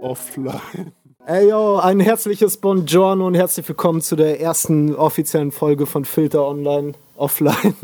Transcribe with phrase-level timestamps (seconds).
[0.00, 0.92] Offline.
[1.26, 6.46] Ey yo, ein herzliches Buongiorno und herzlich willkommen zu der ersten offiziellen Folge von Filter
[6.46, 7.74] Online Offline.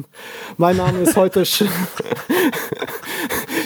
[0.57, 1.45] Mein Name ist heute.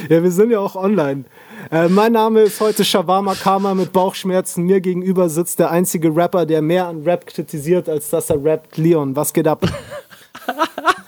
[0.09, 1.25] Ja, wir sind ja auch online.
[1.71, 4.65] Äh, mein Name ist heute Shawarma Kama mit Bauchschmerzen.
[4.65, 8.77] Mir gegenüber sitzt der einzige Rapper, der mehr an Rap kritisiert, als dass er rappt.
[8.77, 9.65] Leon, was geht ab?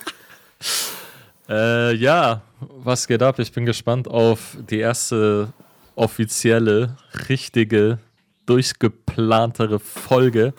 [1.48, 3.38] äh, ja, was geht ab?
[3.38, 5.52] Ich bin gespannt auf die erste
[5.96, 6.96] offizielle,
[7.28, 7.98] richtige,
[8.46, 10.54] durchgeplantere Folge,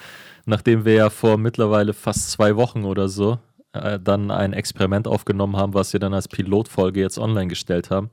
[0.45, 3.39] nachdem wir ja vor mittlerweile fast zwei Wochen oder so
[3.73, 8.09] äh, dann ein Experiment aufgenommen haben, was wir dann als Pilotfolge jetzt online gestellt haben.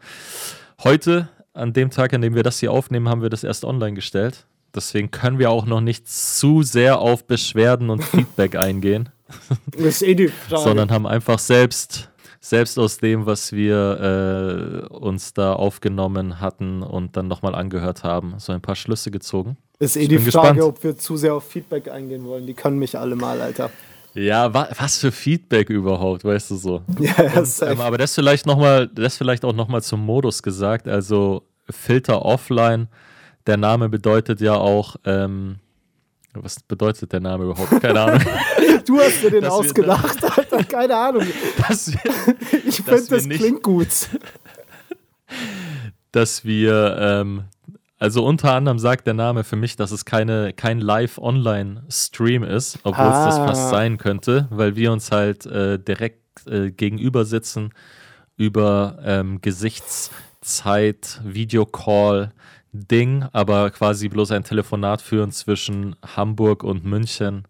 [0.83, 3.95] Heute, an dem Tag, an dem wir das hier aufnehmen, haben wir das erst online
[3.95, 4.47] gestellt.
[4.75, 9.11] Deswegen können wir auch noch nicht zu sehr auf Beschwerden und Feedback eingehen.
[9.67, 10.63] Das ist eh die Frage.
[10.63, 12.11] Sondern haben einfach selbst
[12.45, 18.35] selbst aus dem, was wir äh, uns da aufgenommen hatten und dann nochmal angehört haben,
[18.39, 19.57] so ein paar Schlüsse gezogen.
[19.79, 20.61] Ist eh die Frage, gespannt.
[20.61, 22.45] ob wir zu sehr auf Feedback eingehen wollen.
[22.47, 23.71] Die können mich alle mal, Alter.
[24.15, 26.83] Ja, wa was für Feedback überhaupt, weißt du so.
[26.99, 30.89] Ja, und, ähm, aber das vielleicht noch mal, das vielleicht auch nochmal zum Modus gesagt.
[30.89, 32.89] Also Filter offline.
[33.47, 35.57] Der Name bedeutet ja auch, ähm,
[36.35, 37.81] was bedeutet der Name überhaupt?
[37.81, 38.21] Keine Ahnung.
[38.87, 40.65] du hast dir den dass ausgedacht, wir, Alter.
[40.65, 41.23] Keine Ahnung.
[41.27, 42.35] Wir,
[42.67, 43.89] ich finde, das nicht, klingt gut.
[46.13, 47.45] Dass wir, ähm,
[47.99, 53.07] also unter anderem sagt der Name für mich, dass es keine, kein Live-Online-Stream ist, obwohl
[53.07, 53.29] ah.
[53.29, 57.71] es das fast sein könnte, weil wir uns halt äh, direkt äh, gegenüber sitzen
[58.37, 62.33] über ähm, Gesichtszeit, Videocall,
[62.73, 67.47] Ding, aber quasi bloß ein Telefonat führen zwischen Hamburg und München.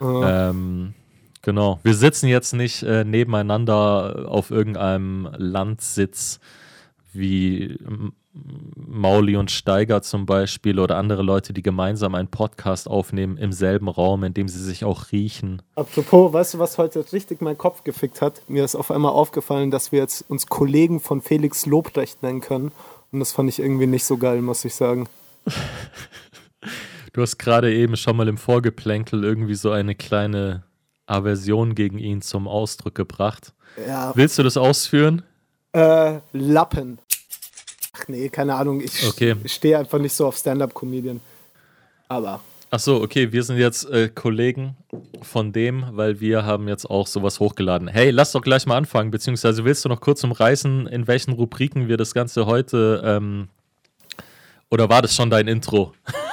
[0.00, 0.22] Oh.
[0.24, 0.94] Ähm,
[1.42, 1.80] genau.
[1.82, 6.38] Wir sitzen jetzt nicht äh, nebeneinander auf irgendeinem Landsitz
[7.12, 7.78] wie
[8.76, 13.88] Mauli und Steiger zum Beispiel oder andere Leute, die gemeinsam einen Podcast aufnehmen im selben
[13.88, 15.62] Raum, in dem sie sich auch riechen.
[15.76, 18.42] Apropos, weißt du, was heute richtig meinen Kopf gefickt hat?
[18.48, 22.72] Mir ist auf einmal aufgefallen, dass wir jetzt uns Kollegen von Felix Lobrecht nennen können
[23.14, 25.08] und das fand ich irgendwie nicht so geil, muss ich sagen.
[27.12, 30.64] Du hast gerade eben schon mal im Vorgeplänkel irgendwie so eine kleine
[31.06, 33.52] Aversion gegen ihn zum Ausdruck gebracht.
[33.86, 34.10] Ja.
[34.16, 35.22] Willst du das ausführen?
[35.72, 36.98] Äh, Lappen.
[37.92, 38.80] Ach nee, keine Ahnung.
[38.80, 39.36] Ich okay.
[39.44, 41.20] stehe einfach nicht so auf Stand-up-Comedian.
[42.08, 42.40] Aber
[42.74, 44.74] Ach so, okay, wir sind jetzt äh, Kollegen
[45.22, 47.86] von dem, weil wir haben jetzt auch sowas hochgeladen.
[47.86, 51.86] Hey, lass doch gleich mal anfangen, beziehungsweise willst du noch kurz umreißen, in welchen Rubriken
[51.86, 53.46] wir das Ganze heute, ähm,
[54.72, 55.92] oder war das schon dein Intro?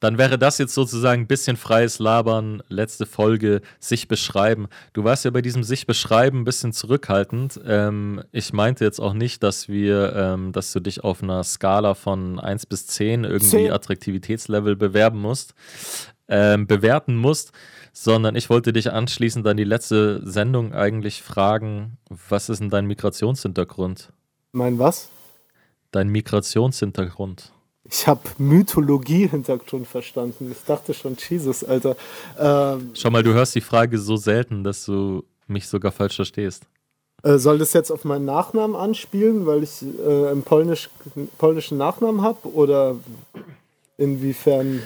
[0.00, 4.68] dann wäre das jetzt sozusagen ein bisschen freies Labern, letzte Folge, sich beschreiben.
[4.92, 7.60] Du warst ja bei diesem sich beschreiben ein bisschen zurückhaltend.
[7.66, 11.94] Ähm, ich meinte jetzt auch nicht, dass wir, ähm, dass du dich auf einer Skala
[11.94, 13.72] von 1 bis 10 irgendwie 10.
[13.72, 15.54] Attraktivitätslevel bewerben musst,
[16.28, 17.52] ähm, bewerten musst,
[17.92, 22.86] sondern ich wollte dich anschließend an die letzte Sendung eigentlich fragen, was ist denn dein
[22.86, 24.12] Migrationshintergrund?
[24.52, 25.08] Mein was?
[25.90, 27.52] Dein Migrationshintergrund.
[27.90, 30.50] Ich habe Mythologie-Hintergrund verstanden.
[30.52, 31.96] Ich dachte schon, Jesus, Alter.
[32.38, 36.64] Ähm, Schau mal, du hörst die Frage so selten, dass du mich sogar falsch verstehst.
[37.22, 40.88] Äh, soll das jetzt auf meinen Nachnamen anspielen, weil ich äh, einen Polnisch,
[41.38, 42.48] polnischen Nachnamen habe?
[42.52, 42.96] Oder
[43.96, 44.80] inwiefern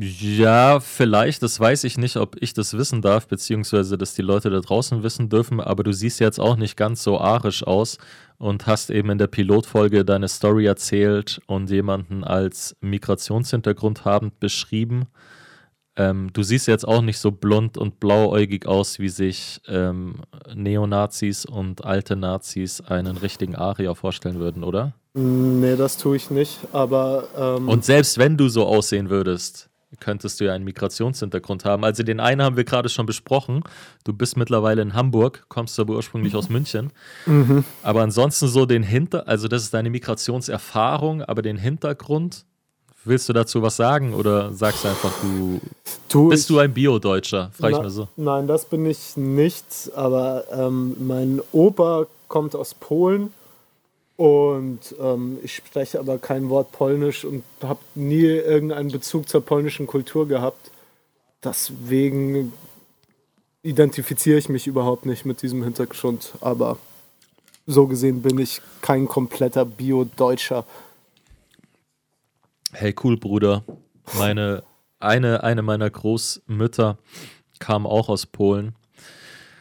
[0.00, 4.50] ja, vielleicht, das weiß ich nicht, ob ich das wissen darf, beziehungsweise dass die Leute
[4.50, 7.98] da draußen wissen dürfen, aber du siehst jetzt auch nicht ganz so arisch aus
[8.38, 15.06] und hast eben in der Pilotfolge deine Story erzählt und jemanden als Migrationshintergrund habend beschrieben.
[15.96, 20.16] Ähm, du siehst jetzt auch nicht so blond und blauäugig aus, wie sich ähm,
[20.52, 24.94] Neonazis und alte Nazis einen richtigen Arier vorstellen würden, oder?
[25.14, 27.28] Nee, das tue ich nicht, aber.
[27.36, 31.84] Ähm und selbst wenn du so aussehen würdest, könntest du ja einen Migrationshintergrund haben.
[31.84, 33.62] Also den einen haben wir gerade schon besprochen.
[34.04, 36.92] Du bist mittlerweile in Hamburg, kommst aber ursprünglich aus München.
[37.26, 37.64] Mhm.
[37.82, 42.44] Aber ansonsten so den Hinter, also das ist deine Migrationserfahrung, aber den Hintergrund,
[43.04, 45.60] willst du dazu was sagen oder sagst du einfach, du,
[46.08, 47.50] du bist du ein Bio-Deutscher?
[47.52, 48.08] Frag ich mal so.
[48.16, 53.30] Nein, das bin ich nicht, aber ähm, mein Opa kommt aus Polen
[54.16, 59.86] und ähm, ich spreche aber kein Wort Polnisch und habe nie irgendeinen Bezug zur polnischen
[59.86, 60.70] Kultur gehabt.
[61.42, 62.52] Deswegen
[63.62, 66.34] identifiziere ich mich überhaupt nicht mit diesem Hintergrund.
[66.40, 66.78] Aber
[67.66, 70.64] so gesehen bin ich kein kompletter Bio-Deutscher.
[72.72, 73.64] Hey, cool, Bruder.
[74.16, 74.62] Meine,
[75.00, 76.98] eine, eine meiner Großmütter
[77.58, 78.74] kam auch aus Polen.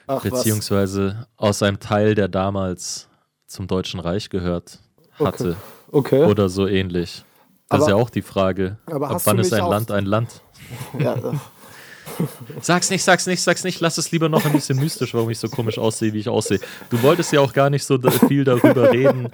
[0.06, 1.28] Ach, Beziehungsweise was?
[1.38, 3.08] aus einem Teil, der damals
[3.54, 4.80] zum Deutschen Reich gehört
[5.20, 5.56] hatte.
[5.92, 6.20] Okay.
[6.20, 6.26] okay.
[6.26, 7.24] Oder so ähnlich.
[7.70, 8.78] Das aber, ist ja auch die Frage.
[8.86, 10.42] Ab wann ist ein Land ein Land?
[11.00, 11.18] Ja.
[12.62, 13.80] sag's nicht, sag's nicht, sag's nicht.
[13.80, 16.60] Lass es lieber noch ein bisschen mystisch, warum ich so komisch aussehe, wie ich aussehe.
[16.90, 17.98] Du wolltest ja auch gar nicht so
[18.28, 19.30] viel darüber reden,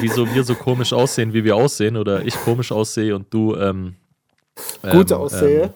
[0.00, 3.96] wieso wir so komisch aussehen, wie wir aussehen, oder ich komisch aussehe und du ähm,
[4.90, 5.62] gut ähm, aussehe.
[5.64, 5.70] Ähm,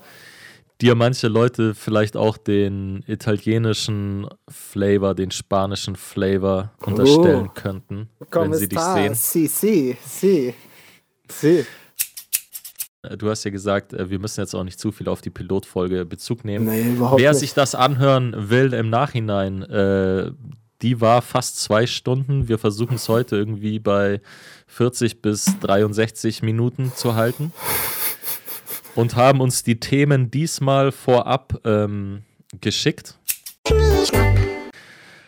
[0.80, 7.52] dir manche Leute vielleicht auch den italienischen Flavor, den spanischen Flavor unterstellen oh.
[7.54, 9.14] könnten, wenn sie dich sehen.
[9.14, 10.54] Si, si, si.
[11.28, 11.64] Si.
[13.02, 15.30] Äh, du hast ja gesagt, äh, wir müssen jetzt auch nicht zu viel auf die
[15.30, 16.66] Pilotfolge Bezug nehmen.
[16.66, 17.40] Nee, überhaupt Wer nicht.
[17.40, 20.30] sich das anhören will im Nachhinein, äh,
[20.82, 22.48] die war fast zwei Stunden.
[22.48, 24.20] Wir versuchen es heute irgendwie bei
[24.66, 27.52] 40 bis 63 Minuten zu halten
[28.96, 32.22] und haben uns die Themen diesmal vorab ähm,
[32.60, 33.18] geschickt.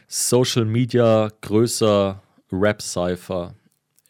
[0.08, 3.54] Social Media größer Rap-Cypher.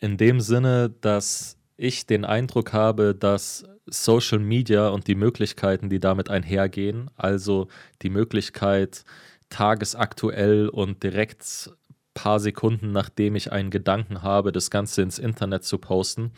[0.00, 5.98] In dem Sinne, dass ich den Eindruck habe, dass Social Media und die Möglichkeiten, die
[5.98, 7.68] damit einhergehen, also
[8.02, 9.04] die Möglichkeit,
[9.50, 11.72] tagesaktuell und direkt
[12.14, 16.32] paar Sekunden nachdem ich einen Gedanken habe, das Ganze ins Internet zu posten,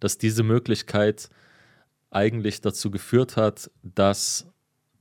[0.00, 1.28] dass diese Möglichkeit
[2.10, 4.46] eigentlich dazu geführt hat, dass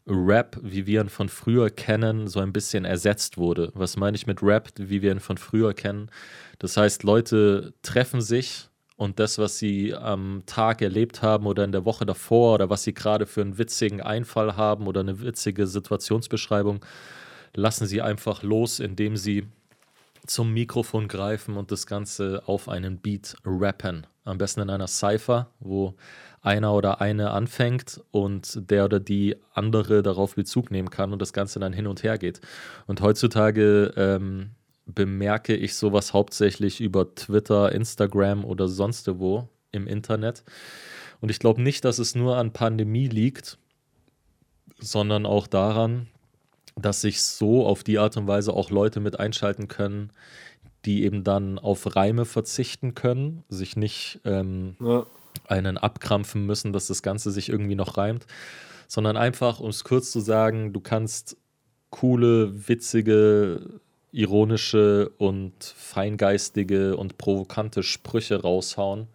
[0.07, 3.71] Rap, wie wir ihn von früher kennen, so ein bisschen ersetzt wurde.
[3.75, 6.09] Was meine ich mit Rap, wie wir ihn von früher kennen?
[6.57, 11.71] Das heißt, Leute treffen sich und das, was sie am Tag erlebt haben oder in
[11.71, 15.67] der Woche davor oder was sie gerade für einen witzigen Einfall haben oder eine witzige
[15.67, 16.83] Situationsbeschreibung,
[17.55, 19.47] lassen sie einfach los, indem sie
[20.25, 24.05] zum Mikrofon greifen und das Ganze auf einen Beat rappen.
[24.25, 25.95] Am besten in einer Cypher, wo
[26.41, 31.33] einer oder eine anfängt und der oder die andere darauf Bezug nehmen kann und das
[31.33, 32.39] Ganze dann hin und her geht.
[32.87, 34.51] Und heutzutage ähm,
[34.85, 40.43] bemerke ich sowas hauptsächlich über Twitter, Instagram oder sonst wo im Internet.
[41.21, 43.57] Und ich glaube nicht, dass es nur an Pandemie liegt,
[44.79, 46.07] sondern auch daran,
[46.77, 50.11] dass sich so auf die Art und Weise auch Leute mit einschalten können,
[50.85, 55.05] die eben dann auf Reime verzichten können, sich nicht ähm, ja
[55.49, 58.25] einen abkrampfen müssen, dass das Ganze sich irgendwie noch reimt,
[58.87, 61.37] sondern einfach, um es kurz zu sagen, du kannst
[61.89, 63.81] coole, witzige,
[64.11, 69.07] ironische und feingeistige und provokante Sprüche raushauen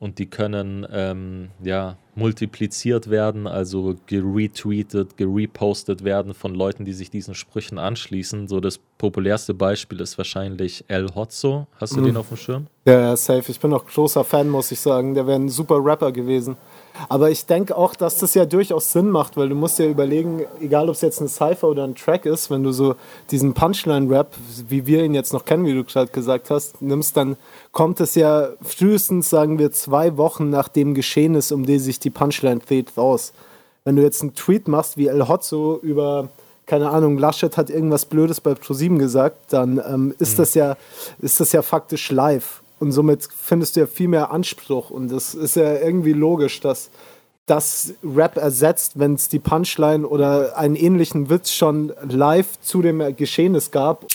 [0.00, 7.10] und die können ähm, ja multipliziert werden, also geretweetet, gerepostet werden von Leuten, die sich
[7.10, 8.48] diesen Sprüchen anschließen.
[8.48, 11.66] So das populärste Beispiel ist wahrscheinlich El Hotzo.
[11.80, 12.06] Hast du mhm.
[12.06, 12.66] den auf dem Schirm?
[12.84, 13.50] Ja, safe.
[13.50, 15.14] Ich bin auch großer Fan, muss ich sagen.
[15.14, 16.56] Der wäre ein super Rapper gewesen.
[17.08, 20.44] Aber ich denke auch, dass das ja durchaus Sinn macht, weil du musst ja überlegen,
[20.60, 22.96] egal ob es jetzt eine Cypher oder ein Track ist, wenn du so
[23.30, 24.34] diesen Punchline-Rap,
[24.68, 27.36] wie wir ihn jetzt noch kennen, wie du gerade gesagt hast, nimmst, dann
[27.72, 32.00] kommt es ja frühestens, sagen wir, zwei Wochen nach dem Geschehen ist, um die sich
[32.00, 33.32] die Punchline dreht, raus.
[33.84, 36.28] Wenn du jetzt einen Tweet machst wie El Hotzo über
[36.68, 40.36] keine Ahnung, Laschet hat irgendwas Blödes bei ProSieben gesagt, dann ähm, ist, mhm.
[40.36, 40.76] das ja,
[41.18, 42.62] ist das ja faktisch live.
[42.78, 44.90] Und somit findest du ja viel mehr Anspruch.
[44.90, 46.90] Und das ist ja irgendwie logisch, dass
[47.46, 53.16] das Rap ersetzt, wenn es die Punchline oder einen ähnlichen Witz schon live zu dem
[53.16, 54.06] Geschehnis gab.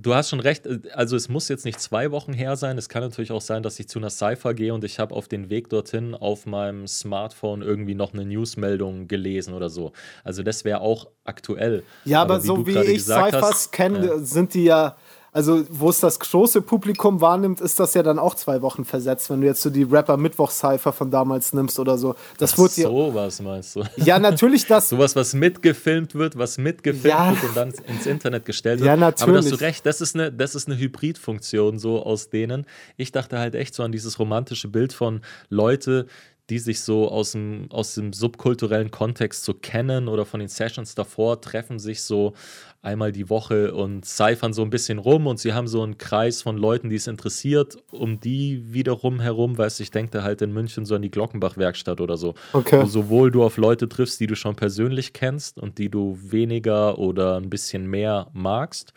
[0.00, 2.78] Du hast schon recht, also es muss jetzt nicht zwei Wochen her sein.
[2.78, 5.26] Es kann natürlich auch sein, dass ich zu einer Cypher gehe und ich habe auf
[5.26, 9.92] den Weg dorthin auf meinem Smartphone irgendwie noch eine Newsmeldung gelesen oder so.
[10.22, 11.82] Also das wäre auch aktuell.
[12.04, 14.18] Ja, aber, aber wie so wie ich Cyphers kenne, ja.
[14.18, 14.96] sind die ja
[15.32, 19.30] also wo es das große Publikum wahrnimmt, ist das ja dann auch zwei Wochen versetzt,
[19.30, 22.14] wenn du jetzt so die Rapper Mittwoch Cypher von damals nimmst oder so.
[22.38, 23.84] Das Ach, wurde so was meinst du?
[23.96, 24.88] Ja, natürlich das.
[24.88, 27.30] Sowas, was mitgefilmt wird, was mitgefilmt ja.
[27.30, 28.88] wird und dann ins Internet gestellt wird.
[28.88, 29.28] Ja, natürlich.
[29.28, 32.66] Aber hast du recht, das ist eine, das ist eine Hybridfunktion so aus denen.
[32.96, 36.06] Ich dachte halt echt so an dieses romantische Bild von Leute,
[36.50, 40.94] die sich so aus dem, aus dem subkulturellen Kontext so kennen oder von den Sessions
[40.94, 42.32] davor treffen sich so
[42.80, 46.42] einmal die Woche und cyphern so ein bisschen rum und sie haben so einen Kreis
[46.42, 50.52] von Leuten, die es interessiert, um die wiederum herum, weißt du, ich denke halt in
[50.52, 52.34] München so an die Glockenbach-Werkstatt oder so.
[52.52, 52.82] Okay.
[52.82, 56.98] Wo sowohl du auf Leute triffst, die du schon persönlich kennst und die du weniger
[56.98, 58.94] oder ein bisschen mehr magst,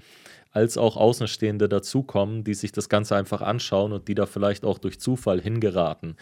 [0.51, 4.77] als auch Außenstehende dazukommen, die sich das Ganze einfach anschauen und die da vielleicht auch
[4.77, 6.15] durch Zufall hingeraten.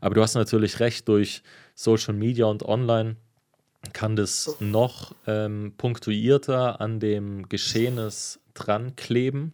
[0.00, 1.42] Aber du hast natürlich recht, durch
[1.74, 3.16] Social Media und Online
[3.92, 9.52] kann das noch ähm, punktuierter an dem Geschehnis dran kleben.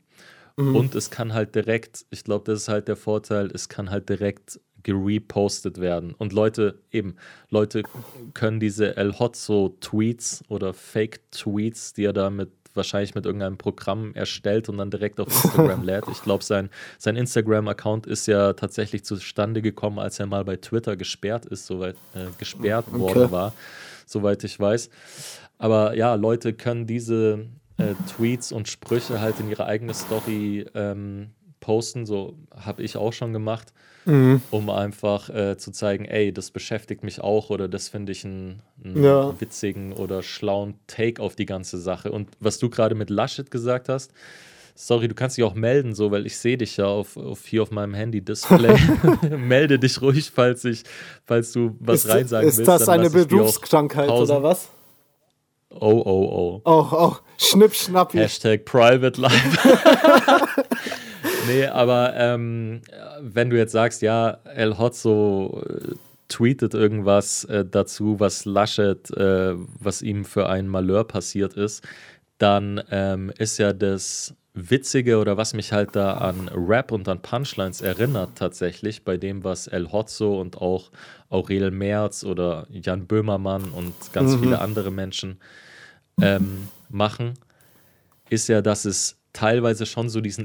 [0.57, 0.77] Mhm.
[0.77, 4.09] Und es kann halt direkt, ich glaube, das ist halt der Vorteil, es kann halt
[4.09, 6.15] direkt gerepostet werden.
[6.15, 7.17] Und Leute, eben,
[7.49, 7.83] Leute
[8.35, 12.51] können diese El Hotzo-Tweets oder Fake-Tweets, die er da mit
[12.81, 16.05] wahrscheinlich mit irgendeinem Programm erstellt und dann direkt auf Instagram lädt.
[16.11, 20.97] Ich glaube, sein, sein Instagram-Account ist ja tatsächlich zustande gekommen, als er mal bei Twitter
[20.97, 22.99] gesperrt ist, soweit äh, gesperrt okay.
[22.99, 23.53] worden war,
[24.07, 24.89] soweit ich weiß.
[25.59, 27.47] Aber ja, Leute können diese
[27.77, 33.13] äh, Tweets und Sprüche halt in ihre eigene Story ähm, posten, so habe ich auch
[33.13, 33.73] schon gemacht,
[34.07, 34.43] mhm.
[34.51, 38.63] um einfach äh, zu zeigen, ey, das beschäftigt mich auch oder das finde ich einen,
[38.83, 39.41] einen ja.
[39.41, 42.11] witzigen oder schlauen Take auf die ganze Sache.
[42.11, 44.13] Und was du gerade mit Laschet gesagt hast,
[44.75, 47.63] sorry, du kannst dich auch melden, so, weil ich sehe dich ja auf, auf, hier
[47.63, 48.77] auf meinem Handy-Display.
[49.37, 50.83] Melde dich ruhig, falls ich,
[51.27, 52.71] falls du was ist, reinsagen ist willst.
[52.71, 54.71] Ist das eine Berufskrankheit oder was?
[55.73, 56.61] Oh, oh, oh.
[56.65, 57.17] Oh, oh.
[57.39, 58.13] Schnipp, schnapp.
[58.13, 59.59] Hashtag Private Life.
[61.51, 62.83] nee, aber ähm,
[63.21, 65.95] wenn du jetzt sagst, ja, El Hotzo äh,
[66.29, 71.87] tweetet irgendwas äh, dazu, was Laschet, äh, was ihm für ein Malheur passiert ist,
[72.39, 77.23] dann ähm, ist ja das Witzige oder was mich halt da an Rap und an
[77.23, 80.91] Punchlines erinnert tatsächlich bei dem, was El Hotzo und auch
[81.29, 84.41] Aurel Merz oder Jan Böhmermann und ganz mhm.
[84.41, 85.39] viele andere Menschen
[86.21, 87.35] ähm, machen,
[88.29, 90.45] ist ja, dass es teilweise schon so diesen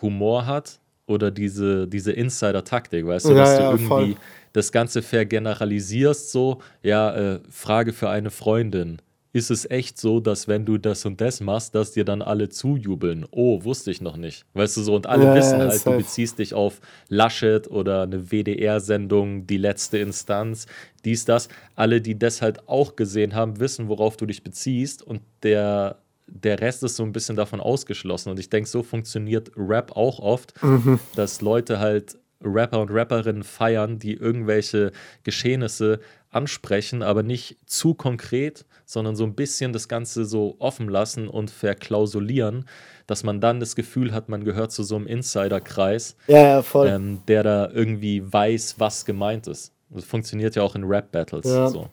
[0.00, 4.14] Insider-Humor hat oder diese, diese Insider-Taktik, weißt du, ja, dass du ja, irgendwie voll.
[4.52, 8.98] das Ganze vergeneralisierst, so, ja, äh, Frage für eine Freundin.
[9.32, 12.48] Ist es echt so, dass wenn du das und das machst, dass dir dann alle
[12.48, 13.26] zujubeln?
[13.30, 14.44] Oh, wusste ich noch nicht.
[14.54, 18.32] Weißt du so, und alle ja, wissen halt, du beziehst dich auf Laschet oder eine
[18.32, 20.66] WDR-Sendung, die letzte Instanz,
[21.04, 21.48] dies, das.
[21.76, 25.98] Alle, die das halt auch gesehen haben, wissen, worauf du dich beziehst und der
[26.32, 28.30] der Rest ist so ein bisschen davon ausgeschlossen.
[28.30, 30.98] Und ich denke, so funktioniert Rap auch oft, mhm.
[31.16, 34.92] dass Leute halt Rapper und Rapperinnen feiern, die irgendwelche
[35.24, 41.28] Geschehnisse ansprechen, aber nicht zu konkret, sondern so ein bisschen das Ganze so offen lassen
[41.28, 42.66] und verklausulieren,
[43.06, 47.20] dass man dann das Gefühl hat, man gehört zu so einem Insiderkreis, ja, ja, ähm,
[47.28, 49.72] der da irgendwie weiß, was gemeint ist.
[49.90, 51.46] Das funktioniert ja auch in Rap-Battles.
[51.46, 51.68] Ja.
[51.68, 51.90] So.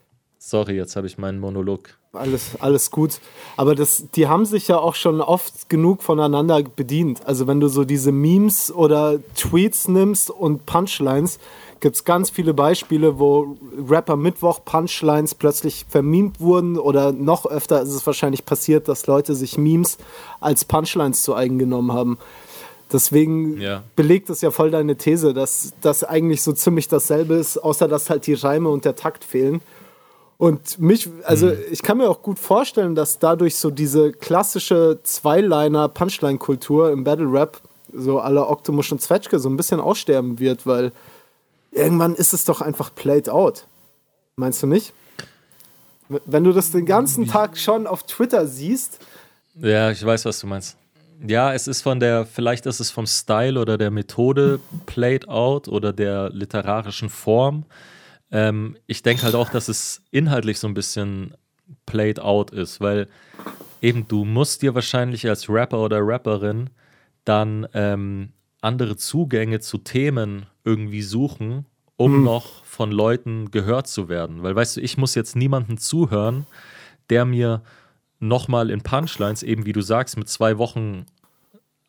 [0.49, 3.19] Sorry, jetzt habe ich meinen Monolog alles, alles gut.
[3.57, 7.19] Aber das, die haben sich ja auch schon oft genug voneinander bedient.
[7.25, 11.39] Also wenn du so diese Memes oder Tweets nimmst und Punchlines,
[11.81, 13.57] gibt es ganz viele Beispiele, wo
[13.89, 19.35] Rapper Mittwoch Punchlines plötzlich vermemt wurden oder noch öfter ist es wahrscheinlich passiert, dass Leute
[19.35, 19.97] sich Memes
[20.39, 22.17] als Punchlines zu eigen genommen haben.
[22.89, 23.83] Deswegen ja.
[23.97, 28.09] belegt es ja voll deine These, dass das eigentlich so ziemlich dasselbe ist, außer dass
[28.09, 29.59] halt die Reime und der Takt fehlen.
[30.37, 31.57] Und mich, also mhm.
[31.71, 37.61] ich kann mir auch gut vorstellen, dass dadurch so diese klassische Zweiliner-Punchline-Kultur im Battle Rap,
[37.91, 40.91] so aller Octomush und Zwetschge, so ein bisschen aussterben wird, weil
[41.71, 43.65] irgendwann ist es doch einfach played out.
[44.35, 44.93] Meinst du nicht?
[46.07, 48.99] Wenn du das den ganzen Tag schon auf Twitter siehst.
[49.59, 50.77] Ja, ich weiß, was du meinst.
[51.25, 55.67] Ja, es ist von der, vielleicht ist es vom Style oder der Methode played out
[55.67, 57.65] oder der literarischen Form.
[58.31, 61.33] Ähm, ich denke halt auch, dass es inhaltlich so ein bisschen
[61.85, 63.07] played out ist, weil
[63.81, 66.69] eben du musst dir wahrscheinlich als Rapper oder Rapperin
[67.25, 68.29] dann ähm,
[68.61, 71.65] andere Zugänge zu Themen irgendwie suchen,
[71.95, 72.23] um mhm.
[72.23, 74.43] noch von Leuten gehört zu werden.
[74.43, 76.45] Weil weißt du, ich muss jetzt niemanden zuhören,
[77.09, 77.63] der mir
[78.19, 81.05] nochmal in Punchlines, eben wie du sagst, mit zwei Wochen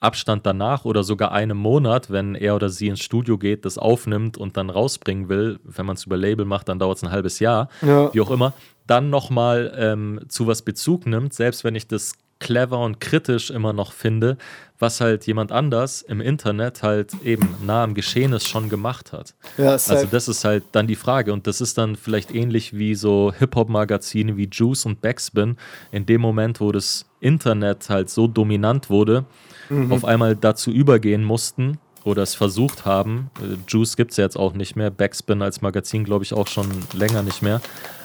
[0.00, 4.38] Abstand danach oder sogar einem Monat, wenn er oder sie ins Studio geht, das aufnimmt
[4.38, 7.40] und dann rausbringen will, wenn man es über Label macht, dann dauert es ein halbes
[7.40, 8.12] Jahr, ja.
[8.14, 8.52] wie auch immer,
[8.87, 13.73] dann nochmal ähm, zu was Bezug nimmt, selbst wenn ich das clever und kritisch immer
[13.73, 14.37] noch finde,
[14.78, 19.35] was halt jemand anders im Internet halt eben nah am Geschehnis schon gemacht hat.
[19.57, 22.95] Ja, also das ist halt dann die Frage und das ist dann vielleicht ähnlich wie
[22.95, 25.57] so Hip-Hop-Magazine wie Juice und Backspin
[25.90, 29.25] in dem Moment, wo das Internet halt so dominant wurde,
[29.68, 29.92] mhm.
[29.92, 33.30] auf einmal dazu übergehen mussten oder es versucht haben.
[33.40, 36.46] Äh, Juice gibt es ja jetzt auch nicht mehr, Backspin als Magazin glaube ich auch
[36.46, 37.60] schon länger nicht mehr.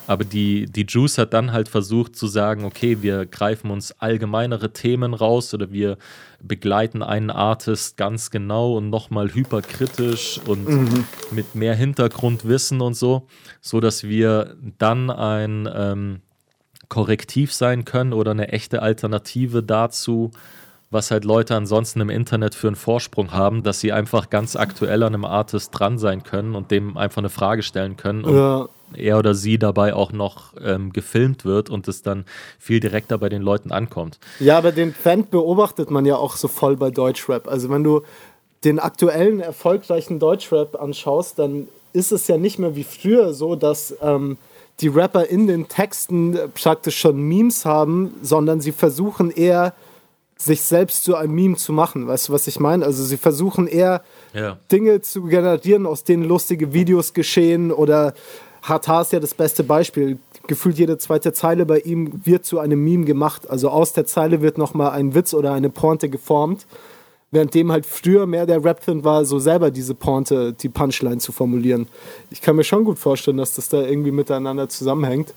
[0.05, 4.73] Aber die, die Juice hat dann halt versucht zu sagen, okay, wir greifen uns allgemeinere
[4.73, 5.97] Themen raus oder wir
[6.41, 11.05] begleiten einen Artist ganz genau und nochmal hyperkritisch und mhm.
[11.31, 13.27] mit mehr Hintergrundwissen und so,
[13.61, 16.21] so dass wir dann ein ähm,
[16.89, 20.31] Korrektiv sein können oder eine echte Alternative dazu,
[20.93, 25.03] was halt Leute ansonsten im Internet für einen Vorsprung haben, dass sie einfach ganz aktuell
[25.03, 28.69] an einem Artist dran sein können und dem einfach eine Frage stellen können und ja.
[28.93, 32.25] er oder sie dabei auch noch ähm, gefilmt wird und es dann
[32.59, 34.19] viel direkter bei den Leuten ankommt.
[34.39, 37.47] Ja, aber den Trend beobachtet man ja auch so voll bei Deutschrap.
[37.47, 38.01] Also wenn du
[38.63, 43.95] den aktuellen erfolgreichen Deutschrap anschaust, dann ist es ja nicht mehr wie früher so, dass
[44.01, 44.37] ähm,
[44.79, 49.73] die Rapper in den Texten praktisch schon Memes haben, sondern sie versuchen eher
[50.45, 52.07] sich selbst zu einem Meme zu machen.
[52.07, 52.85] Weißt du, was ich meine?
[52.85, 54.57] Also sie versuchen eher ja.
[54.71, 58.13] Dinge zu generieren, aus denen lustige Videos geschehen oder
[58.63, 60.17] Hatar ist ja das beste Beispiel.
[60.47, 63.49] Gefühlt jede zweite Zeile bei ihm wird zu einem Meme gemacht.
[63.49, 66.65] Also aus der Zeile wird nochmal ein Witz oder eine Pointe geformt.
[67.33, 71.87] Währenddem halt früher mehr der Rap-Trend war, so selber diese Pointe, die Punchline zu formulieren.
[72.29, 75.33] Ich kann mir schon gut vorstellen, dass das da irgendwie miteinander zusammenhängt.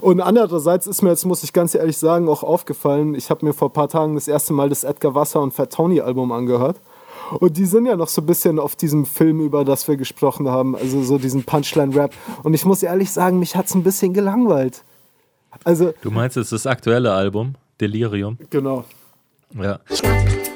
[0.00, 3.52] Und andererseits ist mir jetzt, muss ich ganz ehrlich sagen, auch aufgefallen, ich habe mir
[3.52, 6.76] vor ein paar Tagen das erste Mal das Edgar Wasser und Fat Tony Album angehört.
[7.38, 10.48] Und die sind ja noch so ein bisschen auf diesem Film, über das wir gesprochen
[10.48, 12.12] haben, also so diesen Punchline-Rap.
[12.42, 14.82] Und ich muss ehrlich sagen, mich hat es ein bisschen gelangweilt.
[15.64, 18.38] Also, du meinst jetzt das aktuelle Album, Delirium?
[18.50, 18.84] Genau.
[19.54, 19.80] Ja.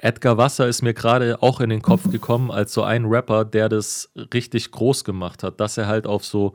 [0.04, 3.70] Edgar Wasser ist mir gerade auch in den Kopf gekommen als so ein Rapper, der
[3.70, 6.52] das richtig groß gemacht hat, dass er halt auf so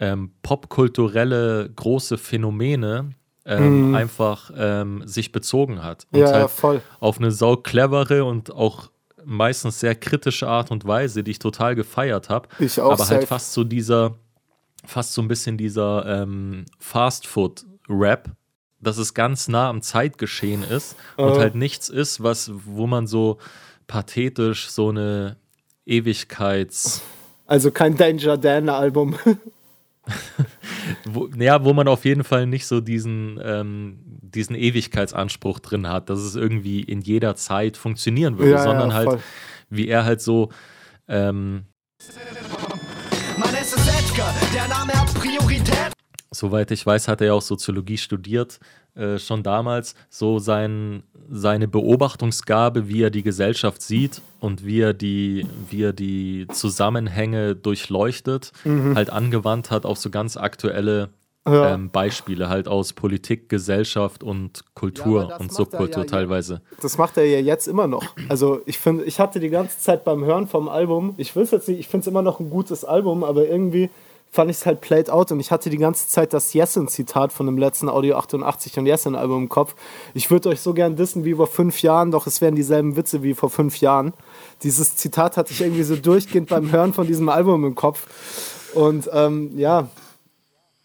[0.00, 3.10] ähm, popkulturelle große Phänomene
[3.44, 3.94] ähm, mm.
[3.94, 6.08] einfach ähm, sich bezogen hat.
[6.10, 6.82] Und ja, halt voll.
[6.98, 8.90] Auf eine sau clevere und auch
[9.24, 12.48] meistens sehr kritische Art und Weise, die ich total gefeiert habe.
[12.58, 12.86] Ich auch.
[12.86, 13.14] Aber halt safe.
[13.14, 14.16] halt fast so dieser,
[14.84, 18.30] fast so ein bisschen dieser ähm, Fast-Food-Rap,
[18.80, 21.22] dass es ganz nah am Zeitgeschehen ist uh.
[21.22, 23.38] und halt nichts ist, was, wo man so
[23.86, 25.36] pathetisch so eine
[25.86, 27.02] Ewigkeits.
[27.46, 29.16] Also kein Danger Dan-Album.
[31.04, 36.10] wo, ja, wo man auf jeden Fall nicht so diesen, ähm, diesen Ewigkeitsanspruch drin hat,
[36.10, 39.20] dass es irgendwie in jeder Zeit funktionieren würde, ja, sondern ja, halt,
[39.70, 40.50] wie er halt so.
[41.08, 41.64] Ähm,
[43.36, 45.67] Mann, es ist Edgar, der Name hat Priorität.
[46.30, 48.60] Soweit ich weiß, hat er ja auch Soziologie studiert,
[48.94, 49.94] äh, schon damals.
[50.10, 55.92] So sein, seine Beobachtungsgabe, wie er die Gesellschaft sieht und wie er die, wie er
[55.92, 58.94] die Zusammenhänge durchleuchtet, mhm.
[58.94, 61.10] halt angewandt hat auf so ganz aktuelle
[61.46, 61.74] ja.
[61.74, 66.60] ähm, Beispiele, halt aus Politik, Gesellschaft und Kultur ja, und Subkultur ja, teilweise.
[66.82, 68.04] Das macht er ja jetzt immer noch.
[68.28, 71.68] Also ich finde, ich hatte die ganze Zeit beim Hören vom Album, ich will jetzt
[71.68, 73.90] nicht, ich finde es immer noch ein gutes Album, aber irgendwie
[74.30, 77.46] fand ich es halt played out und ich hatte die ganze Zeit das Yesin-Zitat von
[77.46, 79.74] dem letzten Audio 88 und Yesin-Album im Kopf.
[80.14, 83.22] Ich würde euch so gern dissen wie vor fünf Jahren, doch es wären dieselben Witze
[83.22, 84.12] wie vor fünf Jahren.
[84.62, 88.06] Dieses Zitat hatte ich irgendwie so durchgehend beim Hören von diesem Album im Kopf.
[88.74, 89.88] Und ähm, ja,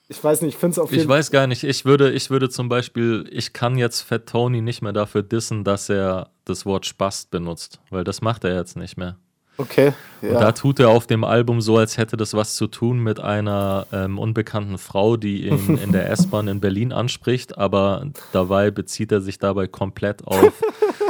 [0.08, 2.30] ich weiß nicht, ich finde es auf jeden Ich weiß gar nicht, ich würde, ich
[2.30, 6.66] würde zum Beispiel, ich kann jetzt Fat Tony nicht mehr dafür dissen, dass er das
[6.66, 9.18] Wort Spast benutzt, weil das macht er jetzt nicht mehr.
[9.58, 9.94] Okay.
[10.22, 10.30] Ja.
[10.30, 13.20] Und da tut er auf dem Album so, als hätte das was zu tun mit
[13.20, 19.12] einer ähm, unbekannten Frau, die ihn in der S-Bahn in Berlin anspricht, aber dabei bezieht
[19.12, 20.54] er sich dabei komplett auf,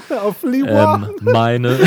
[0.21, 1.79] auf ähm, meine,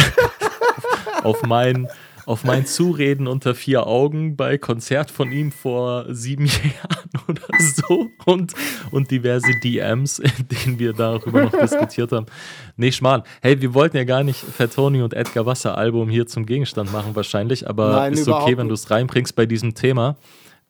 [1.24, 1.88] auf mein
[2.26, 8.10] auf mein Zureden unter vier Augen bei Konzert von ihm vor sieben Jahren oder so
[8.24, 8.52] und,
[8.90, 12.26] und diverse DMs, in denen wir darüber noch diskutiert haben.
[12.76, 13.22] Nee, Schmarrn.
[13.40, 17.14] Hey, wir wollten ja gar nicht Fettoni und Edgar Wasser Album hier zum Gegenstand machen
[17.14, 20.16] wahrscheinlich, aber Nein, ist okay, wenn du es reinbringst bei diesem Thema.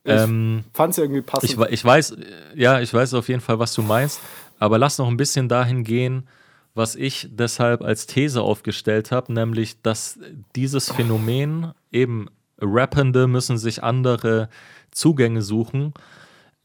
[0.04, 1.52] Ich ähm, fand es irgendwie passend.
[1.52, 2.16] Ich, ich weiß,
[2.54, 4.20] ja, ich weiß auf jeden Fall, was du meinst,
[4.58, 6.28] aber lass noch ein bisschen dahin gehen,
[6.76, 10.18] was ich deshalb als These aufgestellt habe, nämlich, dass
[10.54, 12.28] dieses Phänomen eben
[12.60, 14.48] Rappende müssen sich andere
[14.90, 15.94] Zugänge suchen,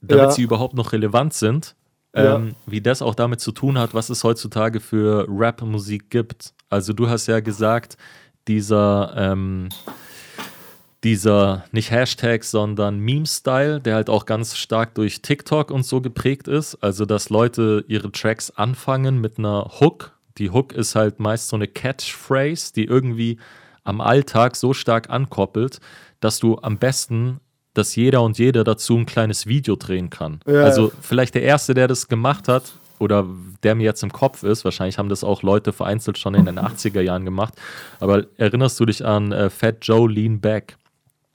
[0.01, 0.31] damit ja.
[0.31, 1.75] sie überhaupt noch relevant sind.
[2.13, 2.35] Ja.
[2.35, 6.53] Ähm, wie das auch damit zu tun hat, was es heutzutage für Rap-Musik gibt.
[6.69, 7.95] Also du hast ja gesagt,
[8.49, 9.69] dieser ähm,
[11.03, 16.47] dieser nicht Hashtag, sondern Meme-Style, der halt auch ganz stark durch TikTok und so geprägt
[16.47, 16.75] ist.
[16.75, 20.13] Also, dass Leute ihre Tracks anfangen mit einer Hook.
[20.37, 23.37] Die Hook ist halt meist so eine Catchphrase, die irgendwie
[23.83, 25.79] am Alltag so stark ankoppelt,
[26.19, 27.39] dass du am besten,
[27.73, 30.39] dass jeder und jeder dazu ein kleines Video drehen kann.
[30.45, 33.25] Ja, also, vielleicht der Erste, der das gemacht hat, oder
[33.63, 36.59] der mir jetzt im Kopf ist, wahrscheinlich haben das auch Leute vereinzelt schon in den
[36.59, 37.55] 80er Jahren gemacht,
[37.99, 40.77] aber erinnerst du dich an äh, Fat Joe Lean Back?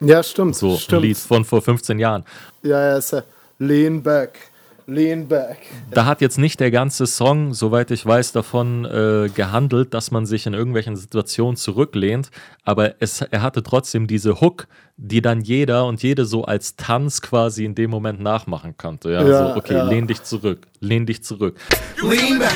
[0.00, 0.56] Ja, stimmt.
[0.56, 1.02] So stimmt.
[1.02, 2.24] Lied von vor 15 Jahren.
[2.62, 3.22] Ja, ja, ist ja
[3.58, 4.50] Lean Back.
[4.88, 5.58] Lean back.
[5.90, 10.26] Da hat jetzt nicht der ganze Song, soweit ich weiß, davon äh, gehandelt, dass man
[10.26, 12.30] sich in irgendwelchen Situationen zurücklehnt,
[12.64, 17.20] aber es, er hatte trotzdem diese Hook, die dann jeder und jede so als Tanz
[17.20, 19.10] quasi in dem Moment nachmachen konnte.
[19.10, 19.84] Ja, ja so, okay, ja.
[19.88, 21.56] lehn dich zurück, lehn dich zurück.
[22.00, 22.52] Lean back,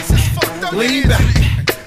[0.73, 1.80] lean back,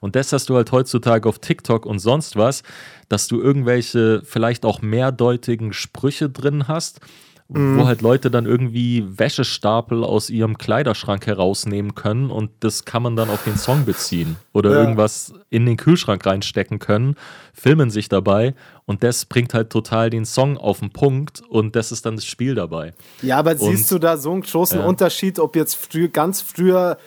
[0.00, 2.62] und das hast du halt heutzutage auf TikTok und sonst was,
[3.08, 7.00] dass du irgendwelche vielleicht auch mehrdeutigen Sprüche drin hast
[7.48, 7.78] mhm.
[7.78, 13.16] wo halt Leute dann irgendwie Wäschestapel aus ihrem Kleiderschrank herausnehmen können und das kann man
[13.16, 14.80] dann auf den Song beziehen oder ja.
[14.80, 17.16] irgendwas in den Kühlschrank reinstecken können,
[17.52, 18.54] filmen sich dabei
[18.84, 22.24] und das bringt halt total den Song auf den Punkt und das ist dann das
[22.24, 22.94] Spiel dabei.
[23.22, 24.86] Ja, aber und, siehst du da so einen großen ja.
[24.86, 26.98] Unterschied, ob jetzt früh, ganz früher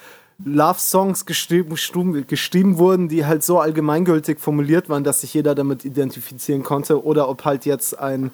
[0.46, 1.76] Love-Songs geschrieben,
[2.28, 7.28] geschrieben wurden, die halt so allgemeingültig formuliert waren, dass sich jeder damit identifizieren konnte, oder
[7.28, 8.32] ob halt jetzt ein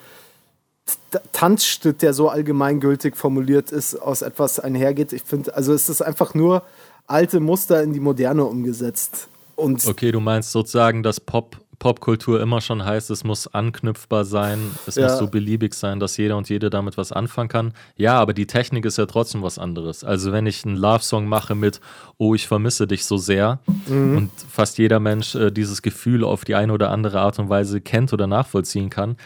[1.32, 5.13] Tanzstück, der so allgemeingültig formuliert ist, aus etwas einhergeht.
[5.13, 6.63] Ich finde, also es ist einfach nur
[7.08, 9.28] alte Muster in die Moderne umgesetzt.
[9.56, 14.60] Und okay, du meinst sozusagen, dass Pop Popkultur immer schon heißt, es muss anknüpfbar sein,
[14.88, 15.08] es ja.
[15.08, 17.74] muss so beliebig sein, dass jeder und jede damit was anfangen kann.
[17.98, 20.04] Ja, aber die Technik ist ja trotzdem was anderes.
[20.04, 21.82] Also wenn ich einen Love-Song mache mit
[22.17, 24.17] Oh, ich vermisse dich so sehr mhm.
[24.17, 27.82] und fast jeder Mensch äh, dieses Gefühl auf die eine oder andere Art und Weise
[27.82, 29.17] kennt oder nachvollziehen kann,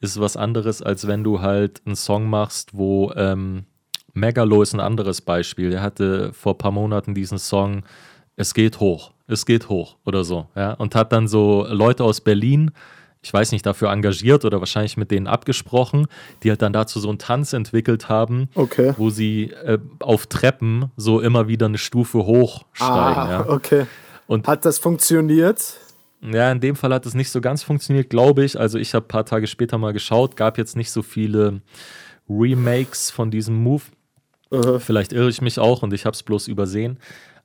[0.00, 3.64] ist was anderes, als wenn du halt einen Song machst, wo ähm,
[4.14, 5.72] Megalo ist ein anderes Beispiel.
[5.72, 7.82] Er hatte vor ein paar Monaten diesen Song
[8.36, 10.46] Es geht hoch es geht hoch oder so.
[10.56, 10.72] Ja?
[10.72, 12.72] Und hat dann so Leute aus Berlin,
[13.22, 16.06] ich weiß nicht, dafür engagiert oder wahrscheinlich mit denen abgesprochen,
[16.42, 18.94] die halt dann dazu so einen Tanz entwickelt haben, okay.
[18.96, 23.22] wo sie äh, auf Treppen so immer wieder eine Stufe hochsteigen.
[23.22, 23.48] Ah, ja?
[23.48, 23.86] okay.
[24.26, 25.78] Und hat das funktioniert?
[26.20, 28.58] Ja, in dem Fall hat es nicht so ganz funktioniert, glaube ich.
[28.58, 31.60] Also ich habe ein paar Tage später mal geschaut, gab jetzt nicht so viele
[32.28, 33.84] Remakes von diesem Move.
[34.50, 34.78] -huh.
[34.78, 36.98] Vielleicht irre ich mich auch und ich habe es bloß übersehen.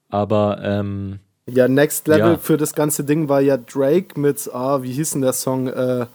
[0.09, 2.37] Aber ähm, ja, Next Level ja.
[2.37, 5.67] für das ganze Ding war ja Drake mit, ah, wie hieß denn der Song?
[5.67, 6.05] Äh,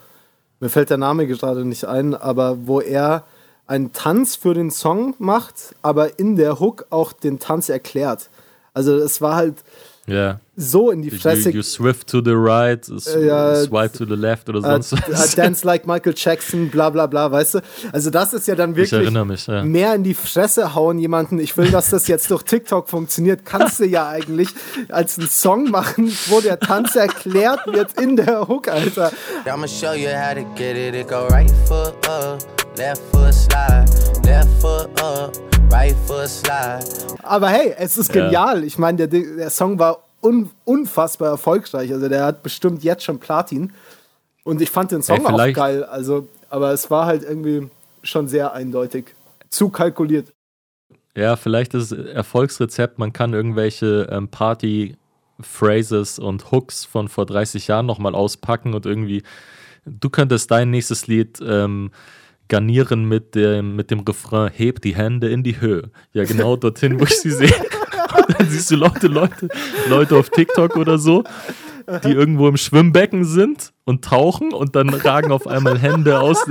[0.60, 3.24] mir fällt der Name gerade nicht ein, aber wo er
[3.66, 8.30] einen Tanz für den Song macht, aber in der Hook auch den Tanz erklärt.
[8.72, 9.62] Also es war halt,
[10.08, 10.40] Yeah.
[10.56, 11.50] So in die Fresse.
[11.50, 15.36] You, you swift to the right, ja, swipe to the left oder sonst uh, was.
[15.36, 17.60] dance like Michael Jackson, bla bla bla, weißt du?
[17.92, 19.62] Also das ist ja dann wirklich mich, ja.
[19.62, 21.38] mehr in die Fresse hauen jemanden.
[21.38, 23.44] Ich will, dass das jetzt durch TikTok funktioniert.
[23.44, 24.48] Kannst du ja eigentlich
[24.88, 29.12] als einen Song machen, wo der Tanz erklärt wird in der Hook, Alter.
[29.44, 30.94] I'ma show you how to get it.
[30.94, 32.42] It go right foot up,
[32.76, 33.86] left foot slide,
[34.24, 35.57] left foot up.
[37.22, 38.60] Aber hey, es ist genial.
[38.60, 38.64] Ja.
[38.64, 41.92] Ich meine, der, der Song war un, unfassbar erfolgreich.
[41.92, 43.72] Also der hat bestimmt jetzt schon Platin.
[44.44, 45.84] Und ich fand den Song hey, auch geil.
[45.84, 47.68] Also, aber es war halt irgendwie
[48.02, 49.14] schon sehr eindeutig.
[49.50, 50.32] Zu kalkuliert.
[51.14, 57.66] Ja, vielleicht ist es Erfolgsrezept, man kann irgendwelche ähm, Party-Phrases und Hooks von vor 30
[57.66, 59.22] Jahren nochmal auspacken und irgendwie,
[59.84, 61.90] du könntest dein nächstes Lied ähm,
[62.48, 65.90] garnieren mit dem, mit dem Refrain, heb die Hände in die Höhe.
[66.12, 67.54] Ja, genau dorthin, wo ich sie sehe.
[68.38, 69.48] dann siehst du Leute, Leute,
[69.88, 71.24] Leute auf TikTok oder so,
[72.04, 76.44] die irgendwo im Schwimmbecken sind und tauchen und dann ragen auf einmal Hände aus,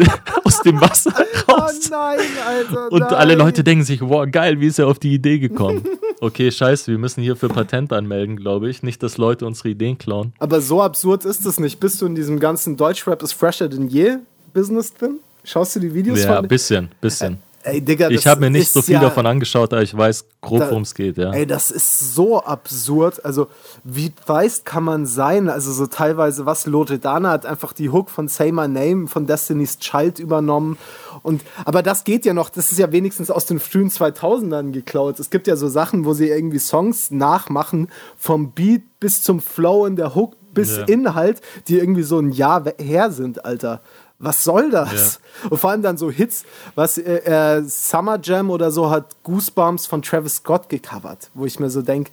[0.44, 1.12] aus dem Wasser
[1.48, 1.80] raus.
[1.86, 2.92] Oh nein, Alter.
[2.92, 3.14] Und nein.
[3.14, 5.84] alle Leute denken sich, wow, geil, wie ist er auf die Idee gekommen?
[6.20, 8.82] Okay, scheiße, wir müssen hier für Patent anmelden, glaube ich.
[8.82, 10.34] Nicht, dass Leute unsere Ideen klauen.
[10.40, 11.80] Aber so absurd ist es nicht.
[11.80, 14.18] Bist du in diesem ganzen Deutschrap ist fresher denn je
[14.54, 15.20] Business drin?
[15.48, 16.36] Schaust du die Videos ja, von?
[16.36, 17.42] Ja, bisschen, bisschen.
[17.64, 20.60] Ey, Digga, ich habe mir nicht so viel ja, davon angeschaut, aber ich weiß grob,
[20.62, 21.32] worum es geht, ja.
[21.32, 23.24] Ey, das ist so absurd.
[23.24, 23.48] Also,
[23.86, 25.50] wie weiß kann man sein?
[25.50, 29.80] Also, so teilweise, was Loredana hat einfach die Hook von Say My Name von Destiny's
[29.80, 30.78] Child übernommen.
[31.24, 35.18] Und, aber das geht ja noch, das ist ja wenigstens aus den frühen 2000ern geklaut.
[35.20, 39.86] Es gibt ja so Sachen, wo sie irgendwie Songs nachmachen, vom Beat bis zum Flow
[39.86, 40.84] in der Hook bis ja.
[40.86, 43.82] Inhalt, die irgendwie so ein Jahr her sind, Alter
[44.20, 45.20] was soll das?
[45.44, 45.50] Ja.
[45.50, 46.44] Und vor allem dann so Hits,
[46.76, 51.60] was äh, äh, Summer Jam oder so hat Goosebumps von Travis Scott gecovert, wo ich
[51.60, 52.12] mir so denke.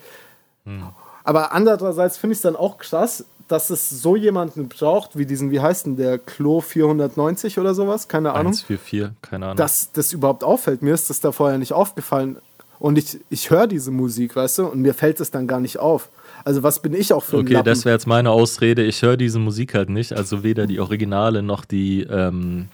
[0.64, 0.84] Hm.
[1.24, 5.50] Aber andererseits finde ich es dann auch krass, dass es so jemanden braucht, wie diesen,
[5.50, 8.52] wie heißt denn der, Klo 490 oder sowas, keine Ahnung.
[8.52, 9.56] 144, keine Ahnung.
[9.56, 10.82] Dass das überhaupt auffällt.
[10.82, 12.38] Mir ist das da vorher nicht aufgefallen.
[12.78, 15.78] Und ich, ich höre diese Musik, weißt du, und mir fällt es dann gar nicht
[15.78, 16.10] auf.
[16.44, 17.66] Also was bin ich auch für ein Okay, Lappen?
[17.66, 18.84] das wäre jetzt meine Ausrede.
[18.84, 20.12] Ich höre diese Musik halt nicht.
[20.12, 22.68] Also weder die Originale noch die ähm,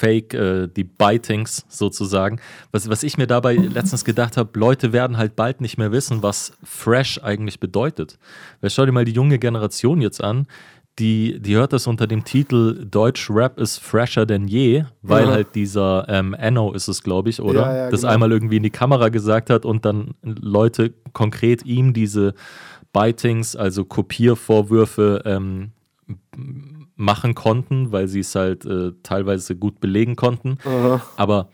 [0.00, 2.40] Fake, äh, die Bitings sozusagen.
[2.72, 6.22] Was, was ich mir dabei letztens gedacht habe, Leute werden halt bald nicht mehr wissen,
[6.22, 8.18] was fresh eigentlich bedeutet.
[8.60, 10.46] Weil schau dir mal die junge Generation jetzt an.
[10.98, 15.30] Die, die hört das unter dem Titel Deutsch Rap ist fresher denn je, weil ja.
[15.30, 17.60] halt dieser ähm, Enno ist es, glaube ich, oder?
[17.60, 18.12] Ja, ja, das genau.
[18.12, 22.34] einmal irgendwie in die Kamera gesagt hat und dann Leute konkret ihm diese
[22.92, 25.72] Bitings, also Kopiervorwürfe, ähm,
[26.96, 30.58] machen konnten, weil sie es halt äh, teilweise gut belegen konnten.
[30.64, 31.00] Aha.
[31.16, 31.48] Aber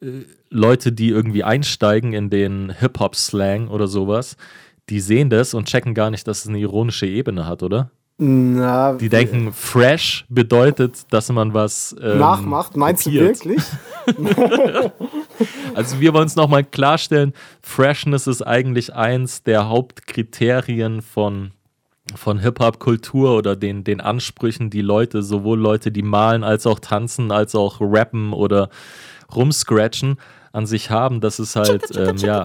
[0.00, 4.36] äh, Leute, die irgendwie einsteigen in den Hip-Hop-Slang oder sowas,
[4.88, 7.90] die sehen das und checken gar nicht, dass es eine ironische Ebene hat, oder?
[8.20, 12.76] Na, die denken, fresh bedeutet, dass man was ähm, nachmacht.
[12.76, 13.44] Meinst kopiert.
[13.44, 13.62] du wirklich?
[15.74, 21.52] also wir wollen uns nochmal klarstellen, Freshness ist eigentlich eins der Hauptkriterien von
[22.14, 27.30] von Hip-Hop-Kultur oder den, den Ansprüchen, die Leute, sowohl Leute, die malen, als auch tanzen,
[27.30, 28.70] als auch rappen oder
[29.34, 30.16] rumscratchen,
[30.52, 32.44] an sich haben, dass es halt, ähm, ja,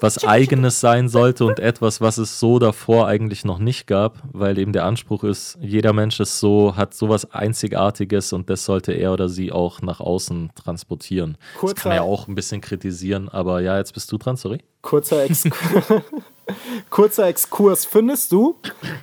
[0.00, 4.58] was Eigenes sein sollte und etwas, was es so davor eigentlich noch nicht gab, weil
[4.58, 9.12] eben der Anspruch ist, jeder Mensch ist so, hat sowas Einzigartiges und das sollte er
[9.12, 11.36] oder sie auch nach außen transportieren.
[11.58, 14.36] Kurzer, das kann man ja auch ein bisschen kritisieren, aber ja, jetzt bist du dran,
[14.36, 14.58] sorry.
[14.82, 16.02] Kurzer Exkurs.
[16.90, 17.86] Kurzer Exkurs.
[17.86, 18.56] Findest du,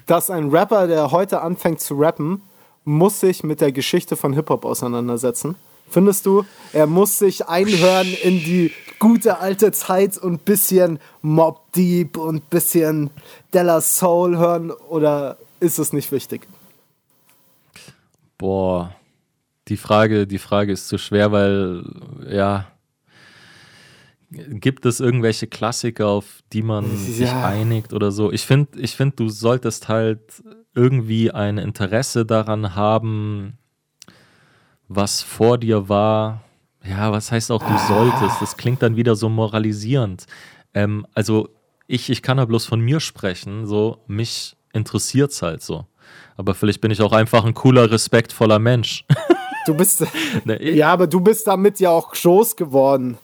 [0.06, 2.44] dass ein Rapper, der heute anfängt zu rappen,
[2.84, 5.56] muss sich mit der Geschichte von Hip-Hop auseinandersetzen?
[5.92, 12.18] Findest du, er muss sich einhören in die gute alte Zeit und bisschen Mob Deep
[12.18, 13.10] und bisschen
[13.54, 16.48] Della Soul hören oder ist es nicht wichtig?
[18.38, 18.96] Boah,
[19.68, 21.84] die Frage, die Frage ist zu schwer, weil
[22.30, 22.68] ja,
[24.32, 27.14] gibt es irgendwelche Klassiker, auf die man ja.
[27.14, 28.32] sich einigt oder so?
[28.32, 30.42] Ich finde, ich find, du solltest halt
[30.74, 33.58] irgendwie ein Interesse daran haben,
[34.96, 36.42] was vor dir war.
[36.84, 38.42] Ja, was heißt auch, du solltest?
[38.42, 40.26] Das klingt dann wieder so moralisierend.
[40.74, 41.50] Ähm, also
[41.88, 45.86] ich, ich kann ja bloß von mir sprechen, so mich interessiert es halt so.
[46.38, 49.06] Aber vielleicht bin ich auch einfach ein cooler, respektvoller Mensch.
[49.68, 50.04] Du bist.
[50.44, 53.20] ne, ja, aber du bist damit ja auch groß geworden.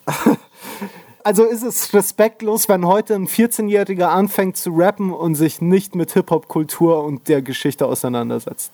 [1.24, 6.14] also ist es respektlos, wenn heute ein 14-Jähriger anfängt zu rappen und sich nicht mit
[6.14, 8.72] Hip-Hop-Kultur und der Geschichte auseinandersetzt?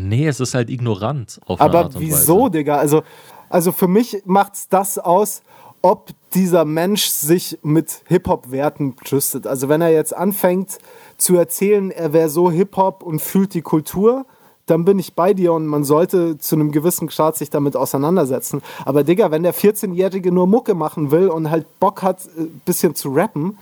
[0.00, 1.40] Nee, es ist halt ignorant.
[1.46, 2.50] Auf Aber Art und wieso, Weise.
[2.52, 2.76] Digga?
[2.76, 3.02] Also,
[3.48, 5.42] also für mich macht es das aus,
[5.82, 9.48] ob dieser Mensch sich mit Hip-Hop-Werten brüstet.
[9.48, 10.78] Also wenn er jetzt anfängt
[11.16, 14.24] zu erzählen, er wäre so Hip-Hop und fühlt die Kultur,
[14.66, 18.62] dann bin ich bei dir und man sollte zu einem gewissen Grad sich damit auseinandersetzen.
[18.84, 22.48] Aber Digga, wenn der 14-Jährige nur Mucke machen will und halt Bock hat, ein äh,
[22.64, 23.58] bisschen zu rappen,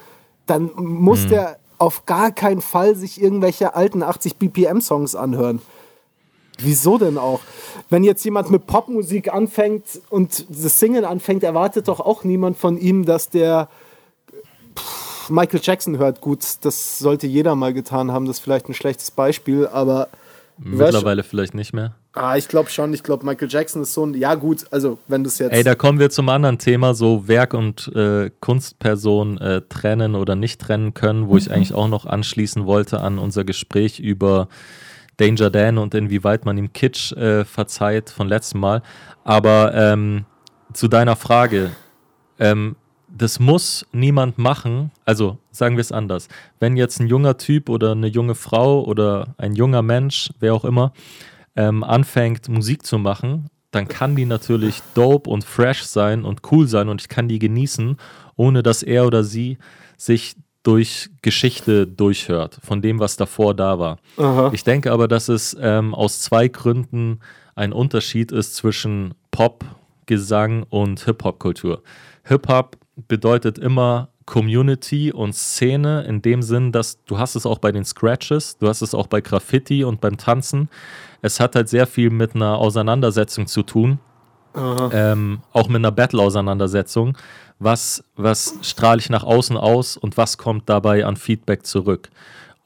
[0.47, 1.31] dann muss hm.
[1.31, 5.61] der auf gar keinen Fall sich irgendwelche alten 80 BPM-Songs anhören.
[6.59, 7.41] Wieso denn auch?
[7.91, 12.79] Wenn jetzt jemand mit Popmusik anfängt und das Singen anfängt, erwartet doch auch niemand von
[12.79, 13.69] ihm, dass der
[14.77, 16.21] pff, Michael Jackson hört.
[16.21, 18.27] Gut, das sollte jeder mal getan haben.
[18.27, 20.09] Das ist vielleicht ein schlechtes Beispiel, aber.
[20.59, 21.95] Mittlerweile vielleicht nicht mehr.
[22.15, 22.95] Ah, ich glaube schon.
[22.95, 24.15] Ich glaube, Michael Jackson ist so ein.
[24.15, 25.53] Ja, gut, also, wenn das jetzt.
[25.53, 30.35] Ey, da kommen wir zum anderen Thema, so Werk und äh, Kunstperson äh, trennen oder
[30.35, 31.39] nicht trennen können, wo mhm.
[31.39, 34.49] ich eigentlich auch noch anschließen wollte an unser Gespräch über
[35.17, 38.83] Danger Dan und inwieweit man ihm Kitsch äh, verzeiht von letztem Mal.
[39.25, 40.27] Aber ähm,
[40.73, 41.71] zu deiner Frage,
[42.39, 42.77] ähm,
[43.09, 44.91] das muss niemand machen.
[45.05, 46.29] Also sagen wir es anders.
[46.61, 50.65] Wenn jetzt ein junger Typ oder eine junge Frau oder ein junger Mensch, wer auch
[50.65, 50.93] immer,
[51.55, 56.69] ähm, anfängt Musik zu machen, dann kann die natürlich dope und fresh sein und cool
[56.69, 57.97] sein und ich kann die genießen,
[58.37, 59.59] ohne dass er oder sie
[59.97, 63.99] sich durch Geschichte durchhört, von dem, was davor da war.
[64.17, 64.51] Aha.
[64.53, 67.21] Ich denke aber, dass es ähm, aus zwei Gründen
[67.55, 69.65] ein Unterschied ist zwischen Pop,
[70.07, 71.83] Gesang und Hip-Hop-Kultur.
[72.25, 72.77] Hip-Hop
[73.07, 77.85] bedeutet immer Community und Szene in dem Sinn, dass du hast es auch bei den
[77.85, 80.69] Scratches, du hast es auch bei Graffiti und beim Tanzen.
[81.23, 84.01] Es hat halt sehr viel mit einer Auseinandersetzung zu tun,
[84.57, 87.17] ähm, auch mit einer Battle-Auseinandersetzung
[87.59, 92.11] was, was strahle ich nach außen aus und was kommt dabei an Feedback zurück.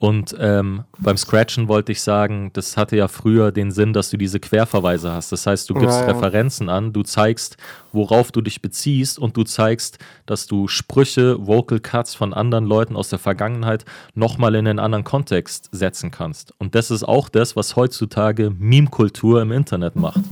[0.00, 4.16] Und ähm, beim Scratchen wollte ich sagen, das hatte ja früher den Sinn, dass du
[4.16, 5.30] diese Querverweise hast.
[5.30, 6.12] Das heißt, du gibst ja, ja.
[6.12, 7.58] Referenzen an, du zeigst,
[7.92, 12.96] worauf du dich beziehst und du zeigst, dass du Sprüche, Vocal Cuts von anderen Leuten
[12.96, 13.84] aus der Vergangenheit
[14.14, 16.54] nochmal in einen anderen Kontext setzen kannst.
[16.56, 20.22] Und das ist auch das, was heutzutage Meme-Kultur im Internet macht.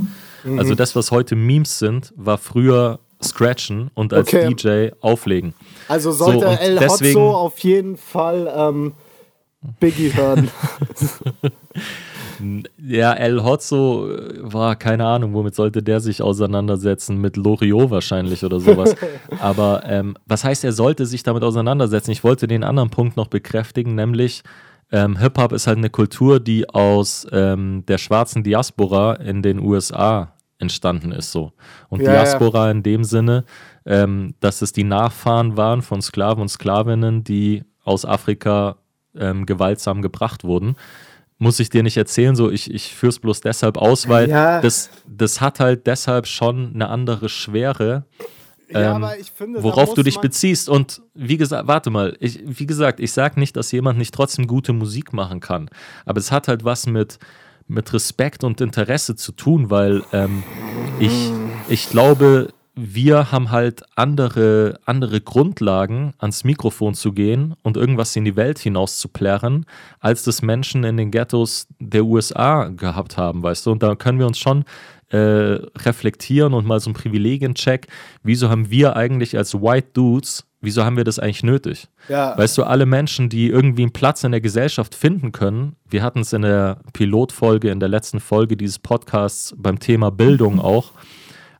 [0.44, 0.58] Mhm.
[0.58, 4.48] Also das, was heute Memes sind, war früher scratchen und als okay.
[4.48, 5.52] DJ auflegen.
[5.88, 8.94] Also sollte so, El deswegen, Hotzo auf jeden Fall ähm,
[9.80, 10.50] Biggie hören.
[12.78, 14.08] ja, El Hotzo
[14.40, 17.20] war keine Ahnung, womit sollte der sich auseinandersetzen?
[17.20, 18.94] Mit Loriot wahrscheinlich oder sowas.
[19.40, 22.12] Aber ähm, was heißt, er sollte sich damit auseinandersetzen?
[22.12, 24.42] Ich wollte den anderen Punkt noch bekräftigen, nämlich
[24.90, 30.34] ähm, Hip-Hop ist halt eine Kultur, die aus ähm, der schwarzen Diaspora in den USA
[30.58, 31.52] entstanden ist so.
[31.88, 32.70] Und ja, Diaspora ja.
[32.70, 33.44] in dem Sinne,
[33.86, 38.76] ähm, dass es die Nachfahren waren von Sklaven und Sklavinnen, die aus Afrika
[39.16, 40.76] ähm, gewaltsam gebracht wurden.
[41.38, 44.60] Muss ich dir nicht erzählen, so ich, ich führe es bloß deshalb aus, weil ja.
[44.60, 48.04] das, das hat halt deshalb schon eine andere Schwere
[48.70, 50.68] ja, ähm, finde, worauf du dich beziehst.
[50.68, 54.46] Und wie gesagt, warte mal, ich, wie gesagt, ich sage nicht, dass jemand nicht trotzdem
[54.46, 55.70] gute Musik machen kann.
[56.04, 57.18] Aber es hat halt was mit,
[57.66, 60.42] mit Respekt und Interesse zu tun, weil ähm,
[60.98, 61.30] ich,
[61.68, 62.48] ich glaube,
[62.80, 68.58] wir haben halt andere, andere Grundlagen, ans Mikrofon zu gehen und irgendwas in die Welt
[68.58, 69.66] hinaus zu plärren,
[69.98, 73.72] als das Menschen in den Ghettos der USA gehabt haben, weißt du?
[73.72, 74.64] Und da können wir uns schon
[75.10, 77.88] äh, reflektieren und mal so einen Privilegiencheck.
[78.22, 81.88] Wieso haben wir eigentlich als White Dudes, wieso haben wir das eigentlich nötig?
[82.08, 82.38] Ja.
[82.38, 86.20] Weißt du, alle Menschen, die irgendwie einen Platz in der Gesellschaft finden können, wir hatten
[86.20, 90.92] es in der Pilotfolge, in der letzten Folge dieses Podcasts beim Thema Bildung auch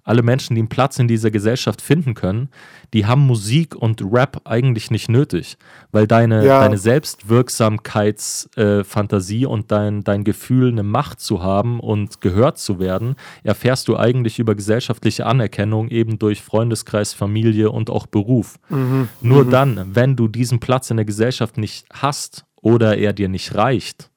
[0.09, 2.49] alle Menschen, die einen Platz in dieser Gesellschaft finden können,
[2.95, 5.59] die haben Musik und Rap eigentlich nicht nötig,
[5.93, 6.61] weil deine, ja.
[6.61, 13.17] deine Selbstwirksamkeitsfantasie äh, und dein, dein Gefühl, eine Macht zu haben und gehört zu werden,
[13.43, 18.59] erfährst du eigentlich über gesellschaftliche Anerkennung eben durch Freundeskreis, Familie und auch Beruf.
[18.71, 19.09] Mhm.
[19.21, 19.51] Nur mhm.
[19.51, 24.11] dann, wenn du diesen Platz in der Gesellschaft nicht hast oder er dir nicht reicht,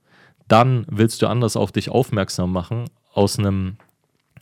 [0.48, 3.76] dann willst du anders auf dich aufmerksam machen aus einem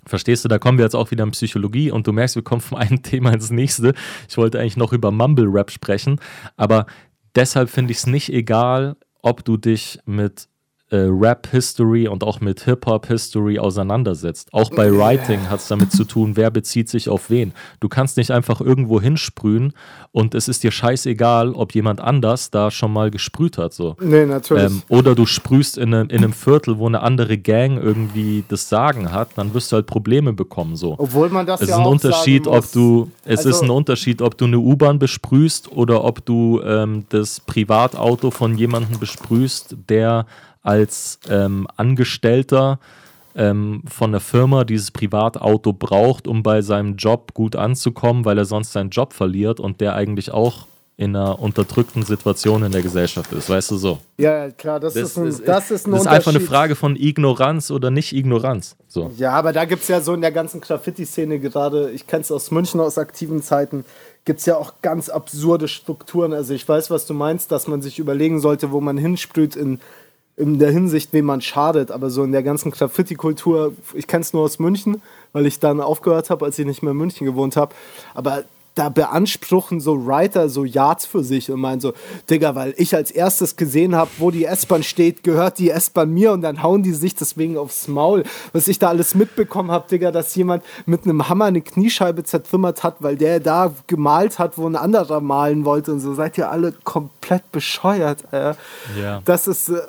[0.10, 2.62] Verstehst du, da kommen wir jetzt auch wieder in Psychologie und du merkst, wir kommen
[2.62, 3.94] vom einen Thema ins nächste.
[4.28, 6.20] Ich wollte eigentlich noch über Mumble Rap sprechen,
[6.58, 6.88] aber
[7.36, 10.50] deshalb finde ich es nicht egal, ob du dich mit
[10.92, 14.50] äh, Rap-History und auch mit Hip-Hop-History auseinandersetzt.
[14.52, 17.54] Auch bei Writing hat es damit zu tun, wer bezieht sich auf wen.
[17.80, 19.74] Du kannst nicht einfach irgendwo hinsprühen
[20.12, 23.74] und es ist dir scheißegal, ob jemand anders da schon mal gesprüht hat.
[23.74, 23.96] So.
[24.02, 24.64] Nee, natürlich.
[24.66, 28.70] Ähm, oder du sprühst in einem, in einem Viertel, wo eine andere Gang irgendwie das
[28.70, 30.76] Sagen hat, dann wirst du halt Probleme bekommen.
[30.76, 30.96] So.
[30.98, 34.22] Obwohl man das es ja ist ein Unterschied, ob du Es also, ist ein Unterschied,
[34.22, 40.26] ob du eine U-Bahn besprühst oder ob du ähm, das Privatauto von jemandem besprühst, der
[40.62, 42.80] als ähm, Angestellter
[43.36, 48.46] ähm, von der Firma dieses Privatauto braucht, um bei seinem Job gut anzukommen, weil er
[48.46, 50.68] sonst seinen Job verliert und der eigentlich auch
[51.00, 54.00] in einer unterdrückten Situation in der Gesellschaft ist, weißt du so?
[54.18, 56.98] Ja, klar, das, das ist ein, das ist, ein das ist einfach eine Frage von
[56.98, 58.76] Ignoranz oder nicht Ignoranz.
[58.90, 59.10] So.
[59.16, 62.32] Ja, aber da gibt es ja so in der ganzen Graffiti-Szene gerade, ich kenne es
[62.34, 63.86] aus München aus aktiven Zeiten,
[64.26, 66.34] gibt es ja auch ganz absurde Strukturen.
[66.34, 69.80] Also ich weiß, was du meinst, dass man sich überlegen sollte, wo man hinsprüht in
[70.40, 74.32] in der Hinsicht, wem man schadet, aber so in der ganzen Graffiti-Kultur, ich kenne es
[74.34, 75.02] nur aus München,
[75.34, 77.76] weil ich dann aufgehört habe, als ich nicht mehr in München gewohnt habe,
[78.14, 81.94] aber da beanspruchen so Writer so Yards für sich und meinen so,
[82.30, 86.32] Digga, weil ich als erstes gesehen habe, wo die S-Bahn steht, gehört die S-Bahn mir
[86.32, 88.24] und dann hauen die sich deswegen aufs Maul.
[88.54, 92.84] Was ich da alles mitbekommen habe, Digga, dass jemand mit einem Hammer eine Kniescheibe zertrümmert
[92.84, 96.14] hat, weil der da gemalt hat, wo ein anderer malen wollte und so.
[96.14, 98.54] Seid ihr alle komplett bescheuert, äh.
[98.98, 99.22] Ja.
[99.26, 99.68] Das ist...
[99.68, 99.82] Äh,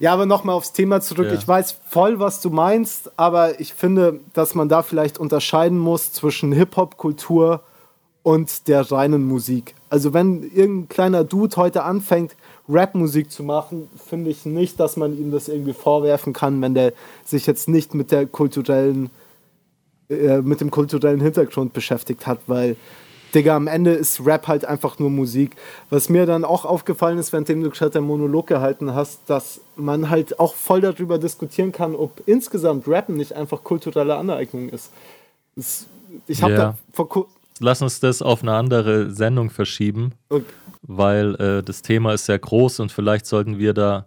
[0.00, 1.26] ja, aber nochmal aufs Thema zurück.
[1.28, 1.34] Ja.
[1.34, 6.12] Ich weiß voll, was du meinst, aber ich finde, dass man da vielleicht unterscheiden muss
[6.12, 7.60] zwischen Hip-Hop-Kultur
[8.22, 9.74] und der reinen Musik.
[9.90, 12.34] Also wenn irgendein kleiner Dude heute anfängt,
[12.68, 16.94] Rap-Musik zu machen, finde ich nicht, dass man ihm das irgendwie vorwerfen kann, wenn der
[17.24, 19.10] sich jetzt nicht mit der kulturellen,
[20.08, 22.76] äh, mit dem kulturellen Hintergrund beschäftigt hat, weil
[23.34, 25.56] Digga, am Ende ist Rap halt einfach nur Musik.
[25.90, 30.10] Was mir dann auch aufgefallen ist, während du gerade den Monolog gehalten hast, dass man
[30.10, 34.92] halt auch voll darüber diskutieren kann, ob insgesamt Rappen nicht einfach kulturelle Aneignung ist.
[35.56, 35.86] Das,
[36.26, 36.58] ich habe ja.
[36.58, 37.26] da vor
[37.60, 40.44] Lass uns das auf eine andere Sendung verschieben, okay.
[40.82, 44.06] weil äh, das Thema ist sehr groß und vielleicht sollten wir da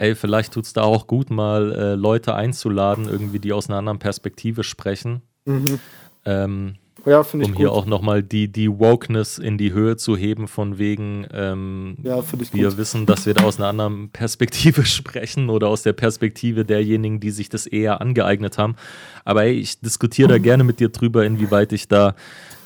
[0.00, 3.78] ey, vielleicht tut es da auch gut, mal äh, Leute einzuladen, irgendwie, die aus einer
[3.78, 5.20] anderen Perspektive sprechen.
[5.44, 5.78] Mhm.
[6.24, 7.68] Ähm, ja, um hier gut.
[7.68, 12.68] auch nochmal die, die Wokeness in die Höhe zu heben, von wegen, ähm, ja, wir
[12.68, 12.76] gut.
[12.76, 17.30] wissen, dass wir da aus einer anderen Perspektive sprechen oder aus der Perspektive derjenigen, die
[17.30, 18.76] sich das eher angeeignet haben.
[19.24, 22.14] Aber ey, ich diskutiere da gerne mit dir drüber, inwieweit ich da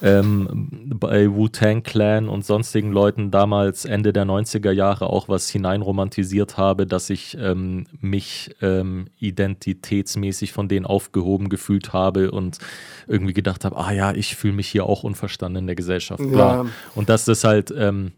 [0.04, 6.58] ähm, bei Wu-Tang Clan und sonstigen Leuten damals Ende der 90er Jahre auch was hineinromantisiert
[6.58, 12.58] habe, dass ich ähm, mich ähm, identitätsmäßig von denen aufgehoben gefühlt habe und
[13.06, 16.22] irgendwie gedacht habe, ah ja, ich fühle mich hier auch unverstanden in der Gesellschaft.
[16.22, 16.66] Ja.
[16.94, 18.12] Und dass das halt ähm,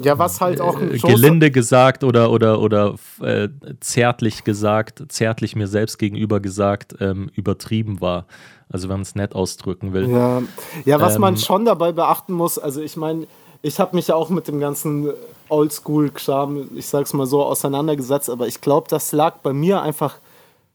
[0.00, 3.48] ja, was halt auch ein gelinde gesagt oder oder oder äh,
[3.80, 8.26] zärtlich gesagt, zärtlich mir selbst gegenüber gesagt, ähm, übertrieben war.
[8.68, 10.10] Also wenn man es nett ausdrücken will.
[10.10, 10.42] Ja,
[10.84, 13.26] ja was ähm, man schon dabei beachten muss, also ich meine,
[13.62, 15.10] ich habe mich ja auch mit dem ganzen
[15.48, 20.16] Oldschool-Kram, ich sag's mal so, auseinandergesetzt, aber ich glaube, das lag bei mir einfach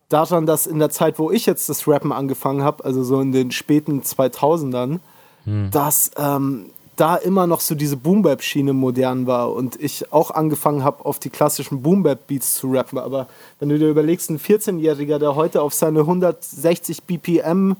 [0.10, 3.32] daran, dass in der Zeit, wo ich jetzt das Rappen angefangen habe, also so in
[3.32, 5.00] den späten 2000ern,
[5.46, 5.72] hm.
[5.72, 11.06] dass ähm, da immer noch so diese Boom-Bap-Schiene modern war und ich auch angefangen habe,
[11.06, 12.98] auf die klassischen Boom-Bap-Beats zu rappen.
[12.98, 13.28] Aber
[13.60, 17.76] wenn du dir überlegst, ein 14-Jähriger, der heute auf seine 160 BPM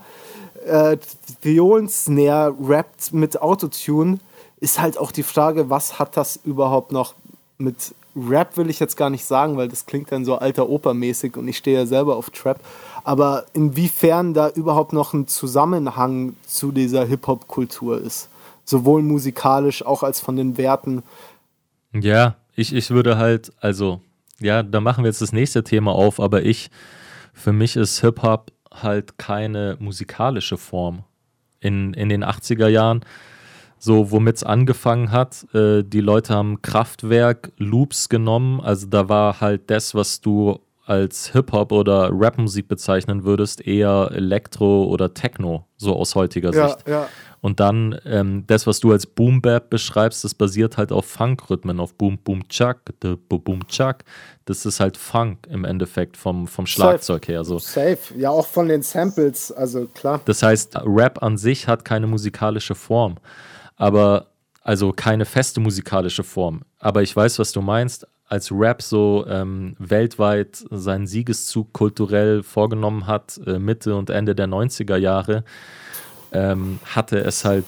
[0.66, 0.98] äh,
[1.42, 4.20] Violen-Snare rappt mit Autotune,
[4.60, 7.14] ist halt auch die Frage, was hat das überhaupt noch
[7.58, 11.38] mit Rap will ich jetzt gar nicht sagen, weil das klingt dann so alter Opermäßig
[11.38, 12.60] und ich stehe ja selber auf Trap.
[13.04, 18.30] Aber inwiefern da überhaupt noch ein Zusammenhang zu dieser Hip-Hop-Kultur ist.
[18.70, 21.02] Sowohl musikalisch auch als von den Werten.
[21.94, 24.02] Ja, ich, ich würde halt, also,
[24.40, 26.70] ja, da machen wir jetzt das nächste Thema auf, aber ich,
[27.34, 31.04] für mich ist Hip-Hop halt keine musikalische Form.
[31.62, 33.04] In, in den 80er Jahren
[33.80, 35.48] so womit es angefangen hat.
[35.54, 38.60] Äh, die Leute haben Kraftwerk, Loops genommen.
[38.60, 44.86] Also da war halt das, was du als Hip-Hop oder Rap-Musik bezeichnen würdest, eher Elektro
[44.86, 46.88] oder Techno, so aus heutiger ja, Sicht.
[46.88, 47.08] Ja.
[47.42, 51.80] Und dann ähm, das, was du als Boom Bap beschreibst, das basiert halt auf Funk-Rhythmen,
[51.80, 52.82] auf Boom Boom Chuck,
[53.28, 53.98] Boom Chuck.
[54.46, 57.32] Das ist halt Funk im Endeffekt vom, vom Schlagzeug Safe.
[57.32, 57.44] her.
[57.44, 57.60] So.
[57.60, 60.22] Safe, ja auch von den Samples, also klar.
[60.26, 63.18] Das heißt, Rap an sich hat keine musikalische Form
[63.80, 64.28] aber
[64.62, 66.62] also keine feste musikalische Form.
[66.78, 68.06] Aber ich weiß, was du meinst.
[68.26, 74.48] Als Rap so ähm, weltweit seinen Siegeszug kulturell vorgenommen hat, äh, Mitte und Ende der
[74.48, 75.44] 90er Jahre,
[76.32, 77.66] ähm, hatte es halt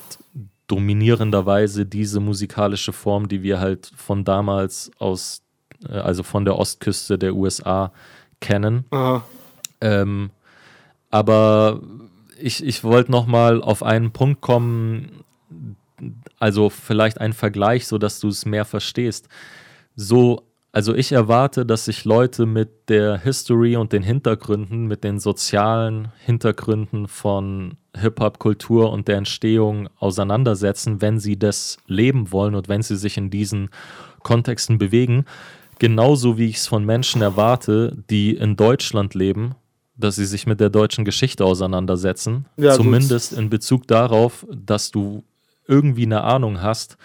[0.67, 5.41] dominierenderweise diese musikalische Form, die wir halt von damals aus,
[5.87, 7.91] äh, also von der Ostküste der USA
[8.39, 8.85] kennen.
[9.81, 10.31] Ähm,
[11.09, 11.81] aber
[12.39, 15.23] ich, ich wollte noch mal auf einen Punkt kommen,
[16.39, 19.27] also vielleicht ein Vergleich, so dass du es mehr verstehst.
[19.95, 25.19] So, also ich erwarte, dass sich Leute mit der History und den Hintergründen, mit den
[25.19, 32.81] sozialen Hintergründen von Hip-Hop-Kultur und der Entstehung auseinandersetzen, wenn sie das leben wollen und wenn
[32.81, 33.69] sie sich in diesen
[34.23, 35.25] Kontexten bewegen.
[35.79, 39.55] Genauso wie ich es von Menschen erwarte, die in Deutschland leben,
[39.97, 42.45] dass sie sich mit der deutschen Geschichte auseinandersetzen.
[42.57, 43.39] Ja, Zumindest gut.
[43.39, 45.23] in Bezug darauf, dass du
[45.67, 46.97] irgendwie eine Ahnung hast,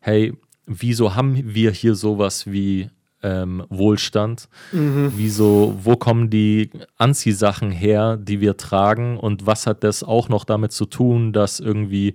[0.00, 0.34] hey,
[0.66, 2.90] wieso haben wir hier sowas wie
[3.22, 4.48] ähm, Wohlstand?
[4.72, 5.12] Mhm.
[5.16, 9.18] Wieso, wo kommen die Anziehsachen her, die wir tragen?
[9.18, 12.14] Und was hat das auch noch damit zu tun, dass irgendwie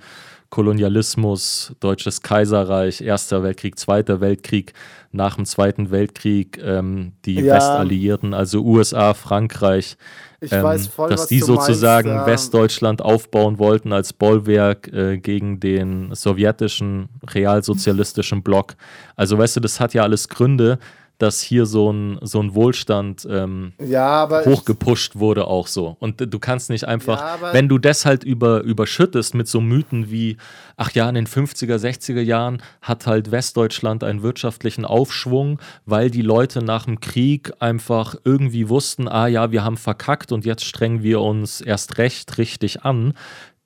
[0.50, 4.74] Kolonialismus, Deutsches Kaiserreich, Erster Weltkrieg, Zweiter Weltkrieg,
[5.12, 7.56] nach dem Zweiten Weltkrieg ähm, die ja.
[7.56, 9.98] Westalliierten, also USA, Frankreich,
[10.42, 12.34] ähm, voll, dass die sozusagen meinst, ja.
[12.34, 18.76] Westdeutschland aufbauen wollten als Bollwerk äh, gegen den sowjetischen realsozialistischen Block.
[19.16, 20.78] Also weißt du, das hat ja alles Gründe,
[21.18, 25.98] dass hier so ein, so ein Wohlstand ähm, ja, hochgepusht wurde auch so.
[26.00, 30.12] Und du kannst nicht einfach, ja, wenn du das halt über, überschüttest mit so Mythen
[30.12, 30.38] wie,
[30.76, 36.22] ach ja, in den 50er, 60er Jahren hat halt Westdeutschland einen wirtschaftlichen Aufschwung, weil die
[36.22, 41.02] Leute nach dem Krieg einfach irgendwie wussten, ah ja, wir haben verkackt und jetzt strengen
[41.02, 43.14] wir uns erst recht richtig an.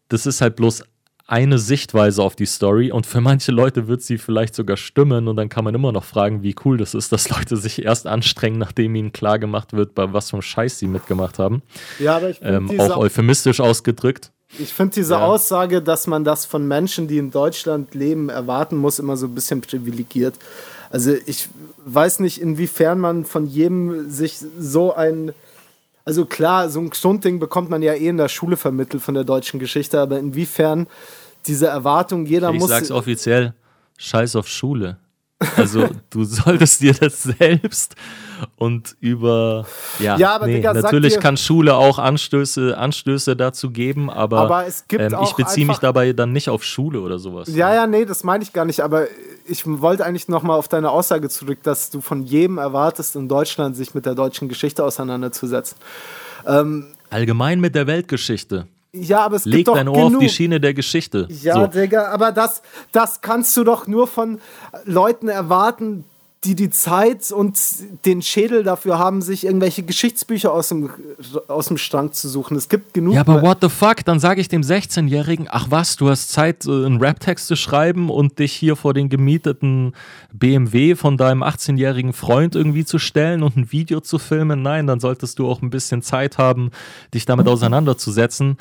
[0.08, 0.84] Das ist halt bloß
[1.32, 5.38] eine Sichtweise auf die Story und für manche Leute wird sie vielleicht sogar stimmen und
[5.38, 8.58] dann kann man immer noch fragen, wie cool das ist, dass Leute sich erst anstrengen,
[8.58, 11.62] nachdem ihnen klar gemacht wird, bei was für einem Scheiß sie mitgemacht haben.
[12.00, 14.32] Ja, aber ich ähm, auch euphemistisch ausgedrückt.
[14.60, 15.26] Ich finde diese ja.
[15.26, 19.34] Aussage, dass man das von Menschen, die in Deutschland leben, erwarten muss, immer so ein
[19.34, 20.36] bisschen privilegiert.
[20.90, 21.48] Also ich
[21.86, 25.32] weiß nicht, inwiefern man von jedem sich so ein
[26.04, 29.24] also klar, so ein Grundding bekommt man ja eh in der Schule vermittelt von der
[29.24, 30.88] deutschen Geschichte, aber inwiefern
[31.46, 32.70] diese Erwartung, jeder ich muss.
[32.70, 33.54] Ich sag's offiziell,
[33.98, 34.98] scheiß auf Schule.
[35.58, 37.96] Also du solltest dir das selbst
[38.58, 39.66] und über
[40.00, 44.66] ja, ja aber nee, Digga, natürlich kann Schule auch Anstöße, Anstöße dazu geben, aber, aber
[44.92, 47.48] ähm, ich beziehe mich dabei dann nicht auf Schule oder sowas.
[47.54, 49.08] Ja, ja, nee, das meine ich gar nicht, aber
[49.46, 53.76] ich wollte eigentlich nochmal auf deine Aussage zurück, dass du von jedem erwartest, in Deutschland
[53.76, 55.78] sich mit der deutschen Geschichte auseinanderzusetzen.
[56.46, 58.68] Ähm, Allgemein mit der Weltgeschichte.
[58.94, 60.16] Ja, aber es Leg gibt doch dein Ohr genug.
[60.16, 61.28] auf die Schiene der Geschichte.
[61.30, 61.68] Ja, so.
[61.68, 62.62] Digga, aber das,
[62.92, 64.42] das kannst du doch nur von
[64.84, 66.04] Leuten erwarten,
[66.44, 67.60] die die Zeit und
[68.06, 70.90] den Schädel dafür haben, sich irgendwelche Geschichtsbücher aus dem,
[71.48, 72.58] aus dem Strang zu suchen.
[72.58, 73.14] Es gibt genug.
[73.14, 74.04] Ja, aber what the fuck?
[74.06, 78.40] Dann sage ich dem 16-Jährigen, ach was, du hast Zeit, einen Rap-Text zu schreiben und
[78.40, 79.94] dich hier vor den gemieteten
[80.34, 84.64] BMW von deinem 18-jährigen Freund irgendwie zu stellen und ein Video zu filmen.
[84.64, 86.72] Nein, dann solltest du auch ein bisschen Zeit haben,
[87.14, 88.58] dich damit auseinanderzusetzen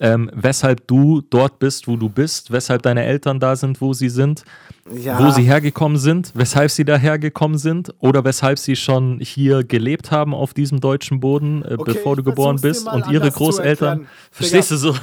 [0.00, 4.08] ähm, weshalb du dort bist, wo du bist, weshalb deine Eltern da sind, wo sie
[4.08, 4.44] sind,
[4.90, 5.18] ja.
[5.18, 10.34] wo sie hergekommen sind, weshalb sie dahergekommen sind oder weshalb sie schon hier gelebt haben
[10.34, 14.06] auf diesem deutschen Boden, äh, okay, bevor du geboren bist und ihre Großeltern.
[14.30, 14.94] Verstehst du so?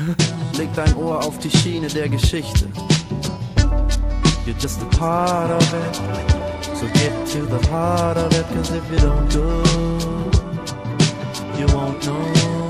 [0.57, 2.67] Leg dein Ohr auf die Schiene der Geschichte.
[4.45, 5.95] You're just a part of it.
[6.75, 9.41] So get to the heart of it, cause if you don't do,
[11.57, 12.64] you won't know.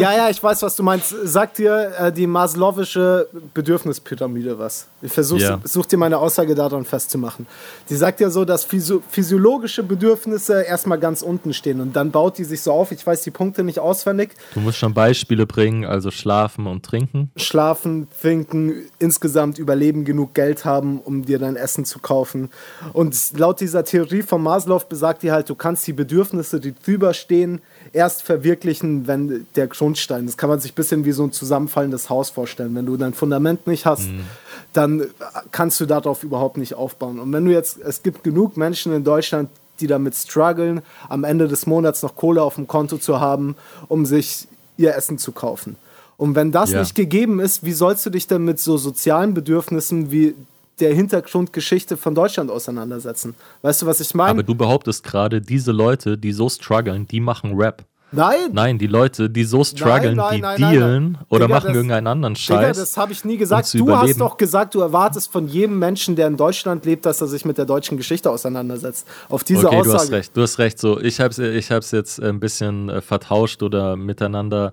[0.00, 1.14] Ja, ja, ich weiß, was du meinst.
[1.24, 4.88] Sagt dir äh, die Maslowische Bedürfnispyramide was?
[5.02, 5.60] Ich versuche yeah.
[5.64, 7.46] such dir meine Aussage daran festzumachen.
[7.88, 12.38] Die sagt ja so, dass physio physiologische Bedürfnisse erstmal ganz unten stehen und dann baut
[12.38, 12.92] die sich so auf.
[12.92, 14.30] Ich weiß die Punkte nicht auswendig.
[14.54, 17.30] Du musst schon Beispiele bringen, also schlafen und trinken.
[17.36, 22.50] Schlafen, trinken, insgesamt überleben, genug Geld haben, um dir dein Essen zu kaufen.
[22.92, 27.14] Und laut dieser Theorie von Maslow besagt die halt, du kannst die Bedürfnisse, die drüber
[27.14, 27.60] stehen,
[27.92, 32.08] erst verwirklichen, wenn der Grundstein, das kann man sich ein bisschen wie so ein zusammenfallendes
[32.10, 32.74] Haus vorstellen.
[32.74, 34.24] Wenn du dein Fundament nicht hast, mhm.
[34.72, 35.06] dann
[35.50, 37.18] kannst du darauf überhaupt nicht aufbauen.
[37.18, 39.50] Und wenn du jetzt, es gibt genug Menschen in Deutschland,
[39.80, 43.56] die damit strugglen, am Ende des Monats noch Kohle auf dem Konto zu haben,
[43.88, 45.76] um sich ihr Essen zu kaufen.
[46.16, 46.80] Und wenn das ja.
[46.80, 50.34] nicht gegeben ist, wie sollst du dich denn mit so sozialen Bedürfnissen wie
[50.80, 53.34] der Hintergrundgeschichte von Deutschland auseinandersetzen.
[53.62, 54.30] Weißt du, was ich meine?
[54.30, 57.84] Aber du behauptest gerade, diese Leute, die so strugglen, die machen Rap.
[58.12, 58.50] Nein.
[58.52, 61.76] Nein, die Leute, die so strugglen, nein, nein, die nein, dealen oder Digga, machen das,
[61.76, 62.58] irgendeinen anderen Scheiß.
[62.58, 63.72] Digga, das habe ich nie gesagt.
[63.72, 64.08] Um du überleben.
[64.08, 67.44] hast doch gesagt, du erwartest von jedem Menschen, der in Deutschland lebt, dass er sich
[67.44, 69.06] mit der deutschen Geschichte auseinandersetzt.
[69.28, 69.92] Auf diese okay, Aussage.
[69.92, 70.78] Du hast recht, du hast recht.
[70.80, 74.72] So, ich habe es ich hab's jetzt ein bisschen äh, vertauscht oder miteinander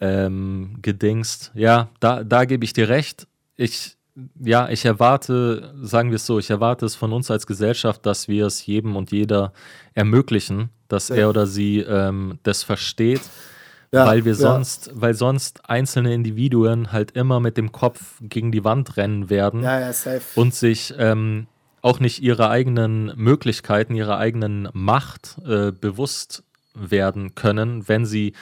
[0.00, 1.52] ähm, gedingst.
[1.54, 3.26] Ja, da, da gebe ich dir recht.
[3.56, 3.96] Ich,
[4.40, 8.28] ja, ich erwarte, sagen wir es so, ich erwarte es von uns als Gesellschaft, dass
[8.28, 9.52] wir es jedem und jeder
[9.94, 11.16] ermöglichen, dass ja.
[11.16, 13.22] er oder sie ähm, das versteht.
[13.92, 14.92] Ja, weil wir sonst, ja.
[14.96, 19.64] weil sonst einzelne Individuen halt immer mit dem Kopf gegen die Wand rennen werden
[20.34, 21.46] und sich ähm,
[21.80, 26.42] auch nicht ihrer eigenen Möglichkeiten, ihrer eigenen Macht äh, bewusst
[26.74, 28.32] werden können, wenn sie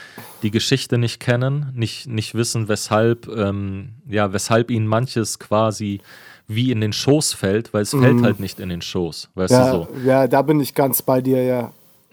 [0.42, 6.00] die Geschichte nicht kennen, nicht, nicht wissen, weshalb, ähm, ja, weshalb ihnen manches quasi
[6.48, 8.02] wie in den Schoß fällt, weil es mhm.
[8.02, 9.88] fällt halt nicht in den Schoß, weißt ja, du so.
[10.04, 11.72] Ja, da bin ich ganz bei dir, ja.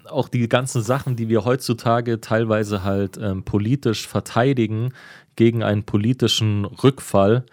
[0.10, 4.94] Auch die ganzen Sachen, die wir heutzutage teilweise halt ähm, politisch verteidigen
[5.36, 7.46] gegen einen politischen Rückfall,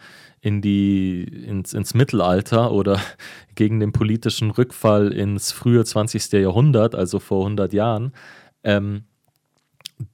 [0.47, 3.01] in die, ins, ins Mittelalter oder
[3.57, 6.33] gegen den politischen Rückfall ins frühe 20.
[6.35, 8.13] Jahrhundert, also vor 100 Jahren,
[8.67, 9.05] ähm,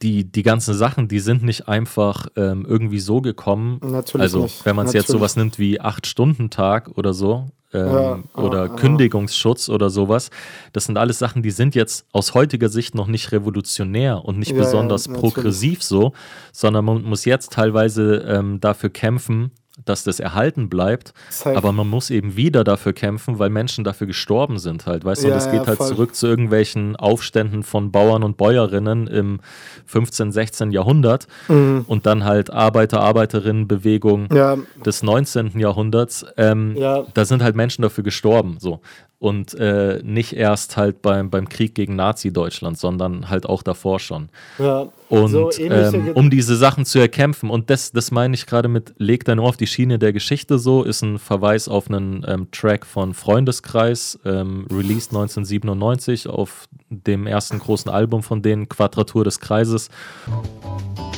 [0.00, 3.80] die, die ganzen Sachen, die sind nicht einfach ähm, irgendwie so gekommen.
[3.82, 4.64] Natürlich also, nicht.
[4.64, 9.66] wenn man es jetzt sowas nimmt wie Acht-Stunden-Tag oder so, ähm, ja, oder ja, Kündigungsschutz
[9.66, 9.74] ja.
[9.74, 10.30] oder sowas.
[10.72, 14.54] Das sind alles Sachen, die sind jetzt aus heutiger Sicht noch nicht revolutionär und nicht
[14.54, 16.12] besonders progressiv so,
[16.52, 19.50] sondern man muss jetzt teilweise ähm, dafür kämpfen,
[19.84, 21.12] dass das erhalten bleibt.
[21.30, 21.56] Safe.
[21.56, 25.28] Aber man muss eben wieder dafür kämpfen, weil Menschen dafür gestorben sind halt, weißt du?
[25.28, 29.40] Ja, und es geht ja, halt zurück zu irgendwelchen Aufständen von Bauern und Bäuerinnen im
[29.86, 30.72] 15., 16.
[30.72, 31.84] Jahrhundert mhm.
[31.86, 34.56] und dann halt Arbeiter, Arbeiterinnenbewegung ja.
[34.84, 35.58] des 19.
[35.58, 36.24] Jahrhunderts.
[36.36, 38.80] Ähm, da sind halt Menschen dafür gestorben, so
[39.22, 44.30] und äh, nicht erst halt beim, beim Krieg gegen Nazi-Deutschland, sondern halt auch davor schon.
[44.58, 48.66] Ja, und so ähm, um diese Sachen zu erkämpfen, und das, das meine ich gerade
[48.66, 52.24] mit Leg dein Ohr auf die Schiene der Geschichte so, ist ein Verweis auf einen
[52.26, 59.22] ähm, Track von Freundeskreis, ähm, released 1997 auf dem ersten großen Album von denen, Quadratur
[59.22, 59.88] des Kreises.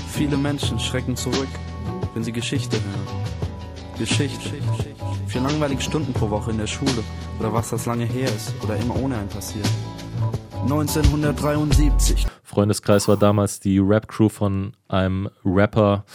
[0.09, 1.49] Viele Menschen schrecken zurück,
[2.13, 3.44] wenn sie Geschichte hören.
[3.99, 4.51] Geschichte.
[5.27, 7.03] Vier langweilige Stunden pro Woche in der Schule
[7.39, 9.69] oder was das lange her ist oder immer ohne einen passiert.
[10.63, 12.27] 1973.
[12.43, 16.07] Freundeskreis war damals die Rap-Crew von einem Rapper,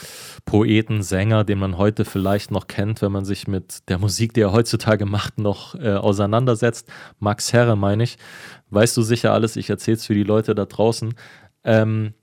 [0.46, 4.42] Poeten, Sänger, den man heute vielleicht noch kennt, wenn man sich mit der Musik, die
[4.42, 6.88] er heutzutage macht, noch äh, auseinandersetzt.
[7.20, 8.18] Max Herre, meine ich.
[8.72, 11.14] Weißt du sicher alles, ich erzähle es für die Leute da draußen.
[11.64, 12.14] Ähm,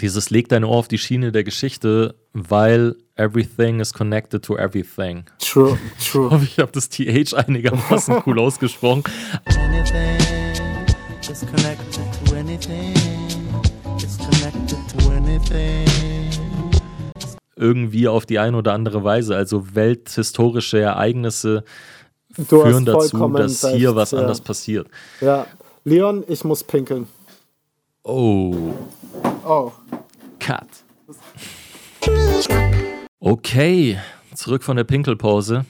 [0.00, 5.24] dieses Leg dein Ohr auf die Schiene der Geschichte, weil everything is connected to everything.
[5.38, 6.26] True, true.
[6.26, 9.04] Ich hoffe, ich habe das TH einigermaßen cool ausgesprochen.
[9.46, 10.18] Anything
[11.30, 12.94] is connected to anything.
[13.96, 15.86] It's connected to anything.
[17.56, 19.34] Irgendwie auf die eine oder andere Weise.
[19.34, 21.64] Also welthistorische Ereignisse
[22.36, 24.18] du führen dazu, dass hier was ja.
[24.18, 24.88] anders passiert.
[25.20, 25.46] Ja.
[25.84, 27.06] Leon, ich muss pinkeln.
[28.02, 28.74] Oh.
[29.44, 29.72] Oh.
[30.46, 30.68] Cut.
[33.18, 33.98] Okay,
[34.32, 35.66] zurück von der Pinkelpause.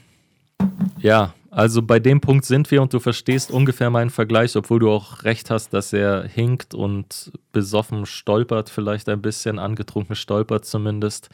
[0.98, 4.90] Ja, also bei dem Punkt sind wir und du verstehst ungefähr meinen Vergleich, obwohl du
[4.90, 11.30] auch recht hast, dass er hinkt und besoffen stolpert, vielleicht ein bisschen, angetrunken stolpert zumindest.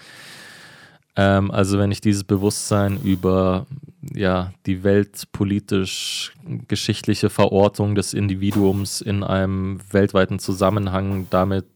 [1.17, 3.67] Ähm, also wenn ich dieses Bewusstsein über
[4.15, 11.67] ja, die weltpolitisch-geschichtliche Verortung des Individuums in einem weltweiten Zusammenhang damit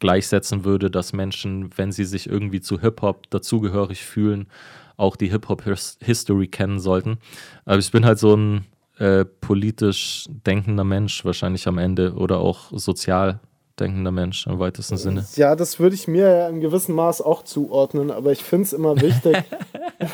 [0.00, 4.48] gleichsetzen würde, dass Menschen, wenn sie sich irgendwie zu Hip-Hop dazugehörig fühlen,
[4.96, 7.18] auch die Hip-Hop-History kennen sollten.
[7.64, 8.64] Aber ich bin halt so ein
[8.98, 13.38] äh, politisch denkender Mensch wahrscheinlich am Ende oder auch sozial
[13.80, 15.26] denkender Mensch im weitesten Sinne.
[15.36, 18.72] Ja, das würde ich mir ja in gewissem Maß auch zuordnen, aber ich finde es
[18.72, 19.36] immer wichtig.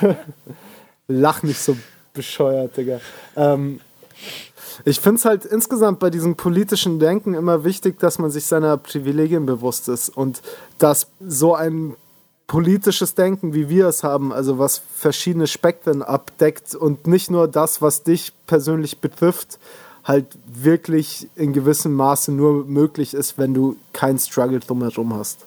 [1.09, 1.77] Lach nicht so
[2.13, 3.01] bescheuert, Digga.
[3.37, 3.81] Ähm,
[4.85, 8.77] ich finde es halt insgesamt bei diesem politischen Denken immer wichtig, dass man sich seiner
[8.77, 10.43] Privilegien bewusst ist und
[10.79, 11.97] dass so ein
[12.47, 17.81] politisches Denken, wie wir es haben, also was verschiedene Spektren abdeckt und nicht nur das,
[17.81, 19.59] was dich persönlich betrifft,
[20.05, 25.47] halt wirklich in gewissem Maße nur möglich ist, wenn du keinen Struggle drumherum hast.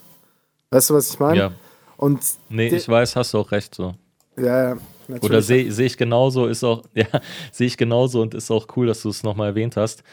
[0.72, 1.38] Weißt du, was ich meine?
[1.38, 1.51] Ja.
[1.95, 3.93] Und nee, ich weiß, hast du auch recht so.
[4.36, 4.78] Ja, ja.
[5.10, 5.24] Natürlich.
[5.24, 7.05] Oder sehe seh ich genauso, ist auch, ja,
[7.51, 10.03] sehe ich genauso und ist auch cool, dass du es nochmal erwähnt hast.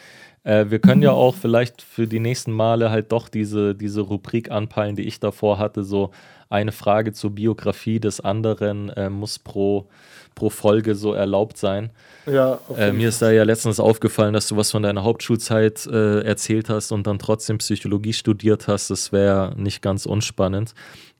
[0.43, 4.51] Äh, wir können ja auch vielleicht für die nächsten Male halt doch diese, diese Rubrik
[4.51, 6.11] anpeilen, die ich davor hatte, so
[6.55, 9.87] eine Frage zur Biografie des anderen äh, muss pro,
[10.33, 11.91] pro Folge so erlaubt sein.
[12.25, 16.21] Ja, äh, mir ist da ja letztens aufgefallen, dass du was von deiner Hauptschulzeit äh,
[16.21, 18.89] erzählt hast und dann trotzdem Psychologie studiert hast.
[18.89, 20.73] Das wäre nicht ganz unspannend.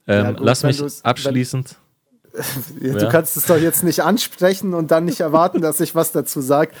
[0.08, 1.76] Ähm, ja, gut, lass mich abschließend.
[2.80, 3.10] Ja, du ja.
[3.10, 6.72] kannst es doch jetzt nicht ansprechen und dann nicht erwarten, dass ich was dazu sage.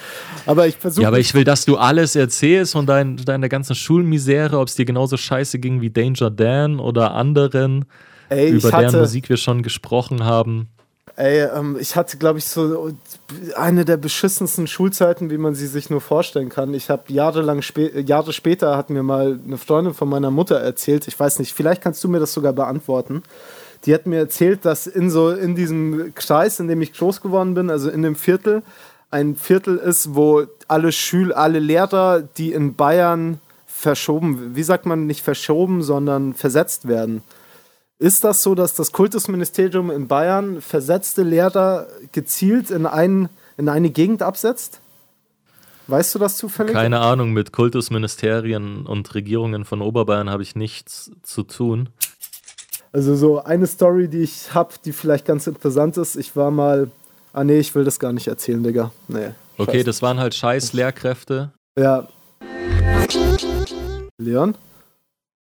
[0.44, 1.02] Aber ich versuche.
[1.02, 4.74] Ja, aber ich will, dass du alles erzählst von dein, deiner ganzen Schulmisere, ob es
[4.74, 7.86] dir genauso scheiße ging wie Danger Dan oder anderen,
[8.28, 10.68] Ey, über hatte, deren Musik wir schon gesprochen haben.
[11.16, 12.92] Ey, ähm, ich hatte, glaube ich, so
[13.54, 16.74] eine der beschissensten Schulzeiten, wie man sie sich nur vorstellen kann.
[16.74, 21.08] Ich habe jahrelang, spä Jahre später hat mir mal eine Freundin von meiner Mutter erzählt,
[21.08, 23.22] ich weiß nicht, vielleicht kannst du mir das sogar beantworten
[23.84, 27.54] die hat mir erzählt, dass in so in diesem Kreis, in dem ich groß geworden
[27.54, 28.62] bin, also in dem Viertel,
[29.10, 35.06] ein Viertel ist, wo alle Schüler, alle Lehrer, die in Bayern verschoben, wie sagt man,
[35.06, 37.22] nicht verschoben, sondern versetzt werden.
[37.98, 43.88] Ist das so, dass das Kultusministerium in Bayern versetzte Lehrer gezielt in, ein, in eine
[43.88, 44.80] Gegend absetzt?
[45.86, 46.74] Weißt du das zufällig?
[46.74, 51.88] Keine Ahnung, mit Kultusministerien und Regierungen von Oberbayern habe ich nichts zu tun.
[52.92, 56.16] Also so eine Story, die ich habe, die vielleicht ganz interessant ist.
[56.16, 56.90] Ich war mal,
[57.32, 58.90] ah nee, ich will das gar nicht erzählen, Digga.
[59.08, 59.30] Nee.
[59.56, 61.52] Okay, das waren halt scheiß Lehrkräfte.
[61.78, 62.08] Ja.
[64.18, 64.54] Leon,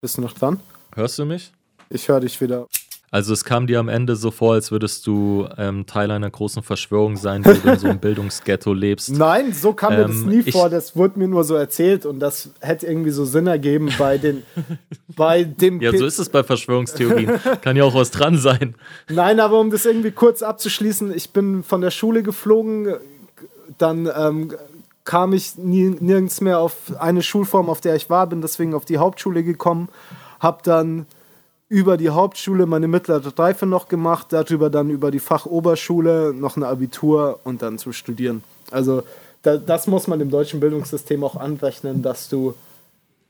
[0.01, 0.61] bist du noch dran?
[0.94, 1.53] Hörst du mich?
[1.91, 2.66] Ich höre dich wieder.
[3.11, 6.62] Also es kam dir am Ende so vor, als würdest du ähm, Teil einer großen
[6.62, 9.11] Verschwörung sein, wo du in so einem Bildungsghetto lebst.
[9.11, 10.68] Nein, so kam ähm, mir das ähm, nie vor.
[10.68, 14.43] Das wurde mir nur so erzählt und das hätte irgendwie so Sinn ergeben bei den
[15.16, 15.80] bei dem.
[15.80, 17.41] Ja, so ist es bei Verschwörungstheorien.
[17.62, 18.74] Kann ja auch was dran sein.
[19.09, 22.95] Nein, aber um das irgendwie kurz abzuschließen, ich bin von der Schule geflogen,
[23.78, 24.53] dann ähm,
[25.05, 28.84] kam ich nie, nirgends mehr auf eine Schulform, auf der ich war, bin deswegen auf
[28.84, 29.89] die Hauptschule gekommen,
[30.41, 31.07] habe dann
[31.68, 36.62] über die Hauptschule meine mittlere Reife noch gemacht, darüber dann über die Fachoberschule noch ein
[36.62, 38.42] Abitur und dann zu studieren.
[38.70, 39.02] Also
[39.42, 42.54] da, das muss man im deutschen Bildungssystem auch anrechnen, dass du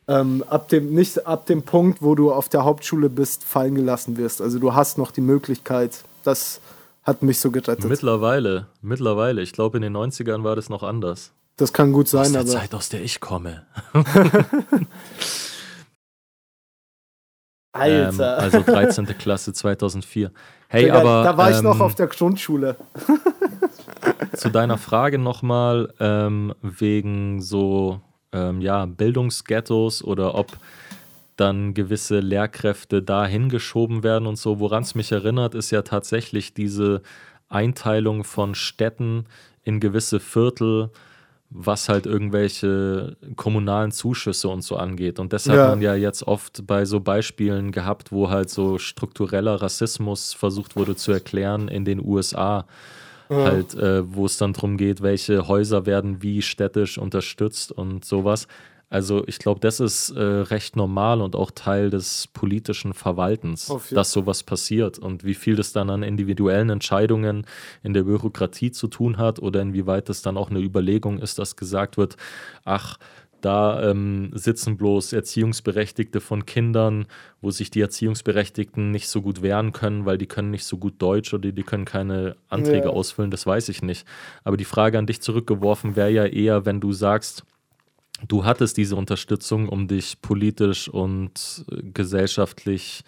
[0.07, 4.17] ähm, ab dem, nicht ab dem Punkt, wo du auf der Hauptschule bist, fallen gelassen
[4.17, 4.41] wirst.
[4.41, 6.61] Also du hast noch die Möglichkeit, das
[7.03, 7.85] hat mich so gerettet.
[7.89, 9.43] Mittlerweile, mittlerweile.
[9.43, 11.33] Ich glaube, in den 90ern war das noch anders.
[11.57, 12.51] Das kann gut sein, aus der aber.
[12.51, 13.65] Zeit, aus der ich komme.
[17.79, 18.39] Alter.
[18.39, 19.07] Ähm, also 13.
[19.19, 20.31] Klasse 2004.
[20.69, 21.23] Hey, Digga, aber.
[21.25, 22.77] Da war ich noch ähm, auf der Grundschule.
[24.37, 28.01] zu deiner Frage nochmal, ähm, wegen so,
[28.33, 30.59] ähm, ja, Bildungsghettos oder ob
[31.37, 34.59] dann gewisse Lehrkräfte da hingeschoben werden und so.
[34.61, 37.03] Woran es mich erinnert, ist ja tatsächlich diese
[37.49, 39.27] Einteilung von Städten
[39.63, 40.91] in gewisse Viertel
[41.51, 45.19] was halt irgendwelche kommunalen Zuschüsse und so angeht.
[45.19, 45.55] Und das ja.
[45.55, 50.77] hat man ja jetzt oft bei so Beispielen gehabt, wo halt so struktureller Rassismus versucht
[50.77, 52.67] wurde zu erklären in den USA.
[53.31, 53.45] Ja.
[53.45, 58.47] Halt, äh, wo es dann darum geht, welche Häuser werden wie städtisch unterstützt und sowas.
[58.91, 64.13] Also ich glaube, das ist äh, recht normal und auch Teil des politischen Verwaltens, dass
[64.13, 64.99] sowas passiert.
[64.99, 67.47] Und wie viel das dann an individuellen Entscheidungen
[67.83, 71.57] in der Bürokratie zu tun hat oder inwieweit das dann auch eine Überlegung ist, dass
[71.57, 72.17] gesagt wird,
[72.65, 72.99] ach,
[73.41, 77.07] da ähm, sitzen bloß Erziehungsberechtigte von Kindern,
[77.41, 80.95] wo sich die Erziehungsberechtigten nicht so gut wehren können, weil die können nicht so gut
[80.99, 82.91] Deutsch oder die können keine Anträge ja.
[82.91, 84.07] ausfüllen, das weiß ich nicht.
[84.43, 87.45] Aber die Frage an dich zurückgeworfen wäre ja eher, wenn du sagst,
[88.27, 93.05] du hattest diese Unterstützung, um dich politisch und äh, gesellschaftlich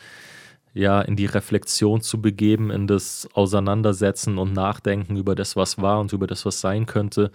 [0.72, 6.00] ja in die Reflexion zu begeben, in das Auseinandersetzen und Nachdenken über das, was war
[6.00, 7.32] und über das, was sein könnte,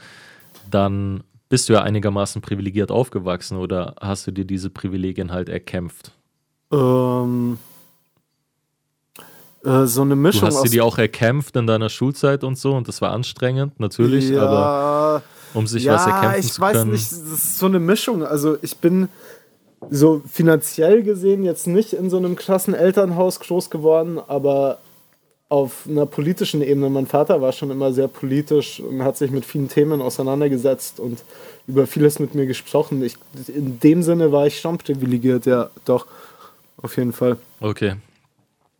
[0.69, 6.11] dann bist du ja einigermaßen privilegiert aufgewachsen oder hast du dir diese Privilegien halt erkämpft?
[6.71, 7.57] Ähm,
[9.63, 10.41] äh, so eine Mischung.
[10.41, 13.79] Du hast sie dir auch erkämpft in deiner Schulzeit und so und das war anstrengend,
[13.79, 15.23] natürlich, ja, aber
[15.55, 16.73] um sich ja, was erkämpfen zu können.
[16.73, 18.23] Ja, ich weiß nicht, das ist so eine Mischung.
[18.23, 19.09] Also ich bin,
[19.89, 24.79] so finanziell gesehen jetzt nicht in so einem krassen Elternhaus groß geworden, aber
[25.47, 26.89] auf einer politischen Ebene.
[26.89, 31.23] Mein Vater war schon immer sehr politisch und hat sich mit vielen Themen auseinandergesetzt und
[31.67, 33.03] über vieles mit mir gesprochen.
[33.03, 36.07] Ich, in dem Sinne war ich schon privilegiert, ja, doch,
[36.77, 37.37] auf jeden Fall.
[37.59, 37.95] Okay.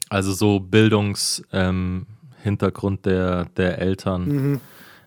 [0.10, 4.28] Also so Bildungshintergrund ähm, der, der Eltern.
[4.28, 4.62] Mhm.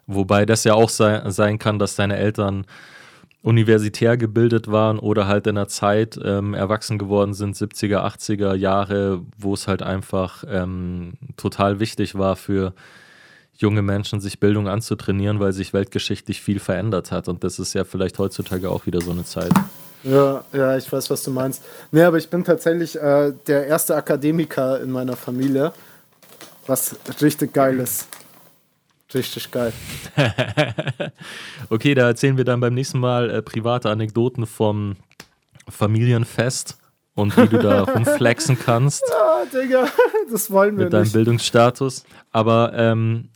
[0.09, 2.65] Wobei das ja auch sei, sein kann, dass deine Eltern
[3.43, 9.21] universitär gebildet waren oder halt in einer Zeit ähm, erwachsen geworden sind, 70er, 80er Jahre,
[9.37, 12.73] wo es halt einfach ähm, total wichtig war für
[13.55, 17.29] junge Menschen, sich Bildung anzutrainieren, weil sich weltgeschichtlich viel verändert hat.
[17.29, 19.53] Und das ist ja vielleicht heutzutage auch wieder so eine Zeit.
[20.05, 21.63] Ja, ja, ich weiß, was du meinst.
[21.91, 25.73] Nee, aber ich bin tatsächlich äh, der erste Akademiker in meiner Familie,
[26.67, 28.09] was richtig geil ist.
[29.15, 29.73] Richtig geil.
[31.71, 34.97] okay, da erzählen wir dann beim nächsten Mal äh, private Anekdoten vom
[35.69, 36.79] Familienfest
[37.15, 39.03] und wie du da rumflexen kannst.
[39.09, 39.89] Ja, Digga,
[40.31, 42.05] das wollen wir mit deinem Bildungsstatus.
[42.33, 43.31] Aber ähm,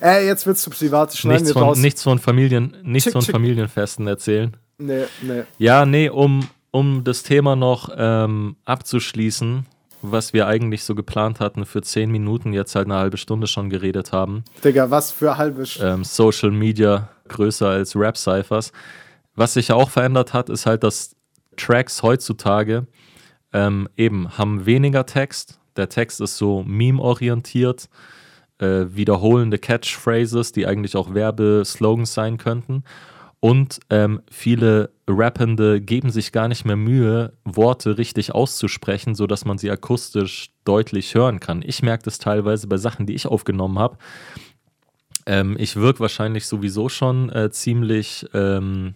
[0.00, 1.14] Ey, jetzt wird's zu privat.
[1.16, 3.32] Schneiden nichts, von, nichts von Familien, nichts chick, von chick.
[3.32, 4.56] Familienfesten erzählen.
[4.78, 5.44] Nee, nee.
[5.58, 9.66] Ja, nee, um, um das Thema noch ähm, abzuschließen,
[10.02, 13.70] was wir eigentlich so geplant hatten für zehn Minuten, jetzt halt eine halbe Stunde schon
[13.70, 14.44] geredet haben.
[14.64, 15.92] Digga, was für halbe Stunde?
[15.92, 18.72] Ähm, Social Media größer als Rap-Cyphers.
[19.34, 21.16] Was sich auch verändert hat, ist halt, dass
[21.56, 22.86] Tracks heutzutage
[23.52, 25.58] ähm, eben haben weniger Text.
[25.76, 27.88] Der Text ist so meme-orientiert,
[28.58, 32.84] äh, wiederholende Catchphrases, die eigentlich auch Werbeslogans sein könnten.
[33.40, 39.58] Und ähm, viele Rappende geben sich gar nicht mehr Mühe, Worte richtig auszusprechen, sodass man
[39.58, 41.62] sie akustisch deutlich hören kann.
[41.64, 43.98] Ich merke das teilweise bei Sachen, die ich aufgenommen habe.
[45.26, 48.94] Ähm, ich wirke wahrscheinlich sowieso schon äh, ziemlich, ähm,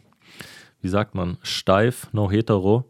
[0.80, 2.88] wie sagt man, steif, no hetero.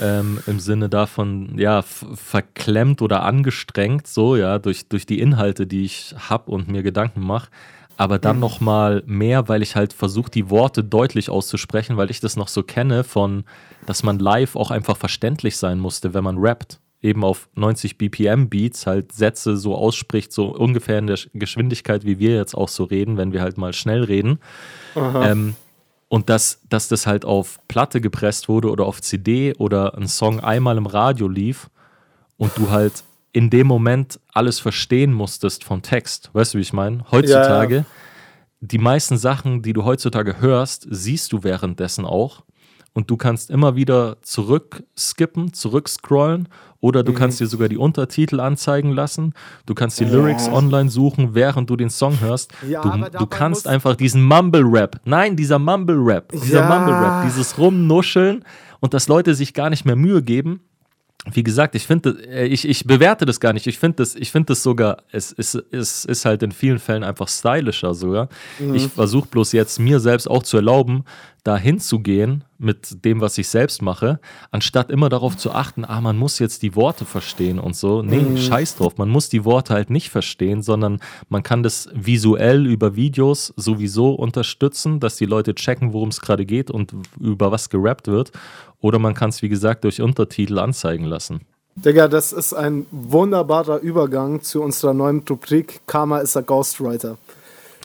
[0.00, 5.84] Ähm, im Sinne davon, ja, verklemmt oder angestrengt, so, ja, durch, durch die Inhalte, die
[5.84, 7.48] ich habe und mir Gedanken mache
[7.96, 8.40] aber dann mhm.
[8.40, 12.48] noch mal mehr, weil ich halt versuche, die Worte deutlich auszusprechen, weil ich das noch
[12.48, 13.44] so kenne von,
[13.86, 16.80] dass man live auch einfach verständlich sein musste, wenn man rappt.
[17.02, 22.18] Eben auf 90 BPM Beats halt Sätze so ausspricht, so ungefähr in der Geschwindigkeit, wie
[22.18, 24.38] wir jetzt auch so reden, wenn wir halt mal schnell reden.
[24.96, 25.54] Ähm,
[26.08, 30.40] und dass, dass das halt auf Platte gepresst wurde oder auf CD oder ein Song
[30.40, 31.68] einmal im Radio lief
[32.36, 33.04] und du halt
[33.34, 36.30] in dem Moment alles verstehen musstest vom Text.
[36.32, 37.04] Weißt du, wie ich meine?
[37.10, 37.84] Heutzutage, ja,
[38.60, 42.44] die meisten Sachen, die du heutzutage hörst, siehst du währenddessen auch.
[42.92, 47.16] Und du kannst immer wieder zurückskippen, zurückscrollen oder du mhm.
[47.16, 49.34] kannst dir sogar die Untertitel anzeigen lassen.
[49.66, 50.10] Du kannst die ja.
[50.10, 52.52] Lyrics online suchen, während du den Song hörst.
[52.68, 56.68] Ja, du, du kannst einfach diesen Mumble-Rap, nein, dieser Mumble-Rap, dieser.
[56.68, 58.44] Mumble-Rap, dieses Rumnuscheln
[58.78, 60.60] und dass Leute sich gar nicht mehr Mühe geben,
[61.32, 63.66] wie gesagt, ich finde, äh, ich, ich bewerte das gar nicht.
[63.66, 67.02] Ich finde das, ich finde das sogar, es ist, es ist halt in vielen Fällen
[67.02, 68.28] einfach stylischer sogar.
[68.58, 68.74] Mhm.
[68.74, 71.04] Ich versuche bloß jetzt mir selbst auch zu erlauben,
[71.44, 74.18] da hinzugehen mit dem, was ich selbst mache,
[74.50, 78.02] anstatt immer darauf zu achten, ah, man muss jetzt die Worte verstehen und so.
[78.02, 78.38] Nee, mhm.
[78.38, 78.96] scheiß drauf.
[78.96, 84.14] Man muss die Worte halt nicht verstehen, sondern man kann das visuell über Videos sowieso
[84.14, 88.32] unterstützen, dass die Leute checken, worum es gerade geht und über was gerappt wird.
[88.80, 91.42] Oder man kann es, wie gesagt, durch Untertitel anzeigen lassen.
[91.76, 97.18] Digga, das ist ein wunderbarer Übergang zu unserer neuen Rubrik Karma ist ein Ghostwriter.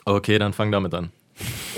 [0.05, 1.12] Okay, dann fang damit an.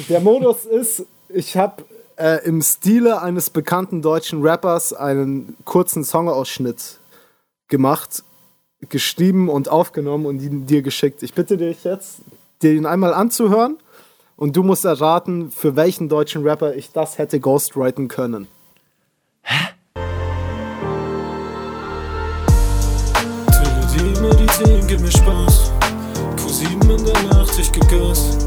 [0.09, 1.83] Der Modus ist, ich habe
[2.17, 6.99] äh, im Stile eines bekannten deutschen Rappers einen kurzen Songausschnitt
[7.67, 8.23] gemacht,
[8.89, 11.23] geschrieben und aufgenommen und ihn dir geschickt.
[11.23, 12.21] Ich bitte dich jetzt,
[12.61, 13.77] dir ihn einmal anzuhören
[14.35, 18.47] und du musst erraten, für welchen deutschen Rapper ich das hätte ghostwriten können.
[19.43, 19.67] Hä?
[23.95, 25.71] Tele Medizin, gib mir Spaß.
[26.37, 28.37] Q7 in der Nacht, ich geb Gas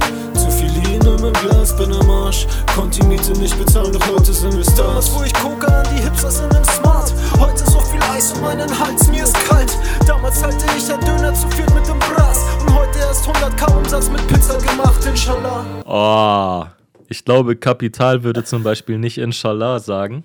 [0.67, 2.47] in meinem Glas, bin am Arsch.
[2.75, 5.15] Konnte die Miete nicht bezahlen, doch heute sind wir Stars.
[5.15, 7.13] Wo ich gucke an die Hipsters in den Smart.
[7.39, 9.77] Heute so viel Eis um meinen Hals, mir ist kalt.
[10.07, 12.45] Damals halte ich ein Döner zu viel mit dem Brass.
[12.61, 15.65] Und heute erst 100k Umsatz mit Pizza gemacht, inshallah.
[15.87, 16.65] Oh,
[17.09, 20.25] ich glaube, Kapital würde zum Beispiel nicht inshallah sagen.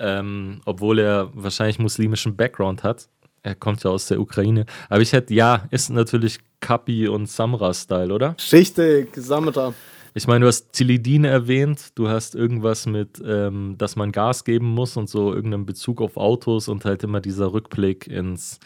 [0.00, 3.08] Ähm, obwohl er wahrscheinlich muslimischen Background hat.
[3.42, 4.66] Er kommt ja aus der Ukraine.
[4.88, 8.36] Aber ich hätte, ja, ist natürlich Kapi und Samra-Style, oder?
[8.52, 9.74] Richtig, Samra.
[10.14, 14.66] Ich meine, du hast Zilidin erwähnt, du hast irgendwas mit, ähm, dass man Gas geben
[14.66, 18.58] muss und so irgendeinen Bezug auf Autos und halt immer dieser Rückblick ins,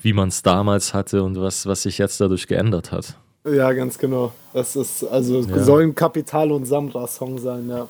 [0.00, 3.18] wie man es damals hatte und was, was sich jetzt dadurch geändert hat.
[3.46, 4.32] Ja, ganz genau.
[4.54, 5.62] Das ist, also ja.
[5.62, 7.86] soll ein Kapital- und Samra-Song sein, ja.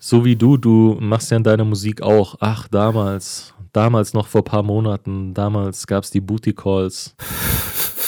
[0.00, 4.40] so wie du, du machst ja in deiner Musik auch, ach, damals, damals noch vor
[4.40, 7.14] ein paar Monaten, damals gab es die Booty Calls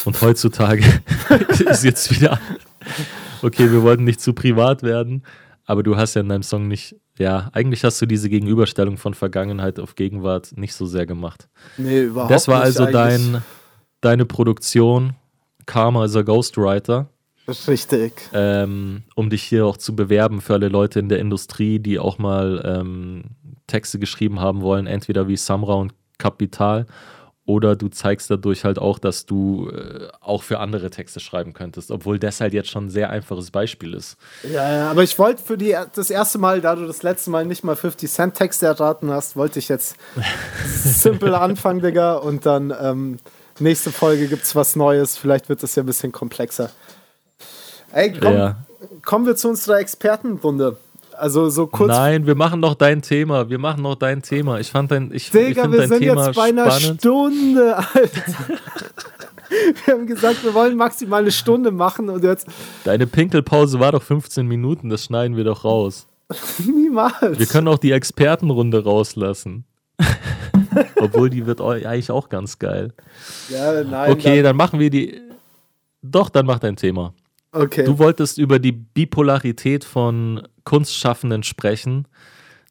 [0.06, 0.84] und heutzutage
[1.68, 2.40] ist jetzt wieder,
[3.42, 5.24] okay, wir wollten nicht zu privat werden,
[5.66, 9.12] aber du hast ja in deinem Song nicht, ja, eigentlich hast du diese Gegenüberstellung von
[9.12, 11.48] Vergangenheit auf Gegenwart nicht so sehr gemacht.
[11.76, 13.42] Nee, überhaupt Das war nicht also dein,
[14.00, 15.14] deine Produktion,
[15.66, 17.08] Karma is a Ghostwriter
[17.48, 18.12] Richtig.
[18.32, 22.18] ähm, um dich hier auch zu bewerben für alle Leute in der Industrie, die auch
[22.18, 23.22] mal ähm,
[23.66, 26.86] Texte geschrieben haben wollen, entweder wie Samra und Kapital
[27.48, 31.92] oder du zeigst dadurch halt auch, dass du äh, auch für andere Texte schreiben könntest,
[31.92, 34.16] obwohl das halt jetzt schon ein sehr einfaches Beispiel ist.
[34.42, 37.46] Ja, ja, aber ich wollte für die, das erste Mal, da du das letzte Mal
[37.46, 39.94] nicht mal 50 Cent Texte erraten hast, wollte ich jetzt
[40.66, 42.14] simpel anfangen, Digga.
[42.14, 43.18] Und dann ähm,
[43.60, 45.16] nächste Folge gibt's was Neues.
[45.16, 46.70] Vielleicht wird das ja ein bisschen komplexer.
[47.92, 48.56] Ey, komm, Ja.
[49.04, 50.78] kommen wir zu unserer Expertenrunde.
[51.18, 51.88] Also so kurz.
[51.88, 53.48] Nein, wir machen noch dein Thema.
[53.48, 54.58] Wir machen noch dein Thema.
[54.60, 57.00] Ich fand dein, ich, ich Digga, find wir dein sind Thema jetzt bei einer spannend.
[57.00, 58.22] Stunde, Alter.
[59.84, 62.46] wir haben gesagt, wir wollen maximal eine Stunde machen und jetzt
[62.84, 66.06] Deine Pinkelpause war doch 15 Minuten, das schneiden wir doch raus.
[66.66, 67.38] niemals.
[67.38, 69.64] Wir können auch die Expertenrunde rauslassen.
[70.96, 72.92] Obwohl die wird eigentlich auch ganz geil.
[73.48, 75.20] ja, nein, Okay, dann, dann machen wir die.
[76.02, 77.14] Doch, dann mach dein Thema.
[77.52, 77.84] okay.
[77.84, 82.06] Du wolltest über die Bipolarität von Kunstschaffenden sprechen.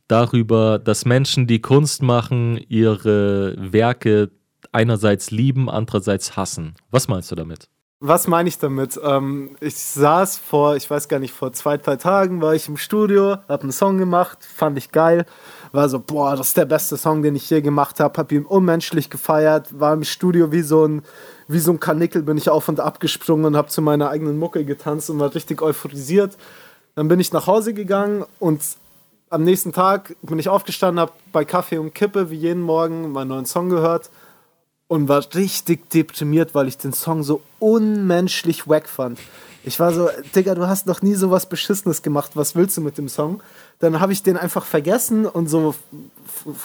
[0.07, 4.29] Darüber, dass Menschen, die Kunst machen, ihre Werke
[4.71, 6.75] einerseits lieben, andererseits hassen.
[6.91, 7.69] Was meinst du damit?
[8.01, 8.99] Was meine ich damit?
[9.01, 12.77] Ähm, ich saß vor, ich weiß gar nicht, vor zwei, drei Tagen war ich im
[12.77, 15.25] Studio, habe einen Song gemacht, fand ich geil.
[15.71, 18.17] War so, boah, das ist der beste Song, den ich je gemacht habe.
[18.19, 21.03] Hab ihn unmenschlich gefeiert, war im Studio wie so ein,
[21.47, 24.37] wie so ein Kanickel, bin ich auf und ab gesprungen und habe zu meiner eigenen
[24.37, 26.37] Mucke getanzt und war richtig euphorisiert.
[26.95, 28.61] Dann bin ich nach Hause gegangen und
[29.29, 33.27] am nächsten Tag bin ich aufgestanden, habe bei Kaffee und Kippe wie jeden Morgen meinen
[33.27, 34.09] neuen Song gehört
[34.87, 39.19] und war richtig deprimiert, weil ich den Song so unmenschlich wack fand.
[39.63, 42.81] Ich war so, Digga, du hast noch nie so was Beschissenes gemacht, was willst du
[42.81, 43.41] mit dem Song?
[43.79, 45.75] Dann habe ich den einfach vergessen und so,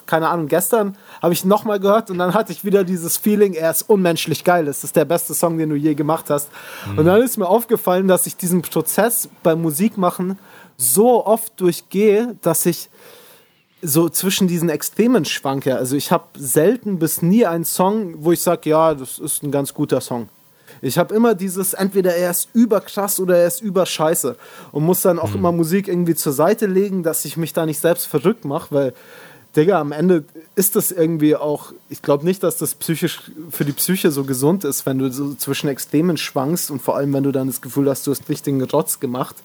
[0.07, 3.71] keine Ahnung, gestern habe ich nochmal gehört und dann hatte ich wieder dieses Feeling, er
[3.71, 6.49] ist unmenschlich geil, es ist der beste Song, den du je gemacht hast.
[6.97, 10.39] Und dann ist mir aufgefallen, dass ich diesen Prozess beim Musikmachen
[10.77, 12.89] so oft durchgehe, dass ich
[13.83, 15.77] so zwischen diesen Extremen schwanke.
[15.77, 19.51] Also ich habe selten bis nie einen Song, wo ich sage, ja, das ist ein
[19.51, 20.29] ganz guter Song.
[20.83, 24.37] Ich habe immer dieses, entweder er ist überkrass oder er ist überscheiße
[24.73, 27.81] und muss dann auch immer Musik irgendwie zur Seite legen, dass ich mich da nicht
[27.81, 28.95] selbst verrückt mache, weil,
[29.57, 30.25] Digga, am Ende
[30.55, 34.65] ist das irgendwie auch, ich glaube nicht, dass das psychisch für die Psyche so gesund
[34.65, 37.91] ist, wenn du so zwischen Extremen schwankst und vor allem, wenn du dann das Gefühl
[37.91, 39.37] hast, du hast richtigen Rotz gemacht.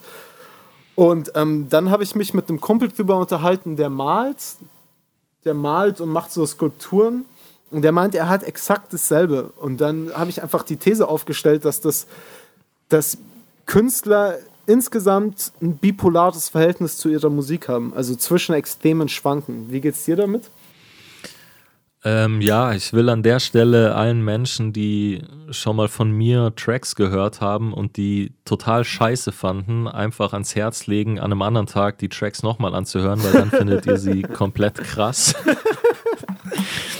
[0.94, 4.38] Und ähm, dann habe ich mich mit einem Kumpel drüber unterhalten, der malt,
[5.44, 7.26] der malt und macht so Skulpturen.
[7.70, 9.52] Und der meint, er hat exakt dasselbe.
[9.56, 12.06] Und dann habe ich einfach die These aufgestellt, dass das
[12.88, 13.18] dass
[13.66, 19.70] Künstler insgesamt ein bipolares Verhältnis zu ihrer Musik haben, also zwischen Extremen schwanken.
[19.70, 20.50] Wie geht's dir damit?
[22.04, 26.94] Ähm, ja, ich will an der Stelle allen Menschen, die schon mal von mir Tracks
[26.94, 31.98] gehört haben und die total scheiße fanden, einfach ans Herz legen, an einem anderen Tag
[31.98, 35.34] die Tracks nochmal anzuhören, weil dann findet ihr sie komplett krass.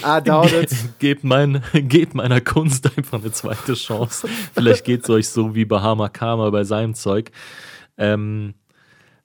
[0.03, 0.71] Ah, doubt it.
[0.99, 4.29] gebt, mein, gebt meiner Kunst einfach eine zweite Chance.
[4.55, 7.31] Vielleicht geht es euch so wie Bahama Karma bei seinem Zeug.
[7.99, 8.55] Ähm,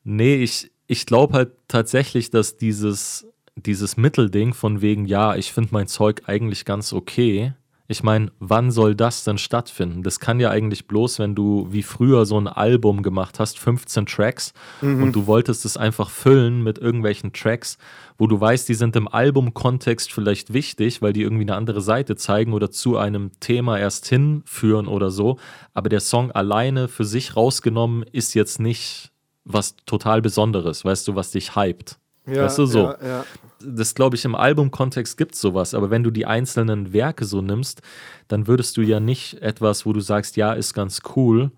[0.03, 5.69] nee, ich, ich glaube halt tatsächlich, dass dieses, dieses Mittelding von wegen, ja, ich finde
[5.73, 7.53] mein Zeug eigentlich ganz okay.
[7.91, 10.01] Ich meine, wann soll das denn stattfinden?
[10.01, 14.05] Das kann ja eigentlich bloß, wenn du wie früher so ein Album gemacht hast, 15
[14.05, 17.77] Tracks und du wolltest es einfach füllen mit irgendwelchen Tracks,
[18.17, 22.15] wo du weißt, die sind im Albumkontext vielleicht wichtig, weil die irgendwie eine andere Seite
[22.15, 25.37] zeigen oder zu einem Thema erst hinführen oder so.
[25.73, 29.11] Aber der Song alleine für sich rausgenommen ist jetzt nicht
[29.43, 31.99] was total Besonderes, weißt du, was dich hypt.
[32.25, 32.79] Weißt du, so.
[32.85, 33.25] Ja, ja.
[33.63, 37.41] Das glaube ich, im Albumkontext gibt es sowas, aber wenn du die einzelnen Werke so
[37.41, 37.81] nimmst,
[38.27, 41.51] dann würdest du ja nicht etwas, wo du sagst, ja, ist ganz cool,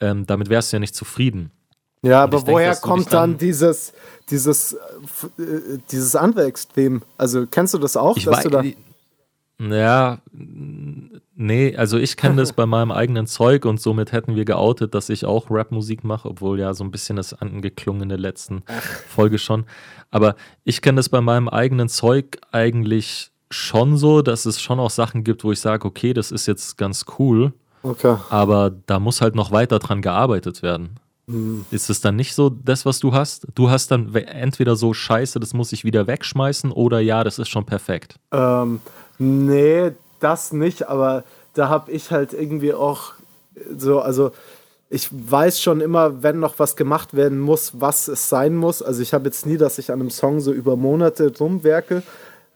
[0.00, 1.50] ähm, damit wärst du ja nicht zufrieden.
[2.02, 3.92] Ja, aber woher dich kommt dann dann- dieses,
[4.30, 4.78] dieses, äh,
[5.90, 7.02] dieses andere Extrem?
[7.18, 8.16] Also kennst du das auch?
[8.16, 10.18] Ich dass weiß, du da, ja,
[11.40, 15.08] nee, also ich kenne das bei meinem eigenen Zeug und somit hätten wir geoutet, dass
[15.08, 18.62] ich auch Rapmusik mache, obwohl ja so ein bisschen das angeklungen in der letzten
[19.08, 19.64] Folge schon.
[20.10, 24.90] Aber ich kenne das bei meinem eigenen Zeug eigentlich schon so, dass es schon auch
[24.90, 28.16] Sachen gibt, wo ich sage, okay, das ist jetzt ganz cool, okay.
[28.28, 31.00] aber da muss halt noch weiter dran gearbeitet werden.
[31.26, 31.64] Hm.
[31.70, 33.48] Ist es dann nicht so das, was du hast?
[33.54, 37.48] Du hast dann entweder so Scheiße, das muss ich wieder wegschmeißen oder ja, das ist
[37.48, 38.16] schon perfekt.
[38.30, 38.80] Ähm,
[39.18, 43.14] nee, das nicht, aber da habe ich halt irgendwie auch
[43.76, 44.30] so, also
[44.88, 48.82] ich weiß schon immer, wenn noch was gemacht werden muss, was es sein muss.
[48.82, 52.02] Also ich habe jetzt nie, dass ich an einem Song so über Monate rumwerke,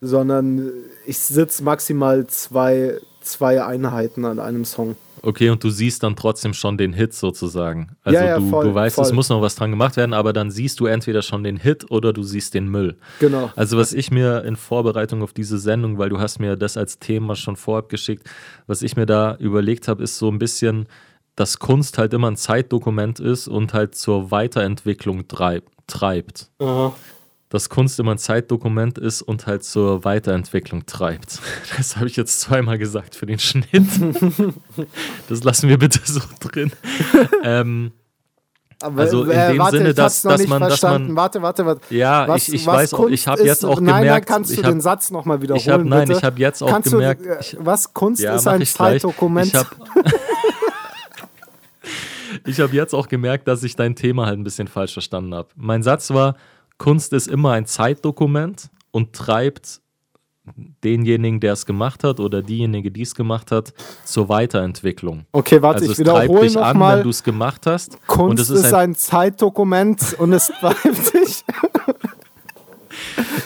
[0.01, 0.73] sondern
[1.07, 4.97] ich sitze maximal zwei, zwei Einheiten an einem Song.
[5.25, 7.97] Okay, und du siehst dann trotzdem schon den Hit sozusagen.
[8.03, 9.07] Also ja, ja, du, voll, du weißt, voll.
[9.07, 11.91] es muss noch was dran gemacht werden, aber dann siehst du entweder schon den Hit
[11.91, 12.99] oder du siehst den Müll.
[13.21, 13.51] Genau.
[13.57, 16.99] Also was ich mir in Vorbereitung auf diese Sendung, weil du hast mir das als
[16.99, 18.29] Thema schon vorab geschickt,
[18.67, 20.87] was ich mir da überlegt habe, ist so ein bisschen,
[21.37, 26.51] dass Kunst halt immer ein Zeitdokument ist und halt zur Weiterentwicklung treib, treibt.
[26.59, 26.95] Aha.
[27.55, 31.39] Dass Kunst immer ein Zeitdokument ist und halt zur Weiterentwicklung treibt.
[31.77, 33.69] Das habe ich jetzt zweimal gesagt für den Schnitt.
[35.29, 36.73] Das lassen wir bitte so drin.
[37.45, 37.93] ähm,
[38.83, 41.95] Aber, Also in äh, dem warte, Sinne, dass- dass man- dass man- warte, warte, warte.
[41.95, 44.35] Ja, Was- ich, ich was weiß auch, ich Kunst habe jetzt auch nein, gemerkt, Nein,
[44.37, 46.19] kannst du hab, den Satz nochmal wiederholen, ich hab, nein, bitte?
[46.19, 48.67] ich habe jetzt auch kannst gemerkt, du, äh, ich, was Kunst ja, ist ein.
[48.67, 49.47] Zeitdokument.
[49.47, 49.69] Ich habe
[52.47, 55.49] ich hab jetzt auch gemerkt, dass ich dein Thema halt ein bisschen falsch verstanden habe.
[55.55, 56.35] Mein Satz war,
[56.79, 59.81] Kunst ist immer ein Zeitdokument und treibt
[60.85, 63.73] denjenigen, der es gemacht hat oder diejenige, die es gemacht hat,
[64.05, 65.25] zur Weiterentwicklung.
[65.33, 67.03] okay, warte, also ich wiederhole dich an, wenn nochmal.
[67.03, 67.97] du es gemacht hast.
[68.07, 71.45] Kunst es ist, ist ein, ein Zeitdokument und es treibt dich.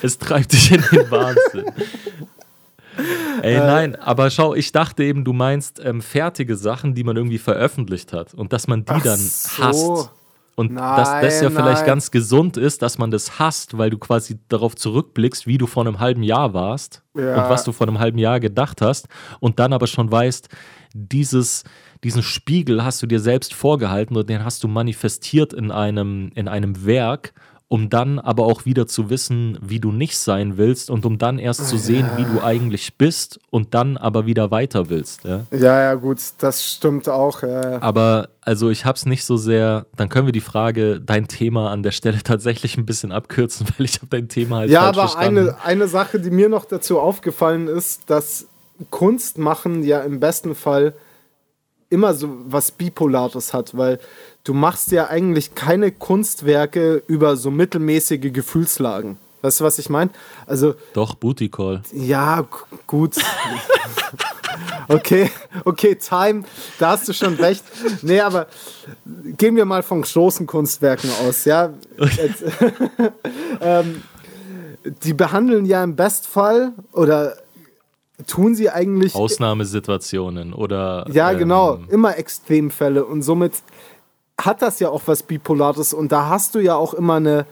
[0.02, 1.64] es treibt dich in den Wahnsinn.
[3.42, 3.58] Ey, Äh.
[3.60, 8.12] nein, aber schau, ich dachte eben, du meinst ähm, fertige Sachen, die man irgendwie veröffentlicht
[8.12, 9.62] hat und dass man die dann so.
[9.62, 10.10] hasst.
[10.59, 11.86] Und dass das ja Nein, vielleicht nein.
[11.86, 15.86] ganz gesund ist, dass man das hasst, weil du quasi darauf zurückblickst, wie du vor
[15.86, 17.44] einem halben Jahr warst Ja.
[17.44, 19.06] und was du vor einem halben Jahr gedacht hast
[19.40, 20.48] und dann aber schon weißt,
[20.94, 21.62] dieses,
[22.02, 26.48] diesen Spiegel hast du dir selbst vorgehalten und den hast du manifestiert in einem, in
[26.48, 27.34] einem Werk,
[27.68, 31.38] um dann aber auch wieder zu wissen, wie du nicht sein willst und um dann
[31.38, 35.24] erst zu sehen, wie du eigentlich bist und dann aber wieder weiter willst.
[35.24, 35.44] Ja?
[35.50, 37.42] Ja, ja, gut, das stimmt auch.
[37.42, 37.82] Ja.
[37.82, 41.70] Aber also ich habe es nicht so sehr, dann können wir die Frage, dein Thema
[41.70, 45.08] an der Stelle tatsächlich ein bisschen abkürzen, weil ich habe dein Thema halt Ja, aber
[45.08, 45.50] verstanden.
[45.50, 48.46] eine, eine Sache, die mir noch dazu aufgefallen ist, dass
[48.88, 50.94] Kunst machen ja im besten Fall
[51.91, 53.99] immer so was Bipolares hat, weil
[54.45, 59.18] du machst ja eigentlich keine Kunstwerke über so mittelmäßige Gefühlslagen.
[59.41, 60.11] Weißt du, was ich meine?
[60.47, 61.82] Also, Doch, Booty Call.
[61.93, 62.47] ja,
[62.86, 63.16] gut.
[64.91, 65.30] Okay,
[65.66, 66.45] okay, Time,
[66.78, 67.62] da hast du schon recht.
[68.01, 68.47] Nee, aber
[69.36, 71.74] gehen wir mal von großen Kunstwerken aus, ja.
[71.99, 72.43] Jetzt,
[73.61, 74.03] ähm,
[75.03, 77.36] die behandeln ja im Bestfall oder
[78.26, 81.06] tun sie eigentlich Ausnahmesituationen oder.
[81.12, 81.78] ja, ähm, genau.
[81.88, 83.04] Immer Extremfälle.
[83.04, 83.52] Und somit
[84.40, 85.94] hat das ja auch was Bipolares.
[85.94, 87.46] Und da hast du ja auch immer eine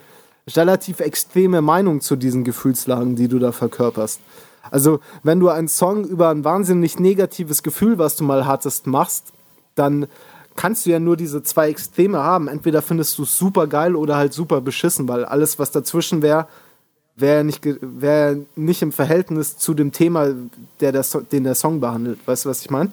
[0.55, 4.21] relativ extreme Meinung zu diesen Gefühlslagen, die du da verkörperst.
[4.69, 9.31] Also, wenn du einen Song über ein wahnsinnig negatives Gefühl, was du mal hattest, machst,
[9.75, 10.07] dann
[10.55, 12.47] kannst du ja nur diese zwei Extreme haben.
[12.47, 16.47] Entweder findest du es super geil oder halt super beschissen, weil alles, was dazwischen wäre,
[17.17, 20.33] wäre nicht, wär nicht im Verhältnis zu dem Thema,
[20.79, 22.19] der der so den der Song behandelt.
[22.25, 22.91] Weißt du, was ich meine?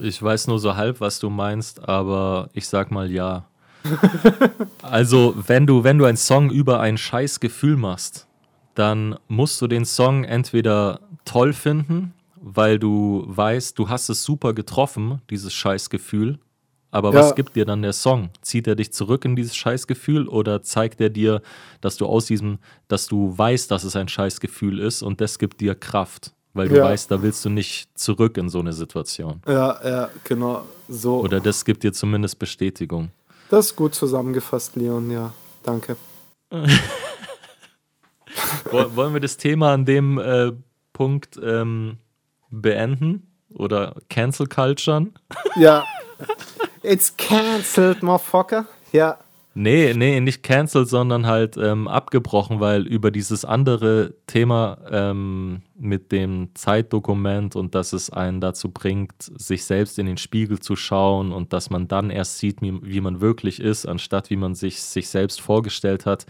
[0.00, 3.46] Ich weiß nur so halb, was du meinst, aber ich sag mal ja.
[4.82, 8.26] also, wenn du, wenn du einen Song über ein scheiß Gefühl machst,
[8.74, 14.52] dann musst du den Song entweder toll finden, weil du weißt, du hast es super
[14.52, 16.38] getroffen, dieses scheiß Gefühl.
[16.90, 17.20] Aber Ja.
[17.20, 18.30] was gibt dir dann der Song?
[18.40, 21.42] Zieht er dich zurück in dieses Scheißgefühl oder zeigt er dir,
[21.82, 22.58] dass du aus diesem,
[22.88, 26.32] dass du weißt, dass es ein Scheißgefühl ist und das gibt dir Kraft?
[26.54, 26.84] Weil du Ja.
[26.84, 29.42] weißt, da willst du nicht zurück in so eine Situation.
[29.46, 30.64] Ja, ja, genau.
[30.88, 31.20] So.
[31.20, 33.10] Oder das gibt dir zumindest Bestätigung.
[33.50, 35.32] Das ist gut zusammengefasst, Leon, ja.
[35.62, 35.96] Danke.
[38.70, 40.52] Woll- Wollen wir das Thema an dem äh,
[40.92, 41.98] Punkt ähm,
[42.50, 43.24] beenden?
[43.54, 45.14] Oder Cancel Culturen?
[45.56, 45.84] Ja.
[46.88, 48.64] It's cancelled, motherfucker.
[48.92, 49.18] Ja.
[49.52, 56.12] Nee, nee, nicht cancelled, sondern halt ähm, abgebrochen, weil über dieses andere Thema ähm, mit
[56.12, 61.32] dem Zeitdokument und dass es einen dazu bringt, sich selbst in den Spiegel zu schauen
[61.32, 64.80] und dass man dann erst sieht, wie, wie man wirklich ist, anstatt wie man sich,
[64.80, 66.24] sich selbst vorgestellt hat.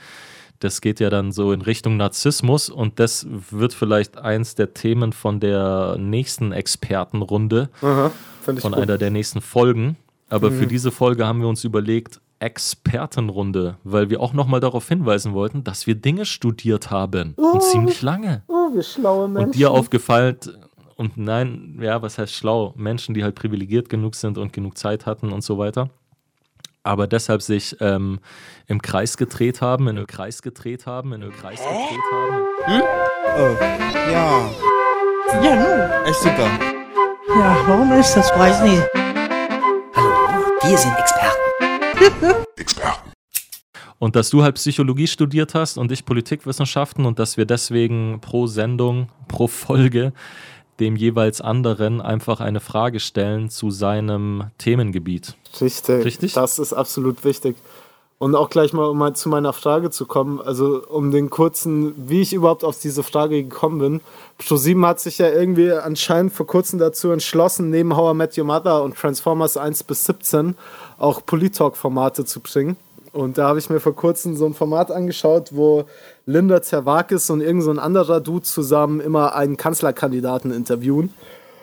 [0.59, 5.13] Das geht ja dann so in Richtung Narzissmus und das wird vielleicht eins der Themen
[5.13, 8.11] von der nächsten Expertenrunde Aha.
[8.43, 8.75] Von gut.
[8.75, 9.97] einer der nächsten Folgen.
[10.31, 10.59] Aber Mhm.
[10.59, 15.65] für diese Folge haben wir uns überlegt, Expertenrunde, weil wir auch nochmal darauf hinweisen wollten,
[15.65, 17.35] dass wir Dinge studiert haben.
[17.35, 18.43] Und ziemlich lange.
[18.47, 19.47] Oh, wir schlaue Menschen.
[19.49, 20.37] Und dir aufgefallen,
[20.97, 22.75] und nein, ja, was heißt schlau?
[22.77, 25.91] Menschen, die halt privilegiert genug sind und genug Zeit hatten und so weiter.
[26.85, 28.19] aber deshalb sich ähm,
[28.67, 32.37] im Kreis gedreht haben, in einem Kreis gedreht haben, in einem Kreis gedreht haben.
[32.65, 32.83] Hm?
[33.37, 34.51] Oh, ja.
[35.45, 36.07] Ja, nun.
[36.07, 36.49] Echt super.
[37.29, 38.31] Ja, warum ist das?
[38.39, 38.83] Weiß nicht.
[40.69, 42.45] Wir sind Experten.
[42.57, 43.11] Experten.
[43.99, 48.47] Und dass du halt Psychologie studiert hast und ich Politikwissenschaften und dass wir deswegen pro
[48.47, 50.13] Sendung, pro Folge
[50.79, 55.37] dem jeweils anderen einfach eine Frage stellen zu seinem Themengebiet.
[55.59, 56.05] Richtig.
[56.05, 56.33] Richtig?
[56.35, 57.57] Das ist absolut wichtig.
[58.21, 61.95] Und auch gleich mal, um mal zu meiner Frage zu kommen, also um den kurzen,
[62.09, 64.01] wie ich überhaupt auf diese Frage gekommen bin.
[64.41, 68.45] Pro7 hat sich ja irgendwie anscheinend vor kurzem dazu entschlossen, neben How I Met Your
[68.45, 70.57] Mother und Transformers 1 bis 17
[70.99, 72.77] auch Politalk-Formate zu bringen.
[73.13, 75.85] Und da habe ich mir vor kurzem so ein Format angeschaut, wo
[76.27, 81.15] Linda Zerwakis und irgendein so anderer Dude zusammen immer einen Kanzlerkandidaten interviewen.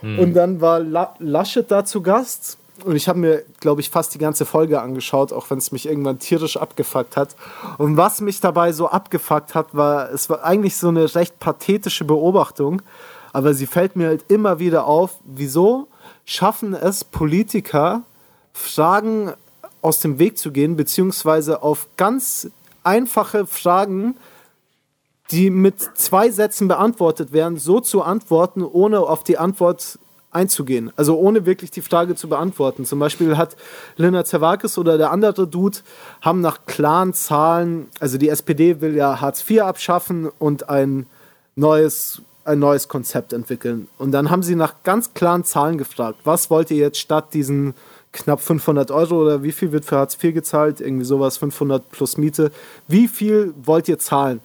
[0.01, 0.19] Hm.
[0.19, 2.57] Und dann war La Laschet da zu Gast.
[2.83, 5.87] Und ich habe mir, glaube ich, fast die ganze Folge angeschaut, auch wenn es mich
[5.87, 7.35] irgendwann tierisch abgefuckt hat.
[7.77, 12.03] Und was mich dabei so abgefuckt hat, war, es war eigentlich so eine recht pathetische
[12.03, 12.81] Beobachtung.
[13.31, 15.87] Aber sie fällt mir halt immer wieder auf, wieso
[16.25, 18.03] schaffen es Politiker,
[18.53, 19.33] Fragen
[19.81, 22.49] aus dem Weg zu gehen, beziehungsweise auf ganz
[22.83, 24.17] einfache Fragen,
[25.31, 29.99] die mit zwei Sätzen beantwortet werden, so zu antworten, ohne auf die Antwort
[30.35, 30.91] einzugehen.
[30.95, 32.85] Also ohne wirklich die Frage zu beantworten.
[32.85, 33.55] Zum Beispiel hat
[33.95, 35.79] Lena Zerwakis oder der andere Dude
[36.21, 41.07] haben nach klaren Zahlen, also die SPD will ja Hartz IV abschaffen und ein
[41.55, 43.87] neues, ein neues Konzept entwickeln.
[43.97, 46.19] Und dann haben sie nach ganz klaren Zahlen gefragt.
[46.25, 47.73] Was wollt ihr jetzt statt diesen
[48.11, 50.81] knapp 500 Euro oder wie viel wird für Hartz IV gezahlt?
[50.81, 52.51] Irgendwie sowas, 500 plus Miete.
[52.87, 54.41] Wie viel wollt ihr zahlen?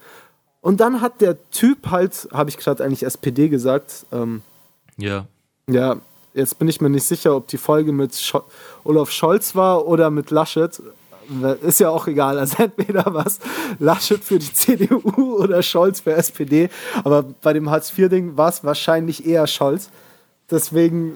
[0.60, 4.06] Und dann hat der Typ halt, habe ich gerade eigentlich SPD gesagt.
[4.12, 4.42] Ähm,
[4.96, 5.26] ja.
[5.70, 5.96] Ja,
[6.34, 8.42] jetzt bin ich mir nicht sicher, ob die Folge mit Scho
[8.84, 10.82] Olaf Scholz war oder mit Laschet.
[11.62, 13.38] Ist ja auch egal, also entweder was
[13.78, 16.70] Laschet für die CDU oder Scholz für SPD.
[17.04, 19.90] Aber bei dem Hartz-IV-Ding war es wahrscheinlich eher Scholz.
[20.50, 21.14] Deswegen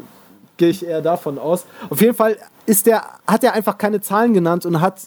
[0.56, 1.64] gehe ich eher davon aus.
[1.90, 5.00] Auf jeden Fall ist der, hat er einfach keine Zahlen genannt und hat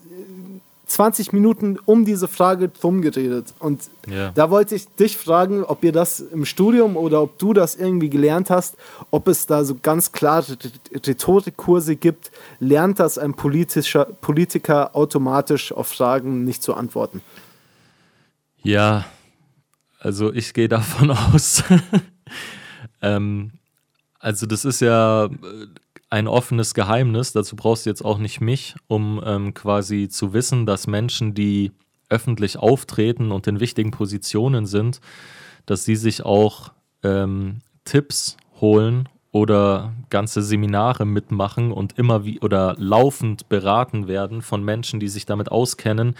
[0.87, 3.53] 20 Minuten um diese Frage drum geredet.
[3.59, 4.31] Und ja.
[4.31, 8.09] da wollte ich dich fragen, ob ihr das im Studium oder ob du das irgendwie
[8.09, 8.77] gelernt hast,
[9.11, 10.57] ob es da so ganz klare
[11.05, 12.31] Rhetorikkurse gibt.
[12.59, 17.21] Lernt das ein politischer Politiker automatisch auf Fragen nicht zu antworten?
[18.63, 19.05] Ja,
[19.99, 21.63] also ich gehe davon aus.
[23.01, 23.51] ähm,
[24.19, 25.29] also das ist ja
[26.09, 27.33] ein offenes Geheimnis.
[27.33, 31.71] Dazu brauchst du jetzt auch nicht mich, um ähm, quasi zu wissen, dass Menschen, die
[32.09, 35.01] öffentlich auftreten und in wichtigen Positionen sind,
[35.65, 36.71] dass sie sich auch
[37.03, 44.63] ähm, Tipps holen oder ganze Seminare mitmachen und immer wie oder laufend beraten werden von
[44.63, 46.15] Menschen, die sich damit auskennen.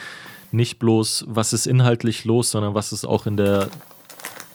[0.52, 3.70] Nicht bloß, was ist inhaltlich los, sondern was ist auch in der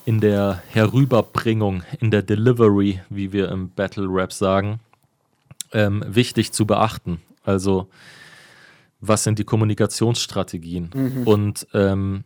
[0.05, 4.81] in der Herüberbringung, in der Delivery, wie wir im Battle Rap sagen,
[5.73, 7.21] ähm, wichtig zu beachten.
[7.45, 7.89] Also,
[9.01, 10.91] was sind die Kommunikationsstrategien?
[10.95, 11.27] Mhm.
[11.27, 12.25] Und ähm,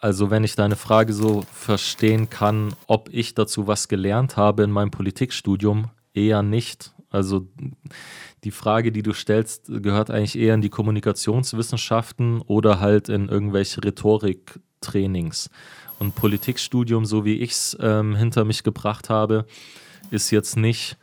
[0.00, 4.70] also, wenn ich deine Frage so verstehen kann, ob ich dazu was gelernt habe in
[4.70, 6.92] meinem Politikstudium, eher nicht.
[7.08, 7.46] Also,
[8.44, 13.84] die Frage, die du stellst, gehört eigentlich eher in die Kommunikationswissenschaften oder halt in irgendwelche
[13.84, 15.50] Rhetoriktrainings.
[15.98, 19.46] Und Politikstudium, so wie ich es ähm, hinter mich gebracht habe,
[20.10, 20.96] ist jetzt nicht,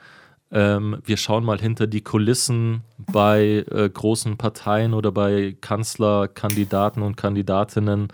[0.52, 7.18] ähm, wir schauen mal hinter die Kulissen bei äh, großen Parteien oder bei Kanzlerkandidaten und
[7.18, 8.08] Kandidatinnen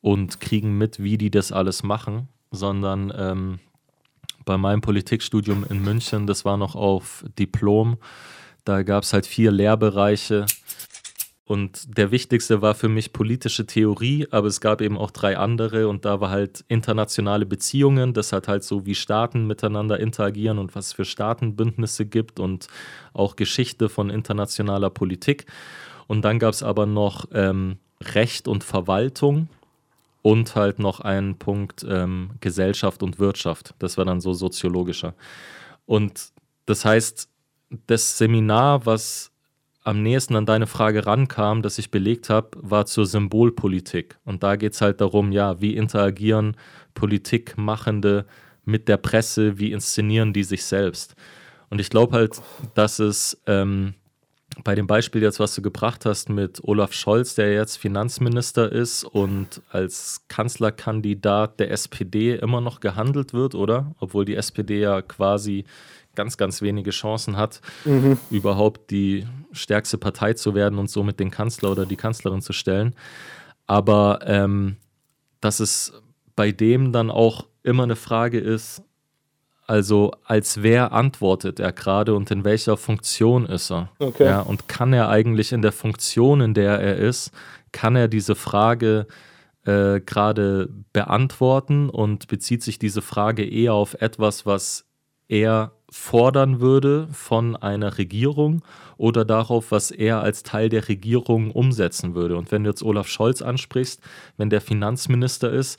[0.00, 3.58] und kriegen mit, wie die das alles machen, sondern ähm,
[4.44, 7.96] bei meinem Politikstudium in München, das war noch auf Diplom,
[8.64, 10.46] da gab es halt vier Lehrbereiche
[11.46, 15.88] und der wichtigste war für mich politische Theorie, aber es gab eben auch drei andere
[15.88, 20.74] und da war halt internationale Beziehungen, das hat halt so wie Staaten miteinander interagieren und
[20.74, 22.68] was es für Staatenbündnisse gibt und
[23.12, 25.44] auch Geschichte von internationaler Politik.
[26.06, 29.48] Und dann gab es aber noch ähm, Recht und Verwaltung
[30.22, 33.74] und halt noch einen Punkt ähm, Gesellschaft und Wirtschaft.
[33.78, 35.14] Das war dann so soziologischer.
[35.84, 36.32] Und
[36.64, 37.28] das heißt,
[37.86, 39.30] das Seminar, was
[39.84, 44.16] am nächsten an deine Frage rankam, das ich belegt habe, war zur Symbolpolitik.
[44.24, 46.56] Und da geht es halt darum, ja, wie interagieren
[46.94, 48.24] Politikmachende
[48.64, 51.14] mit der Presse, wie inszenieren die sich selbst.
[51.68, 52.40] Und ich glaube halt,
[52.74, 53.94] dass es ähm,
[54.62, 59.04] bei dem Beispiel jetzt, was du gebracht hast mit Olaf Scholz, der jetzt Finanzminister ist
[59.04, 63.94] und als Kanzlerkandidat der SPD immer noch gehandelt wird, oder?
[63.98, 65.64] Obwohl die SPD ja quasi
[66.14, 68.18] ganz, ganz wenige Chancen hat, Mhm.
[68.30, 72.94] überhaupt die stärkste Partei zu werden und somit den Kanzler oder die Kanzlerin zu stellen.
[73.66, 74.76] Aber ähm,
[75.40, 75.92] dass es
[76.36, 78.82] bei dem dann auch immer eine Frage ist,
[79.66, 83.90] also als wer antwortet er gerade und in welcher Funktion ist er?
[83.98, 84.24] Okay.
[84.26, 87.30] Ja, und kann er eigentlich in der Funktion, in der er ist,
[87.72, 89.06] kann er diese Frage
[89.64, 94.84] äh, gerade beantworten und bezieht sich diese Frage eher auf etwas, was
[95.28, 98.62] er fordern würde von einer Regierung
[98.96, 102.36] oder darauf, was er als Teil der Regierung umsetzen würde.
[102.36, 104.02] Und wenn du jetzt Olaf Scholz ansprichst,
[104.36, 105.78] wenn der Finanzminister ist,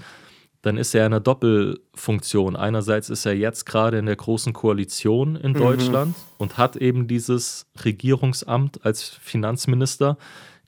[0.61, 2.55] dann ist er in einer Doppelfunktion.
[2.55, 7.67] Einerseits ist er jetzt gerade in der großen Koalition in Deutschland und hat eben dieses
[7.83, 10.17] Regierungsamt als Finanzminister.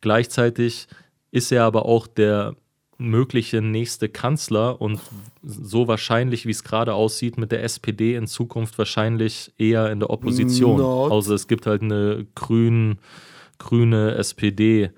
[0.01, 0.87] Gleichzeitig
[1.31, 2.53] ist er aber auch der
[2.99, 4.99] mögliche nächste Kanzler und
[5.43, 10.09] so wahrscheinlich, wie es gerade aussieht, mit der SPD in Zukunft wahrscheinlich eher in der
[10.09, 10.77] Opposition.
[10.77, 11.11] Not.
[11.11, 12.97] Außer es gibt halt eine grün,
[13.59, 14.91] grüne SPD.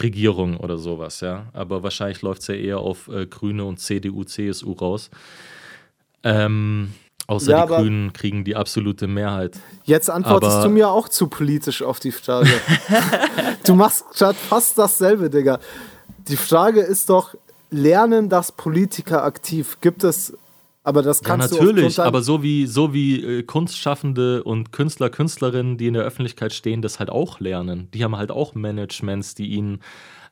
[0.00, 1.48] Regierung oder sowas, ja.
[1.52, 5.10] Aber wahrscheinlich läuft es ja eher auf äh, Grüne und CDU, CSU raus.
[6.24, 6.92] Ähm,
[7.26, 9.58] außer Ja, die Grünen kriegen die absolute Mehrheit.
[9.84, 12.48] Jetzt antwortest Aber- du mir auch zu politisch auf die Frage.
[13.66, 14.04] du machst
[14.48, 15.58] fast dasselbe, Digga.
[16.28, 17.34] Die Frage ist doch,
[17.70, 19.78] lernen das Politiker aktiv?
[19.80, 20.36] Gibt es,
[20.84, 24.72] aber das Ja, kannst du natürlich, dein- aber so wie, so wie äh, Kunstschaffende und
[24.72, 27.88] Künstler, Künstlerinnen, die in der Öffentlichkeit stehen, das halt auch lernen.
[27.92, 29.80] Die haben halt auch Managements, die ihnen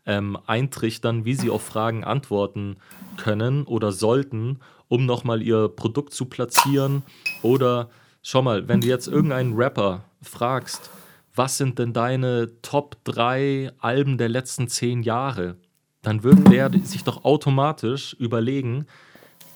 [0.06, 2.76] ähm, eintrichtern, wie sie auf Fragen antworten
[3.16, 7.02] können oder sollten, um nochmal ihr Produkt zu platzieren.
[7.42, 7.90] Oder
[8.22, 10.90] schau mal, wenn du jetzt irgendeinen Rapper fragst,
[11.34, 15.56] was sind denn deine Top 3 Alben der letzten zehn Jahre?
[16.02, 18.86] Dann wird der sich doch automatisch überlegen,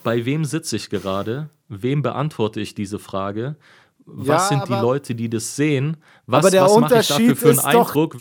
[0.03, 1.49] bei wem sitze ich gerade?
[1.69, 3.57] Wem beantworte ich diese Frage?
[4.07, 5.97] Was Ja, sind die Leute, die das sehen?
[6.27, 8.17] Was, was mache ich dafür Unterschied für einen ist doch- Eindruck?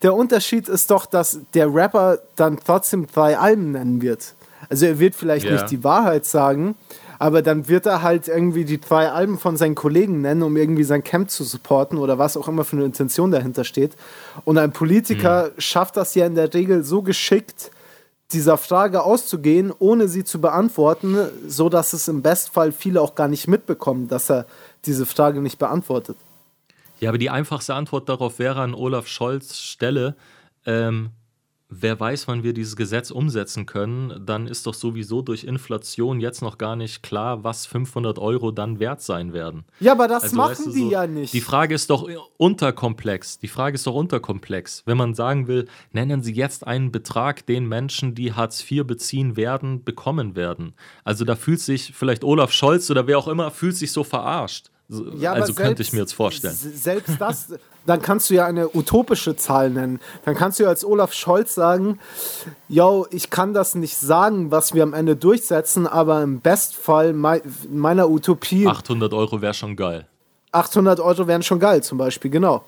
[0.00, 4.34] Der Unterschied ist doch, dass der Rapper dann trotzdem drei Alben nennen wird.
[4.70, 5.52] Also er wird vielleicht Ja.
[5.52, 6.76] nicht die Wahrheit sagen,
[7.18, 10.84] aber dann wird er halt irgendwie die drei Alben von seinen Kollegen nennen, um irgendwie
[10.84, 13.96] sein Camp zu supporten oder was auch immer für eine Intention dahinter steht.
[14.44, 15.52] Und ein Politiker Hm.
[15.58, 17.70] schafft das ja in der Regel so geschickt,
[18.32, 21.16] dieser Frage auszugehen, ohne sie zu beantworten,
[21.46, 24.46] so dass es im Bestfall viele auch gar nicht mitbekommen, dass er
[24.84, 26.16] diese Frage nicht beantwortet.
[27.00, 30.14] Ja, aber die einfachste Antwort darauf wäre an Olaf Scholz Stelle,
[30.66, 31.10] ähm,
[31.70, 36.42] wer weiß, wann wir dieses Gesetz umsetzen können, dann ist doch sowieso durch Inflation jetzt
[36.42, 39.64] noch gar nicht klar, was 500 Euro dann wert sein werden.
[39.80, 41.32] Ja, aber das Also, machen weißt du, die so, ja nicht.
[41.32, 43.38] Die Frage ist doch unterkomplex.
[43.38, 44.82] Die Frage ist doch unterkomplex.
[44.86, 49.36] Wenn man sagen will, nennen Sie jetzt einen Betrag, den Menschen, die Hartz IV beziehen
[49.36, 50.74] werden, bekommen werden.
[51.04, 54.70] Also da fühlt sich vielleicht Olaf Scholz oder wer auch immer, fühlt sich so verarscht.
[54.90, 56.54] So, Ja, also könnte selbst- ich mir jetzt vorstellen.
[56.54, 57.48] Selbst das,
[57.84, 60.00] dann kannst du ja eine utopische Zahl nennen.
[60.24, 61.98] Dann kannst du ja als Olaf Scholz sagen,
[62.68, 67.42] yo, ich kann das nicht sagen, was wir am Ende durchsetzen, aber im Bestfall mei
[67.70, 70.06] meiner Utopie 800 Euro wäre schon geil.
[70.52, 72.64] 800 Euro wären schon geil, zum Beispiel, genau.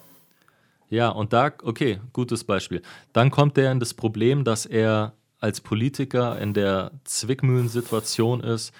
[0.90, 2.82] Ja, und da, okay, gutes Beispiel.
[3.14, 8.72] Dann kommt er in das Problem, dass er als Politiker in der Zwickmühlensituation ist,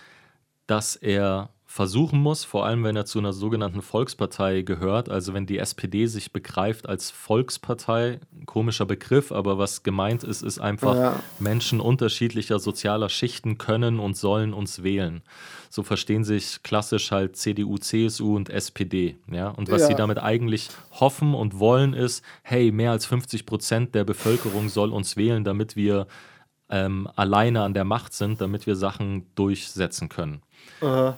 [0.67, 5.47] dass er versuchen muss, vor allem wenn er zu einer sogenannten Volkspartei gehört, also wenn
[5.47, 11.21] die SPD sich begreift als Volkspartei, komischer Begriff, aber was gemeint ist, ist einfach, Ja.
[11.39, 15.23] Menschen unterschiedlicher sozialer Schichten können und sollen uns wählen.
[15.69, 19.17] So verstehen sich klassisch halt CDU, CSU und SPD.
[19.31, 19.51] Ja?
[19.51, 19.87] Und was Ja.
[19.87, 24.91] sie damit eigentlich hoffen und wollen, ist, hey, mehr als 50 Prozent der Bevölkerung soll
[24.91, 26.09] uns wählen, damit wir
[26.69, 30.43] ähm, alleine an der Macht sind, damit wir Sachen durchsetzen können.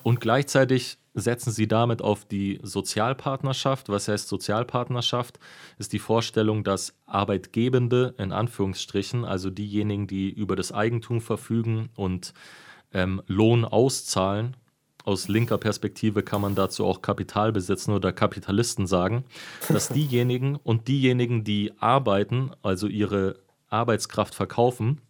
[0.03, 3.89] Und gleichzeitig setzen sie damit auf die Sozialpartnerschaft.
[3.89, 5.39] Was heißt Sozialpartnerschaft?
[5.79, 12.33] Ist die Vorstellung, dass Arbeitgebende in Anführungsstrichen, also diejenigen, die über das Eigentum verfügen und
[12.93, 14.57] ähm, Lohn auszahlen,
[15.05, 19.25] aus linker Perspektive kann man dazu auch Kapital besitzen oder Kapitalisten sagen,
[19.69, 25.01] dass diejenigen und diejenigen, die arbeiten, also ihre Arbeitskraft verkaufen,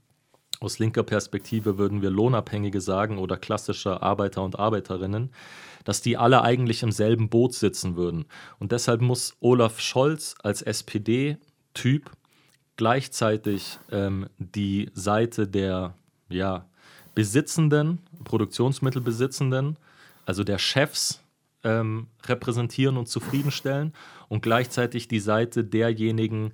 [0.63, 5.31] aus linker Perspektive würden wir Lohnabhängige sagen oder klassische Arbeiter und Arbeiterinnen,
[5.85, 8.27] dass die alle eigentlich im selben Boot sitzen würden.
[8.59, 12.11] Und deshalb muss Olaf Scholz als SPD-Typ
[12.77, 15.95] gleichzeitig ähm, die Seite der
[16.29, 16.67] ja,
[17.15, 19.77] Besitzenden, Produktionsmittelbesitzenden,
[20.25, 21.21] also der Chefs
[21.65, 23.93] ähm, repräsentieren und zufriedenstellen
[24.29, 26.53] und gleichzeitig die Seite derjenigen,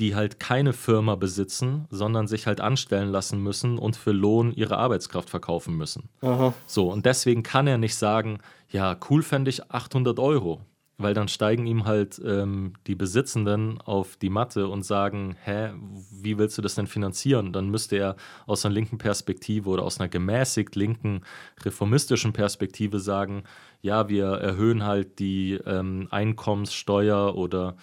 [0.00, 4.78] die halt keine Firma besitzen, sondern sich halt anstellen lassen müssen und für Lohn ihre
[4.78, 6.08] Arbeitskraft verkaufen müssen.
[6.20, 6.54] Aha.
[6.66, 8.38] So, und deswegen kann er nicht sagen,
[8.70, 10.60] ja, cool fände ich 800 Euro,
[10.98, 15.70] weil dann steigen ihm halt ähm, die Besitzenden auf die Matte und sagen, hä,
[16.12, 17.52] wie willst du das denn finanzieren?
[17.52, 18.16] Dann müsste er
[18.46, 21.22] aus einer linken Perspektive oder aus einer gemäßigt linken,
[21.64, 23.44] reformistischen Perspektive sagen,
[23.80, 27.76] ja, wir erhöhen halt die ähm, Einkommenssteuer oder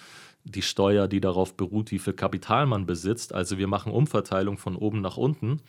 [0.46, 3.34] die Steuer, die darauf beruht, wie viel Kapital man besitzt.
[3.34, 5.62] Also wir machen Umverteilung von oben nach unten.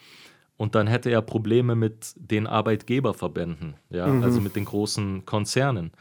[0.58, 4.22] Und dann hätte er Probleme mit den Arbeitgeberverbänden, ja, Mhm.
[4.22, 5.92] also mit den großen Konzernen.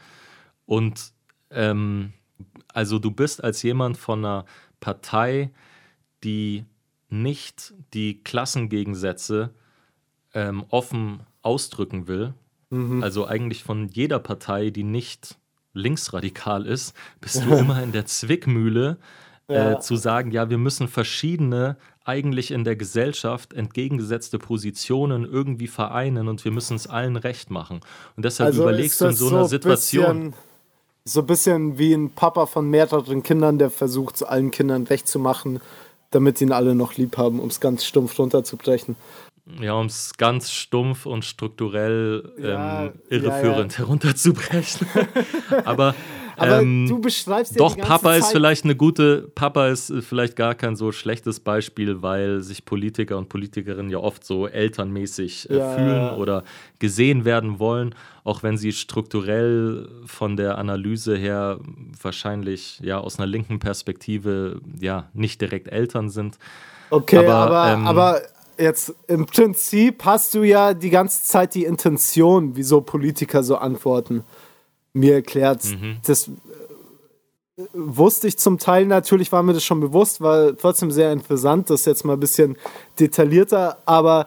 [0.66, 1.12] Und
[1.50, 2.12] ähm,
[2.72, 4.44] also du bist als jemand von einer
[4.80, 5.50] Partei,
[6.24, 6.64] die
[7.08, 9.54] nicht die Klassengegensätze
[10.34, 12.34] ähm, offen ausdrücken will,
[12.70, 13.02] Mhm.
[13.02, 15.38] also eigentlich von jeder Partei, die nicht
[15.76, 18.96] linksradikal ist, bist du immer in der Zwickmühle
[19.48, 19.72] Ja.
[19.72, 26.28] äh, zu sagen, ja, wir müssen verschiedene eigentlich in der Gesellschaft entgegengesetzte Positionen irgendwie vereinen
[26.28, 27.80] und wir müssen es allen recht machen.
[28.16, 30.34] Und deshalb überlegst du in Also so das einer Situation, Bisschen,
[31.04, 35.06] so ein bisschen wie ein Papa von mehreren Kindern, der versucht, es allen Kindern recht
[35.08, 35.60] zu machen,
[36.10, 38.96] damit ihn alle noch lieb haben, um es ganz stumpf runterzubrechen.
[39.60, 44.86] Ja, um es ganz stumpf und strukturell ähm, Ja, irreführend herunterzubrechen.
[45.64, 45.94] Aber,
[46.36, 50.02] Aber ähm, du beschreibst ja Doch, Papa ist Zeit- vielleicht eine gute, Papa ist äh,
[50.02, 55.48] vielleicht gar kein so schlechtes Beispiel, weil sich Politiker und Politikerinnen ja oft so elternmäßig
[55.48, 55.60] äh, Ja.
[55.74, 56.42] fühlen oder
[56.80, 57.94] gesehen werden wollen,
[58.24, 61.60] auch wenn sie strukturell von der Analyse her
[62.02, 66.36] wahrscheinlich ja aus einer linken Perspektive ja nicht direkt Eltern sind.
[66.90, 68.22] Okay, Aber, aber, ähm, aber
[68.58, 74.24] jetzt im Prinzip hast du ja die ganze Zeit die Intention, wieso Politiker so antworten,
[74.92, 75.64] mir erklärt.
[75.64, 75.98] Mhm.
[76.06, 76.32] Das äh,
[77.72, 81.84] wusste ich zum Teil natürlich, war mir das schon bewusst, war trotzdem sehr interessant, das
[81.84, 82.56] jetzt mal ein bisschen
[82.98, 84.26] detaillierter, aber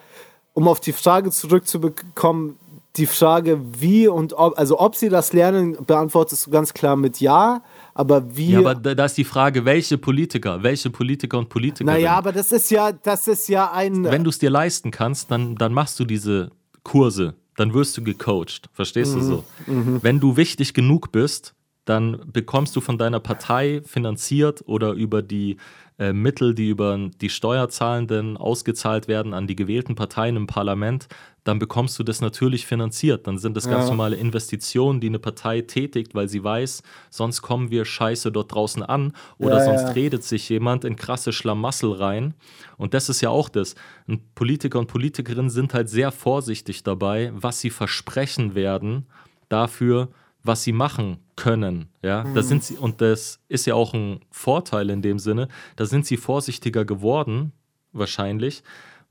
[0.53, 2.57] um auf die Frage zurückzubekommen,
[2.95, 7.19] die Frage, wie und ob, also ob sie das lernen, beantwortest du ganz klar mit
[7.19, 7.61] Ja,
[7.99, 8.51] aber wie.
[8.51, 12.01] Ja, aber da, ist die Frage, welche Politiker, welche Politiker und Politikerinnen.
[12.01, 14.05] naja, aber das ist ja, das ist ja ein.
[14.05, 16.49] wenn du es dir leisten kannst, dann, dann machst du diese
[16.83, 18.69] Kurse, dann wirst du gecoacht.
[18.71, 19.43] Verstehst du so?
[19.65, 25.57] Wenn du wichtig genug bist, dann bekommst du von deiner Partei finanziert oder über die
[25.97, 31.09] äh, Mittel, die über die Steuerzahlenden ausgezahlt werden an die gewählten Parteien im Parlament,
[31.43, 33.25] dann bekommst du das natürlich finanziert.
[33.27, 33.89] Dann sind das ganz Ja.
[33.91, 38.83] normale Investitionen, die eine Partei tätigt, weil sie weiß, sonst kommen wir scheiße dort draußen
[38.83, 39.89] an oder Ja, sonst ja.
[39.91, 42.33] redet sich jemand in krasse Schlamassel rein.
[42.77, 43.75] Und das ist ja auch das.
[44.35, 49.07] Politiker und Politikerinnen sind halt sehr vorsichtig dabei, was sie versprechen werden
[49.47, 50.09] dafür,
[50.43, 51.89] was sie machen können.
[52.01, 55.85] Ja, da sind sie, und das ist ja auch ein Vorteil in dem Sinne, da
[55.85, 57.51] sind sie vorsichtiger geworden,
[57.91, 58.63] wahrscheinlich,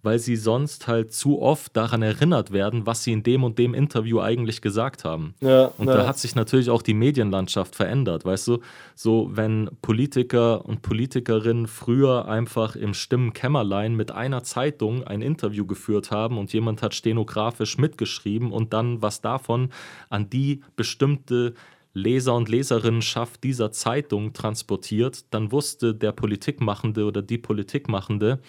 [0.03, 3.75] weil sie sonst halt zu oft daran erinnert werden, was sie in dem und dem
[3.75, 5.35] Interview eigentlich gesagt haben.
[5.41, 5.97] Ja, Und ja.
[5.97, 8.59] da hat sich natürlich auch die Medienlandschaft verändert, weißt du?
[8.95, 16.11] So, wenn Politiker und Politikerinnen früher einfach im Stimmenkämmerlein mit einer Zeitung ein Interview geführt
[16.11, 19.71] haben und jemand hat stenografisch mitgeschrieben und dann was davon
[20.11, 21.55] an die bestimmte
[21.93, 28.41] Leser und Leserinnenschaft dieser Zeitung transportiert, dann wusste der Politikmachende oder die Politikmachende,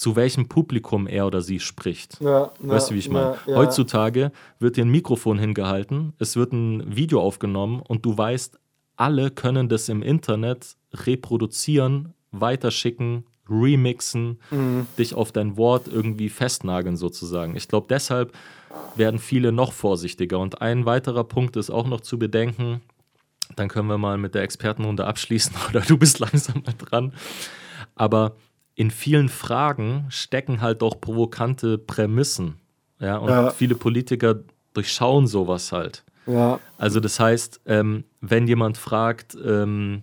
[0.00, 2.18] zu welchem Publikum er oder sie spricht.
[2.22, 3.36] Ja, Weißt ja, du, wie ich meine?
[3.44, 3.56] ja, ja.
[3.58, 8.58] Heutzutage wird dir ein Mikrofon hingehalten, es wird ein Video aufgenommen und du weißt,
[8.96, 14.86] alle können das im Internet reproduzieren, weiterschicken, remixen, Mhm.
[14.96, 17.54] dich auf dein Wort irgendwie festnageln sozusagen.
[17.54, 18.32] Ich glaube, deshalb
[18.96, 20.38] werden viele noch vorsichtiger.
[20.38, 22.80] Und ein weiterer Punkt ist auch noch zu bedenken,
[23.56, 27.12] dann können wir mal mit der Expertenrunde abschließen oder du bist langsam mal dran.
[27.96, 28.36] Aber
[28.74, 32.56] in vielen Fragen stecken halt auch provokante Prämissen.
[32.98, 33.50] Ja, und Ja.
[33.50, 34.36] viele Politiker
[34.74, 36.04] durchschauen sowas halt.
[36.26, 40.02] Ja, Also das heißt, ähm, wenn jemand fragt, ähm,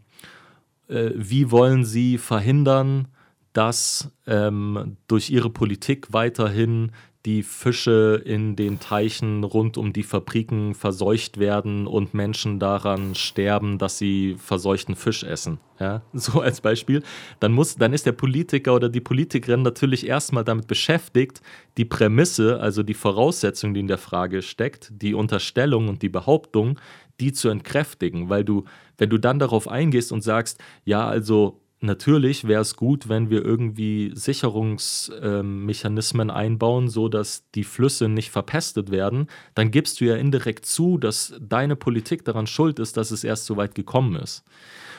[0.89, 3.07] äh, wie wollen Sie verhindern,
[3.53, 6.91] dass ähm, durch Ihre Politik weiterhin
[7.26, 13.77] die Fische in den Teichen rund um die Fabriken verseucht werden und Menschen daran sterben,
[13.77, 15.60] dass sie verseuchten Fisch essen.
[15.80, 17.03] Ja, so als Beispiel.
[17.39, 21.41] Dann, muss, dann ist der Politiker oder die Politikerin natürlich erstmal damit beschäftigt,
[21.77, 26.80] die Prämisse, also die Voraussetzung, die in der Frage steckt, die Unterstellung und die Behauptung,
[27.19, 28.30] die zu entkräftigen.
[28.30, 28.64] Weil du,
[28.98, 33.45] wenn du dann darauf eingehst und sagst, ja, also natürlich wäre es gut, wenn wir
[33.45, 40.65] irgendwie Sicherungsmechanismen einbauen, so dass die Flüsse nicht verpestet werden, dann gibst du ja indirekt
[40.65, 44.43] zu, dass deine Politik daran schuld ist, dass es erst so weit gekommen ist.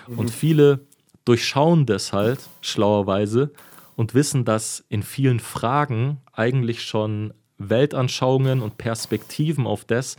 [0.06, 0.86] Und viele
[1.24, 3.50] durchschauen das halt schlauerweise
[3.96, 10.16] und wissen, dass in vielen Fragen eigentlich schon Weltanschauungen und Perspektiven auf das,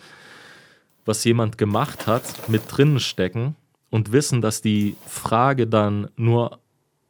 [1.06, 3.56] was jemand gemacht hat, mit drinnen stecken
[3.90, 6.60] und wissen, dass die Frage dann nur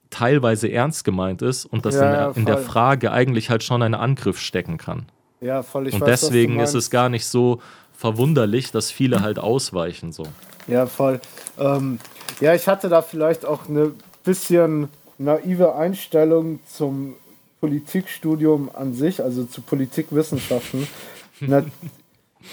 [0.09, 2.57] teilweise ernst gemeint ist und dass Ja, in, der, in der.
[2.57, 5.05] Frage eigentlich halt schon ein Angriff stecken kann.
[5.41, 5.87] Ja, voll.
[5.87, 7.61] Ich und weiß, deswegen ist es gar nicht so
[7.95, 10.23] verwunderlich, dass viele halt ausweichen so.
[10.67, 11.19] Ja, voll.
[11.57, 11.99] Ähm,
[12.39, 13.91] ja, ich hatte da vielleicht auch eine
[14.23, 17.15] bisschen naive Einstellung zum
[17.59, 20.87] Politikstudium an sich, also zu Politikwissenschaften.
[21.41, 21.63] Na,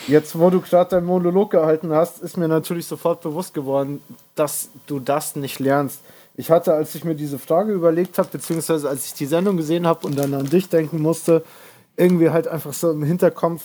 [0.07, 4.03] jetzt, wo du gerade deinen Monolog gehalten hast, ist mir natürlich sofort bewusst geworden,
[4.35, 6.01] dass du das nicht lernst.
[6.37, 9.87] Ich hatte, als ich mir diese Frage überlegt habe, beziehungsweise als ich die Sendung gesehen
[9.87, 11.43] habe und dann an dich denken musste,
[11.97, 13.63] irgendwie halt einfach so im Hinterkopf,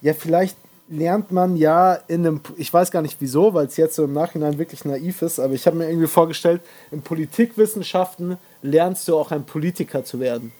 [0.00, 0.56] ja, vielleicht
[0.88, 4.12] lernt man ja in einem, ich weiß gar nicht wieso, weil es jetzt so im
[4.12, 6.60] Nachhinein wirklich naiv ist, aber ich habe mir irgendwie vorgestellt,
[6.90, 10.52] in Politikwissenschaften lernst du auch ein Politiker zu werden.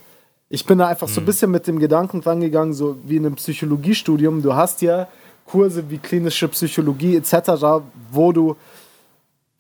[0.55, 3.37] Ich bin da einfach so ein bisschen mit dem Gedanken rangegangen, so wie in einem
[3.37, 4.43] Psychologiestudium.
[4.43, 5.09] Du hast ja
[5.47, 8.57] Kurse wie klinische Psychologie etc., wo du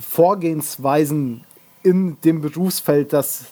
[0.00, 1.44] Vorgehensweisen
[1.82, 3.46] in dem Berufsfeld, das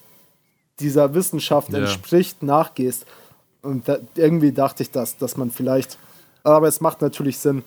[0.81, 1.79] dieser Wissenschaft Ja.
[1.79, 3.07] entspricht, nachgehst.
[3.63, 5.97] Und da, irgendwie dachte ich das, dass man vielleicht.
[6.45, 7.63] Aber es macht natürlich Sinn.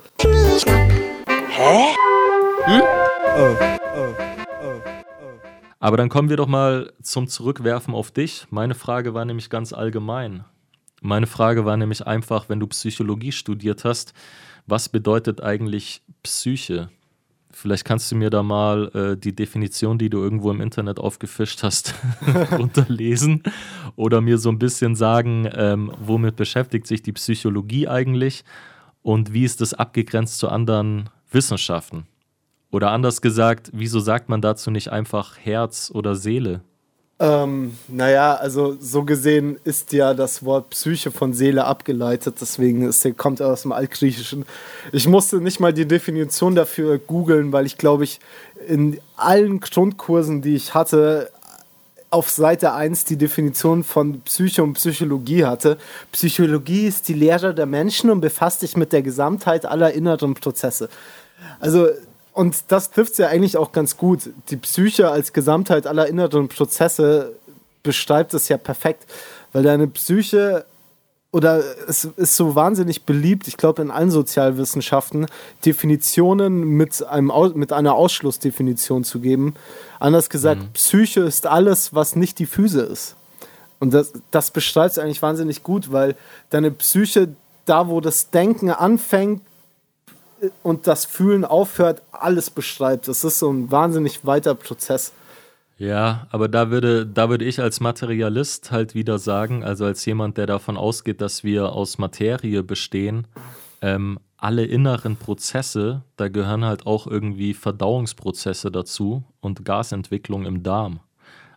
[5.83, 8.47] Aber dann kommen wir doch mal zum Zurückwerfen auf dich.
[8.49, 10.45] Meine Frage war nämlich ganz allgemein.
[11.01, 14.13] Meine Frage war nämlich einfach, wenn du Psychologie studiert hast,
[14.65, 16.89] was bedeutet eigentlich Psyche?
[17.51, 21.63] Vielleicht kannst du mir da mal äh, die Definition, die du irgendwo im Internet aufgefischt
[21.63, 21.95] hast,
[22.53, 23.43] runterlesen
[23.97, 28.45] oder mir so ein bisschen sagen, ähm, womit beschäftigt sich die Psychologie eigentlich
[29.01, 32.07] und wie ist das abgegrenzt zu anderen Wissenschaften?
[32.73, 36.61] Oder anders gesagt, wieso sagt man dazu nicht einfach Herz oder Seele?
[37.19, 43.07] Ähm, naja, also so gesehen ist ja das Wort Psyche von Seele abgeleitet, deswegen ist,
[43.15, 44.45] kommt er aus dem Altgriechischen.
[44.91, 48.19] Ich musste nicht mal die Definition dafür googeln, weil ich glaube ich
[48.67, 51.29] in allen Grundkursen, die ich hatte,
[52.09, 55.77] auf Seite 1 die Definition von Psyche und Psychologie hatte.
[56.11, 60.89] Psychologie ist die Lehre der Menschen und befasst sich mit der Gesamtheit aller inneren Prozesse.
[61.59, 61.89] Also,
[62.33, 64.29] und das trifft es ja eigentlich auch ganz gut.
[64.49, 67.33] Die Psyche als Gesamtheit aller inneren Prozesse
[67.83, 69.05] beschreibt es ja perfekt,
[69.51, 70.65] weil deine Psyche
[71.31, 75.25] oder es ist so wahnsinnig beliebt, ich glaube in allen Sozialwissenschaften,
[75.65, 79.55] Definitionen mit, einem, mit einer Ausschlussdefinition zu geben.
[79.99, 83.15] Anders gesagt, Psyche ist alles, was nicht die Füße ist.
[83.79, 86.15] Und das, das beschreibt es eigentlich wahnsinnig gut, weil
[86.51, 87.35] deine Psyche,
[87.65, 89.41] da wo das Denken anfängt
[90.61, 93.07] und das Fühlen aufhört, alles beschreibt.
[93.07, 95.13] Das ist so ein wahnsinnig weiter Prozess.
[95.77, 100.37] Ja, aber da würde, da würde ich als Materialist halt wieder sagen, also als jemand,
[100.37, 103.27] der davon ausgeht, dass wir aus Materie bestehen,
[103.81, 110.99] ähm, alle inneren Prozesse, da gehören halt auch irgendwie Verdauungsprozesse dazu und Gasentwicklung im Darm.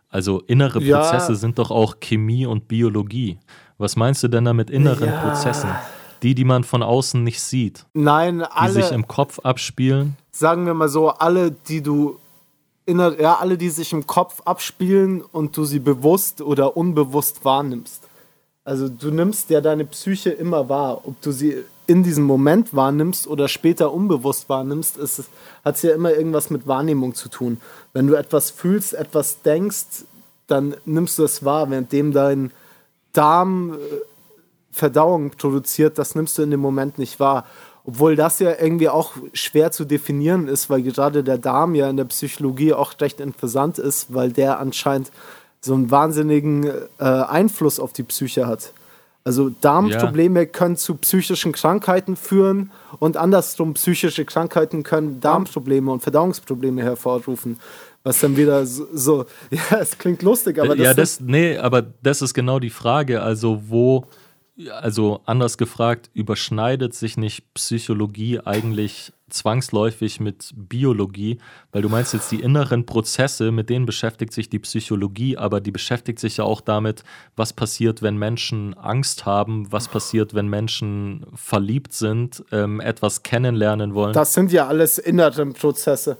[0.09, 0.99] Also innere Ja.
[0.99, 3.39] Prozesse sind doch auch Chemie und Biologie.
[3.77, 5.19] Was meinst du denn da mit inneren Ja.
[5.21, 5.69] Prozessen?
[6.23, 10.17] Die, die man von außen nicht sieht, Nein, die alle, sich im Kopf abspielen.
[10.31, 12.17] sagen wir mal so, alle, die du
[12.85, 18.01] inner, ja, alle, die sich im Kopf abspielen und du sie bewusst oder unbewusst wahrnimmst.
[18.63, 23.27] Also du nimmst ja deine Psyche immer wahr, ob du sie in diesem Moment wahrnimmst
[23.27, 24.97] oder später unbewusst wahrnimmst,
[25.63, 27.61] hat es ja immer irgendwas mit Wahrnehmung zu tun.
[27.93, 30.03] Wenn du etwas fühlst, etwas denkst,
[30.47, 32.51] dann nimmst du es wahr, währenddem dein
[33.13, 33.75] Darm äh,
[34.77, 37.45] Verdauung produziert, das nimmst du in dem Moment nicht wahr.
[37.83, 41.97] Obwohl das ja irgendwie auch schwer zu definieren ist, weil gerade der Darm ja in
[41.97, 45.11] der Psychologie auch recht interessant ist, weil der anscheinend
[45.61, 48.73] so einen wahnsinnigen äh, Einfluss auf die Psyche hat.
[49.27, 56.81] Also Darmprobleme können zu psychischen Krankheiten führen und andersrum psychische Krankheiten können Darmprobleme und Verdauungsprobleme
[56.81, 57.59] hervorrufen.
[58.03, 61.81] Was dann wieder so, so ja, es klingt lustig, aber das, ja, das, nee, aber
[62.01, 63.21] das ist genau die Frage.
[63.21, 64.05] Also, wo,
[64.71, 71.37] also anders gefragt, überschneidet sich nicht Psychologie eigentlich zwangsläufig mit Biologie?
[71.71, 75.71] Weil du meinst jetzt die inneren Prozesse, mit denen beschäftigt sich die Psychologie, aber die
[75.71, 77.03] beschäftigt sich ja auch damit,
[77.35, 83.93] was passiert, wenn Menschen Angst haben, was passiert, wenn Menschen verliebt sind, ähm, etwas kennenlernen
[83.93, 84.13] wollen.
[84.13, 86.17] das sind ja alles innere Prozesse.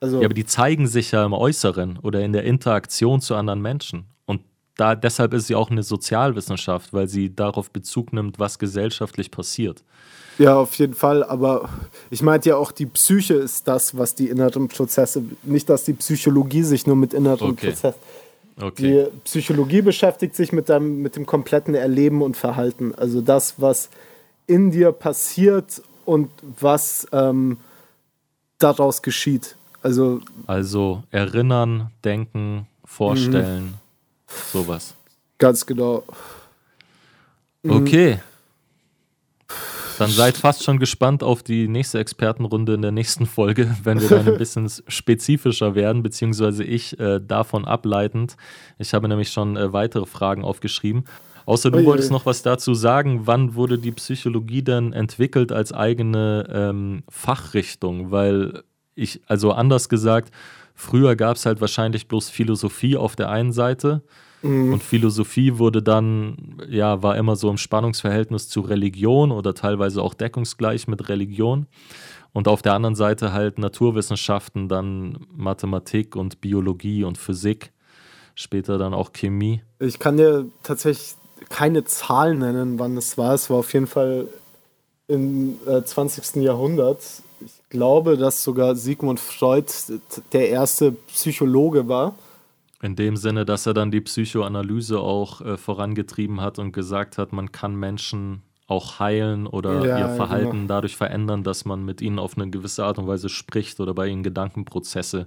[0.00, 3.60] Also Ja, aber die zeigen sich ja im Äußeren oder in der Interaktion zu anderen
[3.60, 4.06] Menschen.
[4.80, 9.84] Da, deshalb ist sie auch eine Sozialwissenschaft, weil sie darauf Bezug nimmt, was gesellschaftlich passiert.
[10.38, 11.22] Ja, auf jeden Fall.
[11.22, 11.68] Aber
[12.08, 15.92] ich meinte ja auch, die Psyche ist das, was die inneren Prozesse, nicht, dass die
[15.92, 17.68] Psychologie sich nur mit inneren Okay.
[17.68, 18.00] Prozessen.
[18.58, 19.04] Okay.
[19.04, 22.94] Die Psychologie beschäftigt sich mit, deinem, mit dem kompletten Erleben und Verhalten.
[22.94, 23.90] Also das, was
[24.46, 27.58] in dir passiert und was ähm,
[28.58, 29.56] daraus geschieht.
[29.82, 33.74] Also Also erinnern, denken, vorstellen,
[34.52, 34.94] sowas.
[35.38, 36.04] ganz genau.
[37.62, 37.70] Mhm.
[37.72, 38.18] Okay.
[39.98, 44.08] Dann seid fast schon gespannt auf die nächste Expertenrunde in der nächsten Folge, wenn wir
[44.08, 48.38] dann ein bisschen spezifischer werden, beziehungsweise ich äh, davon ableitend.
[48.78, 51.04] Ich habe nämlich schon äh, weitere Fragen aufgeschrieben.
[51.44, 53.26] Außer du Ui, wolltest noch was dazu sagen.
[53.26, 58.10] Wann wurde die Psychologie denn entwickelt als eigene ähm, Fachrichtung?
[58.10, 58.62] Weil
[58.94, 60.32] ich, also anders gesagt,
[60.80, 64.02] früher gab es halt wahrscheinlich bloß Philosophie auf der einen Seite.
[64.42, 70.14] Und Philosophie wurde dann, ja, war immer so im Spannungsverhältnis zu Religion oder teilweise auch
[70.14, 71.66] deckungsgleich mit Religion.
[72.32, 77.72] Und auf der anderen Seite halt Naturwissenschaften, dann Mathematik und Biologie und Physik,
[78.34, 79.62] später dann auch Chemie.
[79.78, 81.16] Ich kann dir tatsächlich
[81.50, 83.34] keine Zahl nennen, wann es war.
[83.34, 84.26] Es war auf jeden Fall
[85.06, 86.36] im äh, 20.
[86.42, 87.00] Jahrhundert.
[87.70, 89.70] Ich glaube, dass sogar Sigmund Freud
[90.32, 92.16] der erste Psychologe war.
[92.82, 97.32] In dem Sinne, dass er dann die Psychoanalyse auch äh, vorangetrieben hat und gesagt hat,
[97.32, 100.66] man kann Menschen auch heilen oder Ja, ihr Verhalten genau.
[100.66, 104.08] dadurch verändern, dass man mit ihnen auf eine gewisse Art und Weise spricht oder bei
[104.08, 105.26] ihnen Gedankenprozesse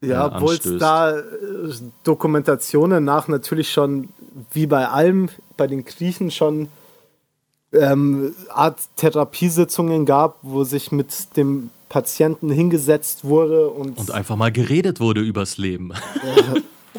[0.00, 1.22] Ja, äh, obwohl es da äh,
[2.02, 4.08] Dokumentationen nach natürlich schon,
[4.50, 6.66] wie bei allem, bei den Griechen schon
[7.72, 14.52] ähm, Art Therapiesitzungen gab, wo sich mit dem Patienten hingesetzt wurde und, und einfach mal
[14.52, 15.92] geredet wurde übers Leben.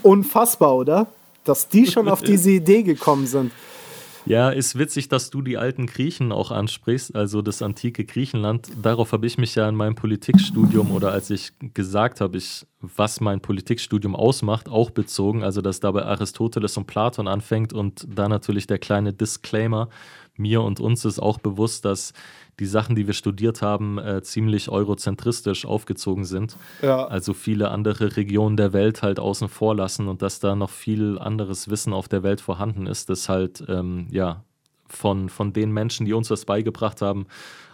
[0.03, 1.07] unfassbar, oder?
[1.43, 3.51] Dass die schon auf diese Idee gekommen sind.
[4.25, 8.69] Ja, ist witzig, dass du die alten Griechen auch ansprichst, also das antike Griechenland.
[8.79, 13.19] Darauf habe ich mich ja in meinem Politikstudium oder als ich gesagt habe, ich, was
[13.19, 15.43] mein Politikstudium ausmacht, auch bezogen.
[15.43, 19.89] Also, dass da bei Aristoteles und Platon anfängt und da natürlich der kleine Disclaimer.
[20.41, 22.13] Mir und uns ist auch bewusst, dass
[22.59, 26.57] die Sachen, die wir studiert haben, äh, ziemlich eurozentristisch aufgezogen sind.
[26.81, 27.05] Ja.
[27.05, 31.17] Also viele andere Regionen der Welt halt außen vor lassen und dass da noch viel
[31.17, 34.43] anderes Wissen auf der Welt vorhanden ist, das halt ähm, ja
[34.87, 37.25] von, von den Menschen, die uns das beigebracht haben,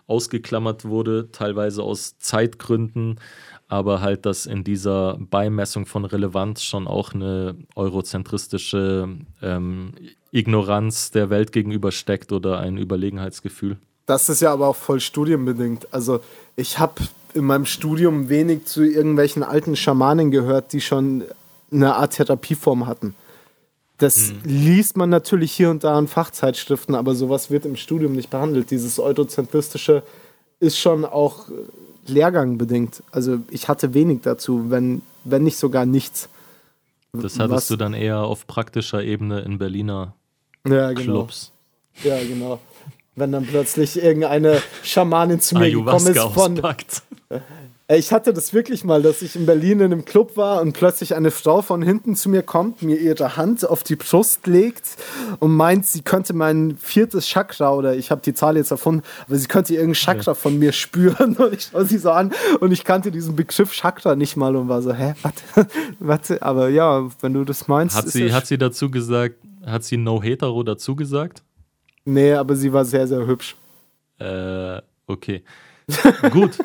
[0.08, 3.20] ausgeklammert wurde, teilweise aus Zeitgründen,
[3.68, 9.10] aber halt, dass in dieser Beimessung von Relevanz schon auch eine eurozentristische
[9.42, 9.94] ähm,
[10.32, 13.78] Ignoranz der Welt gegenüber steckt oder ein Überlegenheitsgefühl.
[14.06, 15.94] Das ist ja aber auch voll studienbedingt.
[15.94, 16.22] Also
[16.56, 17.02] ich habe
[17.34, 21.26] in meinem Studium wenig zu irgendwelchen alten Schamanen gehört, die schon
[21.72, 23.16] eine Art Therapieform hatten.
[24.00, 28.30] Das liest man natürlich hier und da in Fachzeitschriften, aber sowas wird im Studium nicht
[28.30, 28.70] behandelt.
[28.70, 30.04] Dieses Eurozentristische
[30.60, 31.54] ist schon auch äh,
[32.06, 33.02] lehrgangbedingt.
[33.12, 36.30] Also ich hatte wenig dazu, wenn, wenn nicht sogar nichts.
[37.14, 40.14] Das hattest Was- du dann eher auf praktischer Ebene in Berliner
[40.68, 41.02] Ja, genau.
[41.24, 41.52] Clubs.
[42.04, 42.60] Ja, genau.
[43.16, 47.02] Wenn dann plötzlich irgendeine Schamanin zu mir gekommen ist von, auspackt.
[47.90, 51.16] Ich hatte das wirklich mal, dass ich in Berlin in einem Club war und plötzlich
[51.16, 54.98] eine Frau von hinten zu mir kommt, mir ihre Hand auf die Brust legt
[55.40, 59.38] und meint, sie könnte mein viertes Chakra oder ich habe die Zahl jetzt erfunden, aber
[59.38, 62.84] sie könnte irgendein Chakra von mir spüren und ich schaue sie so an und ich
[62.84, 65.42] kannte diesen Begriff Chakra nicht mal und war so, hä, warte,
[66.00, 67.96] warte, aber ja, wenn du das meinst.
[67.96, 69.36] Hat sie, ja hat sie dazu gesagt,
[69.66, 71.42] hat sie No Hetero dazu gesagt?
[72.04, 73.56] nee, aber sie war sehr, sehr hübsch.
[74.20, 75.44] Äh, okay.
[76.32, 76.58] Gut.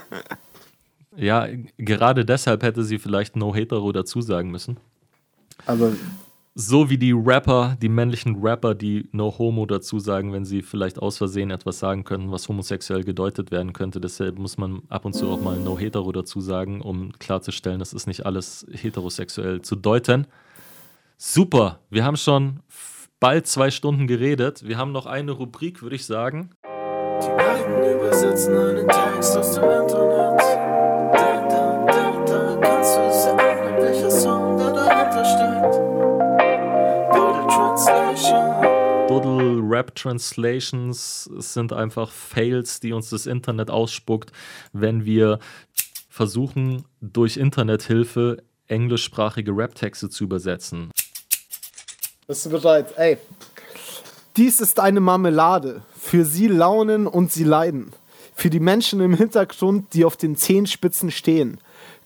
[1.16, 1.46] Ja,
[1.78, 4.78] gerade deshalb hätte sie vielleicht No Hetero dazu sagen müssen.
[5.66, 5.92] Aber
[6.54, 10.98] So wie die Rapper, die männlichen Rapper, die No Homo dazu sagen, wenn sie vielleicht
[10.98, 14.02] aus Versehen etwas sagen könnten, was homosexuell gedeutet werden könnte.
[14.02, 17.94] Deshalb muss man ab und zu auch mal No Hetero dazu sagen, um klarzustellen, das
[17.94, 20.26] ist nicht alles heterosexuell zu deuten.
[21.16, 22.60] Super, wir haben schon
[23.18, 24.66] bald zwei Stunden geredet.
[24.66, 26.50] Wir haben noch eine Rubrik, würde ich sagen.
[26.64, 30.81] Die Alten übersetzen einen Text aus dem Internet.
[39.08, 44.30] Doodle Rap Translations sind einfach Fails, die uns das Internet ausspuckt,
[44.74, 45.38] wenn wir
[46.10, 50.90] versuchen, durch Internethilfe englischsprachige Rap-Texte zu übersetzen.
[52.26, 52.92] Bist du bereit?
[52.98, 53.16] Ey.
[54.36, 55.82] Dies ist eine Marmelade.
[55.98, 57.92] Für sie launen und sie leiden.
[58.34, 61.58] Für die Menschen im Hintergrund, die auf den Zehenspitzen stehen.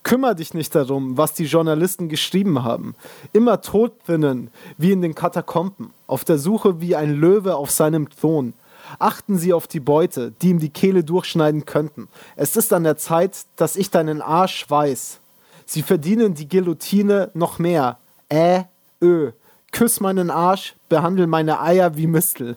[0.07, 2.95] Kümmer dich nicht darum, was die Journalisten geschrieben haben.
[3.33, 8.09] Immer tot drinnen, wie in den Katakomben, auf der Suche wie ein Löwe auf seinem
[8.09, 8.53] Thron.
[8.99, 12.07] Achten Sie auf die Beute, die ihm die Kehle durchschneiden könnten.
[12.37, 15.19] Es ist an der Zeit, dass ich deinen Arsch weiß.
[15.65, 17.97] Sie verdienen die Guillotine noch mehr.
[18.31, 18.63] Ä,
[19.01, 19.31] ö.
[19.73, 22.55] Küss meinen Arsch, behandle meine Eier wie Mistel.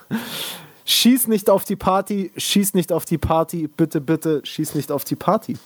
[0.84, 5.04] schieß nicht auf die Party, schieß nicht auf die Party, bitte, bitte, schieß nicht auf
[5.04, 5.56] die Party.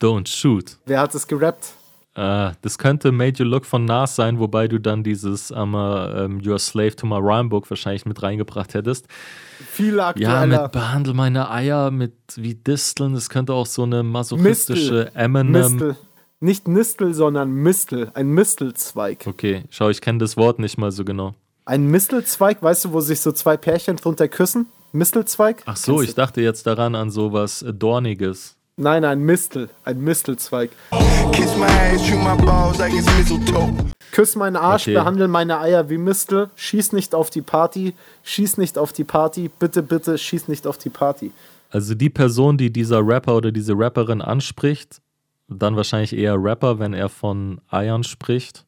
[0.00, 0.78] Don't shoot.
[0.86, 1.74] Wer hat es gerappt?
[2.14, 6.38] Äh, das könnte Made You Look von Nas sein, wobei du dann dieses um, um,
[6.40, 9.06] You're a Slave to my Rhymebook wahrscheinlich mit reingebracht hättest.
[9.70, 10.62] Viel Ja, aktueller.
[10.62, 15.52] mit Behandle meine Eier, mit wie Disteln, das könnte auch so eine masochistische Eminem.
[15.52, 15.96] Mistel.
[16.40, 18.10] Nicht Nistel, sondern Mistel.
[18.14, 19.26] Ein Mistelzweig.
[19.26, 21.34] Okay, schau, ich kenne das Wort nicht mal so genau.
[21.66, 24.66] Ein Mistelzweig, weißt du, wo sich so zwei Pärchen drunter küssen?
[24.92, 25.62] Mistelzweig?
[25.66, 26.20] Ach so, Kennst ich du?
[26.22, 28.56] dachte jetzt daran an sowas Dorniges.
[28.82, 29.68] Nein, ein Mistel.
[29.84, 30.70] Ein Mistelzweig.
[31.32, 33.74] Kiss my ass, chew my balls like it's mistletoe.
[34.10, 34.94] Küss meinen Arsch, Okay.
[34.94, 36.48] behandle meine Eier wie Mistel.
[36.56, 37.94] Schieß nicht auf die Party.
[38.22, 39.50] Schieß nicht auf die Party.
[39.58, 41.30] Bitte, bitte, schieß nicht auf die Party.
[41.70, 45.02] Also die Person, die dieser Rapper oder diese Rapperin anspricht,
[45.46, 48.64] dann wahrscheinlich eher Rapper, wenn er von Eiern spricht,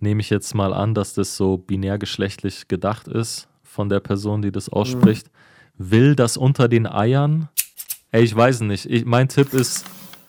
[0.00, 4.52] nehme ich jetzt mal an, dass das so binärgeschlechtlich gedacht ist von der Person, die
[4.52, 5.26] das ausspricht.
[5.76, 7.50] Will das unter den Eiern?
[8.14, 8.88] Ey, ich weiß nicht.
[8.88, 9.84] Ich, mein Tipp ist,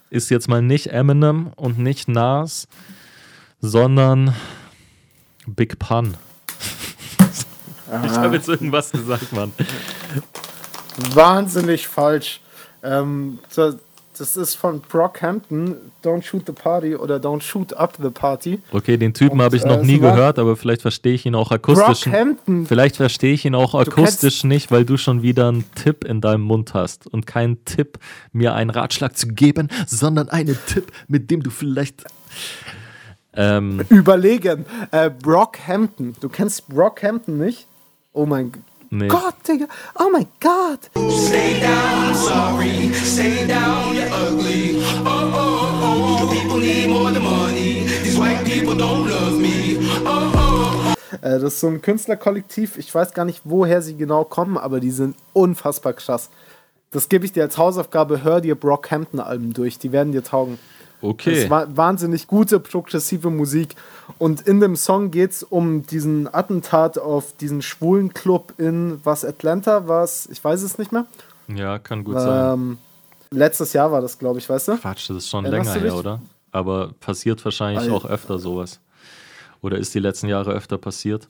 [0.10, 2.68] ist jetzt mal nicht Eminem und nicht Nas,
[3.62, 4.34] sondern
[5.45, 6.18] Big Pun.
[8.03, 9.52] Ich habe jetzt irgendwas gesagt, Mann.
[11.14, 12.41] Wahnsinnig falsch.
[12.82, 13.38] Ähm,
[14.19, 15.75] das, ist von Brockhampton.
[16.03, 18.59] Don't shoot the party oder Don't shoot up the party.
[18.71, 21.25] Okay, den Typen habe ich äh, noch nie es war- gehört, aber vielleicht verstehe ich
[21.25, 22.03] ihn auch akustisch.
[22.05, 22.65] Brockhampton.
[22.65, 26.41] Vielleicht verstehe ich ihn auch akustisch nicht, weil du schon wieder einen Tipp in deinem
[26.41, 27.99] Mund hast und keinen Tipp,
[28.31, 32.03] mir einen Ratschlag zu geben, sondern einen Tipp, mit dem du vielleicht.
[33.33, 34.65] Ähm, Überlegen.
[34.91, 36.15] Äh, Brockhampton.
[36.21, 37.67] Du kennst Brockhampton nicht?
[38.13, 38.59] Oh mein G-
[38.90, 39.07] nee.
[39.07, 39.68] Gott, Digga.
[39.99, 40.90] Oh mein Gott.
[41.12, 42.91] Stay down, sorry.
[42.94, 44.82] Stay down, you're ugly.
[45.06, 46.32] Oh, oh, oh, oh.
[46.32, 47.86] People need more than money.
[48.03, 49.78] These white people don't love me.
[50.06, 51.16] Oh, oh, oh.
[51.22, 52.78] Äh, das ist so ein Künstlerkollektiv.
[52.78, 56.30] Ich weiß gar nicht, woher sie genau kommen, aber die sind unfassbar krass.
[56.91, 58.24] Das gebe ich dir als Hausaufgabe.
[58.24, 59.80] Hör dir Brockhampton-Alben durch.
[59.80, 60.57] Die werden dir taugen.
[61.06, 61.44] Okay.
[61.44, 63.76] ist wa wahnsinnig gute, progressive Musik.
[64.18, 69.23] Und in dem Song geht es um diesen Attentat auf diesen schwulen Club in was
[69.23, 71.06] Atlanta war ich weiß es nicht mehr.
[71.48, 72.53] Ja, kann gut sein.
[72.53, 72.77] Ähm,
[73.32, 74.77] letztes Jahr war das, glaube ich, weißt du?
[74.77, 76.22] Quatsch, das ist schon erinnerst länger her, oder?
[76.52, 77.94] Aber passiert wahrscheinlich Alter.
[77.94, 78.80] auch öfter sowas.
[79.61, 81.27] Oder ist die letzten Jahre öfter passiert?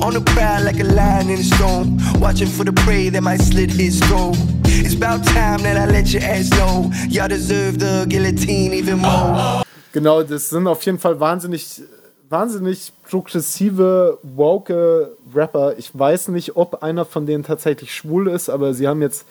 [0.00, 1.98] On the prowl like a lion in a storm.
[2.20, 4.36] Watching for the prey that might slit his throat.
[4.66, 6.90] It's about time that I let your ass know.
[7.08, 9.62] Y'all deserve the guillotine even more.
[9.92, 11.82] Genau, das sind auf jeden Fall wahnsinnig,
[12.28, 15.78] wahnsinnig progressive, woke Rapper.
[15.78, 19.24] Ich weiß nicht, ob einer von denen tatsächlich schwul ist, aber sie haben jetzt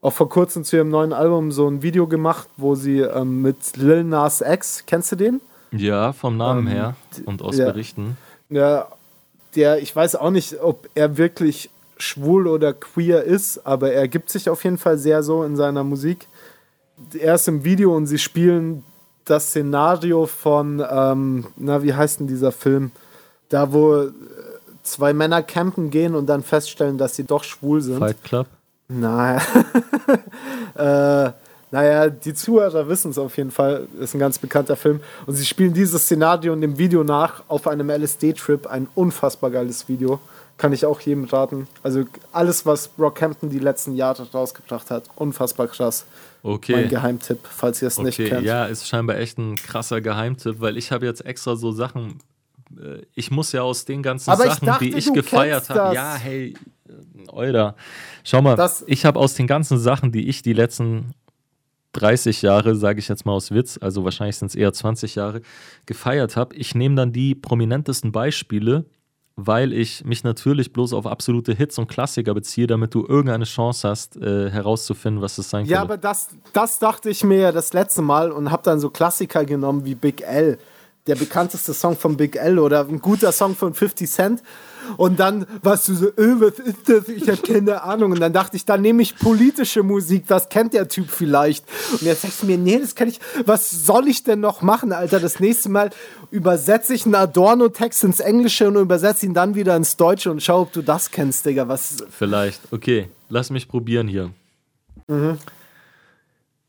[0.00, 3.76] auch vor kurzem zu ihrem neuen Album so ein Video gemacht, wo sie ähm, mit
[3.76, 5.40] Lil Nas X, kennst du den?
[5.72, 6.94] Ja, vom Namen Ähm, her
[7.26, 7.64] und aus ja.
[7.64, 8.16] Berichten.
[8.50, 8.86] Ja,
[9.56, 14.30] der, ich weiß auch nicht, ob er wirklich schwul oder queer ist, aber er gibt
[14.30, 16.26] sich auf jeden Fall sehr so in seiner Musik.
[17.18, 18.84] Er ist im Video und sie spielen
[19.24, 22.90] das Szenario von, ähm, na, wie heißt denn dieser Film?
[23.48, 24.10] Da, wo äh,
[24.82, 27.98] zwei Männer campen gehen und dann feststellen, dass sie doch schwul sind.
[27.98, 28.46] Fight Club.
[28.88, 29.40] Naja.
[31.28, 31.32] äh,
[31.74, 33.88] naja, die Zuhörer wissen es auf jeden Fall.
[33.98, 35.00] Ist ein ganz bekannter Film.
[35.26, 38.68] Und sie spielen dieses Szenario in dem Video nach auf einem LSD-Trip.
[38.68, 40.20] Ein unfassbar geiles Video.
[40.56, 41.66] Kann ich auch jedem raten.
[41.82, 46.06] Also alles, was Brockhampton die letzten Jahre rausgebracht hat, unfassbar krass.
[46.44, 46.72] Okay.
[46.76, 48.46] Mein Geheimtipp, falls ihr es nicht Okay, kennt.
[48.46, 52.20] ja, ist scheinbar echt ein krasser Geheimtipp, weil ich habe jetzt extra so Sachen.
[52.80, 55.92] äh, Ich muss ja aus den ganzen Aber ich Sachen, dachte, die ich gefeiert habe.
[55.92, 56.54] Ja, hey,
[56.88, 56.92] äh,
[57.32, 57.74] Euler.
[58.22, 61.14] Schau mal, Das- ich habe aus den ganzen Sachen, die ich die letzten
[61.94, 65.40] 30 Jahre, sage ich jetzt mal aus Witz, also wahrscheinlich sind es eher 20 Jahre,
[65.86, 66.54] gefeiert habe.
[66.56, 68.84] Ich nehme dann die prominentesten Beispiele,
[69.36, 73.88] weil ich mich natürlich bloß auf absolute Hits und Klassiker beziehe, damit du irgendeine Chance
[73.88, 75.92] hast, äh, herauszufinden, was es sein Ja, könnte.
[75.94, 79.44] aber das, das dachte ich mir ja das letzte Mal und habe dann so Klassiker
[79.44, 80.58] genommen wie Big L.
[81.06, 84.42] Der bekannteste Song von Big L oder ein guter Song von 50 Cent.
[84.96, 87.08] Und dann warst du so, äh, was ist das?
[87.08, 88.12] Ich habe keine Ahnung.
[88.12, 91.64] Und dann dachte ich, dann nehme ich politische Musik, das kennt der Typ vielleicht.
[91.92, 94.92] Und jetzt sagst du mir, nee, das kann ich, was soll ich denn noch machen,
[94.92, 95.20] Alter?
[95.20, 95.90] Das nächste Mal
[96.30, 100.62] übersetze ich einen Adorno-Text ins Englische und übersetze ihn dann wieder ins Deutsche und schau,
[100.62, 101.68] ob du das kennst, Digga.
[101.68, 102.60] Was, Vielleicht.
[102.70, 104.30] Okay, lass mich probieren hier.
[105.08, 105.38] Mhm.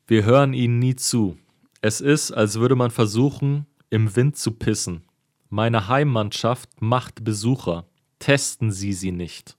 [0.06, 1.36] Wir hören ihnen nie zu.
[1.80, 5.02] Es ist, als würde man versuchen, im Wind zu pissen.
[5.48, 7.86] Meine Heimmannschaft macht Besucher.
[8.18, 9.56] Testen Sie sie nicht.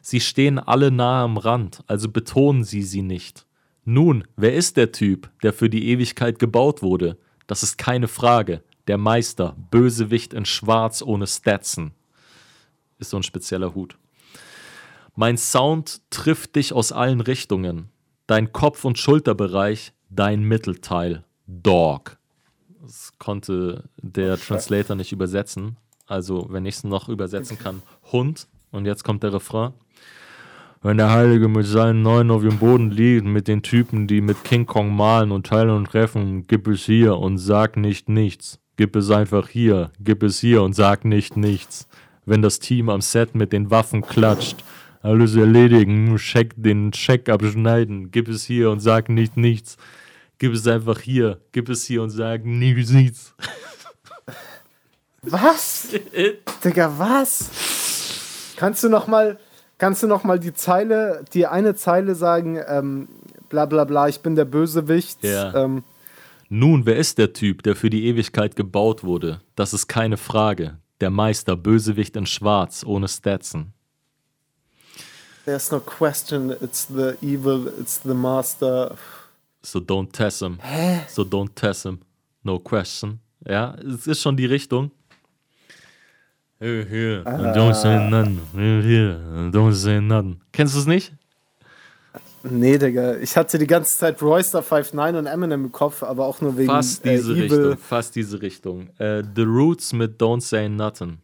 [0.00, 3.46] Sie stehen alle nahe am Rand, also betonen Sie sie nicht.
[3.84, 7.18] Nun, wer ist der Typ, der für die Ewigkeit gebaut wurde?
[7.46, 8.62] Das ist keine Frage.
[8.88, 11.92] Der Meister, Bösewicht in Schwarz ohne Stetson.
[12.98, 13.96] Ist so ein spezieller Hut.
[15.14, 17.90] Mein Sound trifft dich aus allen Richtungen.
[18.26, 21.24] Dein Kopf- und Schulterbereich, dein Mittelteil.
[21.46, 22.18] Dog.
[22.82, 25.76] Das konnte der Translator nicht übersetzen.
[26.08, 27.80] Also, wenn ich es noch übersetzen kann,
[28.10, 28.48] Hund.
[28.72, 29.72] Und jetzt kommt der Refrain.
[30.82, 34.42] Wenn der Heilige mit seinen Neuen auf dem Boden liegt, mit den Typen, die mit
[34.42, 38.58] King Kong malen und teilen und treffen, gib es hier und sag nicht nichts.
[38.76, 41.86] Gib es einfach hier, gib es hier und sag nicht nichts.
[42.26, 44.56] Wenn das Team am Set mit den Waffen klatscht,
[45.02, 49.76] alles erledigen, Check, den Check abschneiden, gib es hier und sag nicht nichts.
[50.42, 53.32] Gib es einfach hier, gib es hier und sag nicht nichts.
[55.22, 55.86] Was?
[56.64, 57.48] Digga, was?
[58.56, 59.38] Kannst du noch mal,
[59.78, 63.06] kannst du noch mal die Zeile, die eine Zeile sagen, ähm,
[63.50, 65.22] bla bla bla, ich bin der Bösewicht.
[65.22, 65.54] Ja.
[65.54, 65.84] Ähm,
[66.48, 69.42] Nun, wer ist der Typ, der für die Ewigkeit gebaut wurde?
[69.54, 70.78] Das ist keine Frage.
[71.00, 73.74] Der Meister, Bösewicht in Schwarz, ohne Stetson.
[75.44, 78.96] there's no question, it's the evil, it's the master.
[79.64, 80.58] So don't test him.
[81.08, 82.00] So don't test him.
[82.42, 83.20] No question.
[83.48, 84.90] Ja, es ist schon die Richtung.
[86.60, 88.40] Here, here, and don't say nothing.
[88.54, 90.40] Here, here, and don't say nothing.
[90.52, 91.12] Kennst du es nicht?
[92.44, 96.40] Nee, Digga, ich hatte die ganze Zeit Royster 59 und Eminem im Kopf, aber auch
[96.40, 97.42] nur wegen Fast äh, diese Evil.
[97.42, 97.78] Richtung.
[97.78, 98.88] Fast diese Richtung.
[98.98, 101.18] Äh, The Roots mit Don't Say Nothing.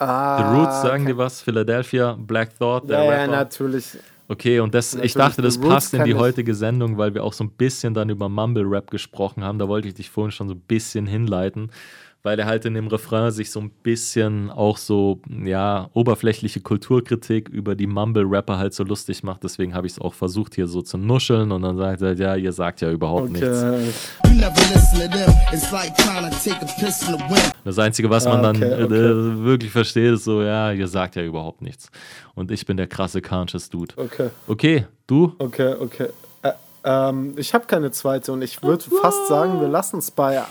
[0.00, 1.40] Ah, The Roots sagen dir was?
[1.42, 3.32] Philadelphia, Black Thought, der Ja, ja, Rapper.
[3.32, 3.98] natürlich.
[4.28, 6.16] Okay, und das, ich Natürlich, dachte, das passt in die ich.
[6.16, 9.58] heutige Sendung, weil wir auch so ein bisschen dann über Mumble Rap gesprochen haben.
[9.58, 11.70] Da wollte ich dich vorhin schon so ein bisschen hinleiten,
[12.22, 17.48] weil er halt in dem Refrain sich so ein bisschen auch so, ja, oberflächliche Kulturkritik
[17.48, 19.44] über die Mumble Rapper halt so lustig macht.
[19.44, 22.34] Deswegen habe ich es auch versucht, hier so zu nuscheln und dann sagt er, ja,
[22.36, 23.62] ihr sagt ja überhaupt nichts.
[23.62, 23.88] Okay.
[27.64, 28.94] Das Einzige, was man Ah, dann okay, äh, okay.
[28.94, 31.90] äh, wirklich versteht, ist so, ja, ihr sagt ja überhaupt nichts.
[32.34, 33.94] Und ich bin der krasse Conscious Dude.
[33.96, 35.34] Okay, Okay, du?
[35.38, 36.08] okay, okay.
[36.42, 36.52] Äh,
[36.84, 40.42] ähm, ich habe keine zweite und ich würde fast sagen, wir lassen es bei.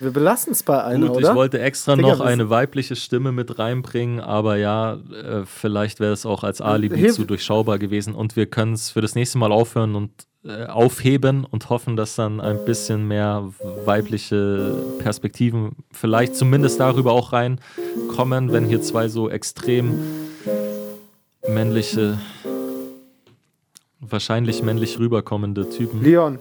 [0.00, 1.30] Wir belassen es bei einer, Gut, oder?
[1.30, 6.12] ich wollte extra Digga, noch eine weibliche Stimme mit reinbringen, aber ja, äh, vielleicht wäre
[6.12, 9.38] es auch als Alibi Hilf- zu durchschaubar gewesen und wir können es für das nächste
[9.38, 10.10] Mal aufhören und
[10.44, 13.48] äh, aufheben und hoffen, dass dann ein bisschen mehr
[13.84, 19.98] weibliche Perspektiven vielleicht zumindest darüber auch reinkommen, wenn hier zwei so extrem
[21.48, 22.18] männliche,
[24.00, 26.02] wahrscheinlich männlich rüberkommende Typen.
[26.02, 26.38] Leon,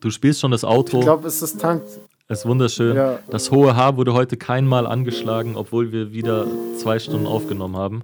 [0.00, 0.98] Du spielst schon das Auto.
[0.98, 1.58] ich glaube, es ist
[2.26, 2.38] Tank.
[2.38, 2.96] Ist wunderschön.
[2.96, 3.18] Ja.
[3.28, 6.46] Das hohe Haar wurde heute keinmal angeschlagen, obwohl wir wieder
[6.78, 8.02] zwei Stunden aufgenommen haben.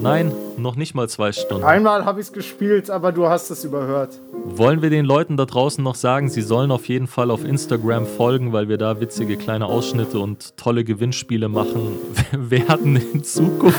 [0.00, 1.64] Nein, noch nicht mal zwei Stunden.
[1.64, 4.18] Einmal habe ich es gespielt, aber du hast es überhört.
[4.46, 8.06] Wollen wir den Leuten da draußen noch sagen, sie sollen auf jeden Fall auf Instagram
[8.06, 11.96] folgen, weil wir da witzige kleine Ausschnitte und tolle Gewinnspiele machen
[12.32, 13.78] werden in Zukunft.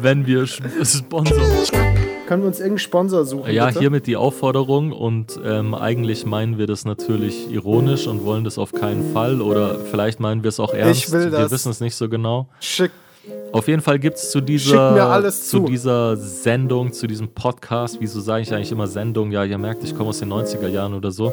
[0.00, 1.36] Wenn wir Sponsor.
[2.26, 3.52] Können wir uns irgendeinen Sponsor suchen?
[3.52, 3.80] Ja, bitte?
[3.80, 8.72] hiermit die Aufforderung und ähm, eigentlich meinen wir das natürlich ironisch und wollen das auf
[8.72, 11.12] keinen Fall oder vielleicht meinen wir es auch ernst.
[11.12, 11.52] will Wir das.
[11.52, 12.48] wissen es nicht so genau.
[12.60, 12.90] Schick.
[13.52, 15.60] Auf jeden Fall gibt es zu dieser, zu.
[15.60, 19.30] dieser Sendung, zu diesem Podcast, wieso sage ich eigentlich immer Sendung?
[19.30, 21.32] Ja, ihr merkt, ich komme aus den 90er Jahren oder so,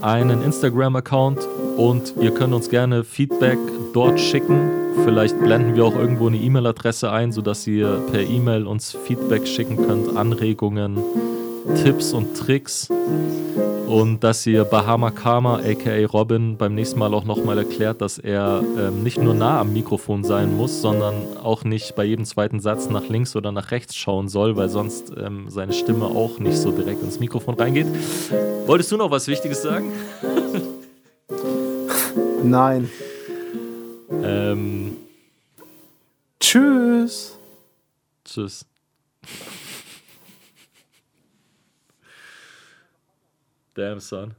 [0.00, 1.46] einen Instagram-Account
[1.76, 3.58] und ihr könnt uns gerne Feedback
[3.92, 4.70] dort schicken.
[5.04, 9.76] Vielleicht blenden wir auch irgendwo eine E-Mail-Adresse ein, sodass ihr per E-Mail uns Feedback schicken
[9.76, 10.98] könnt, Anregungen,
[11.82, 12.88] Tipps und Tricks.
[13.92, 18.64] Und dass ihr Bahama Karma, aka Robin, beim nächsten Mal auch nochmal erklärt, dass er
[18.78, 22.88] ähm, nicht nur nah am Mikrofon sein muss, sondern auch nicht bei jedem zweiten Satz
[22.88, 26.72] nach links oder nach rechts schauen soll, weil sonst ähm, seine Stimme auch nicht so
[26.72, 27.86] direkt ins Mikrofon reingeht.
[28.64, 29.92] Wolltest du noch was Wichtiges sagen?
[32.42, 32.88] Nein.
[34.22, 34.96] Ähm,
[36.40, 37.36] Tschüss.
[38.24, 38.64] tschüss.
[43.74, 44.34] Damn, son.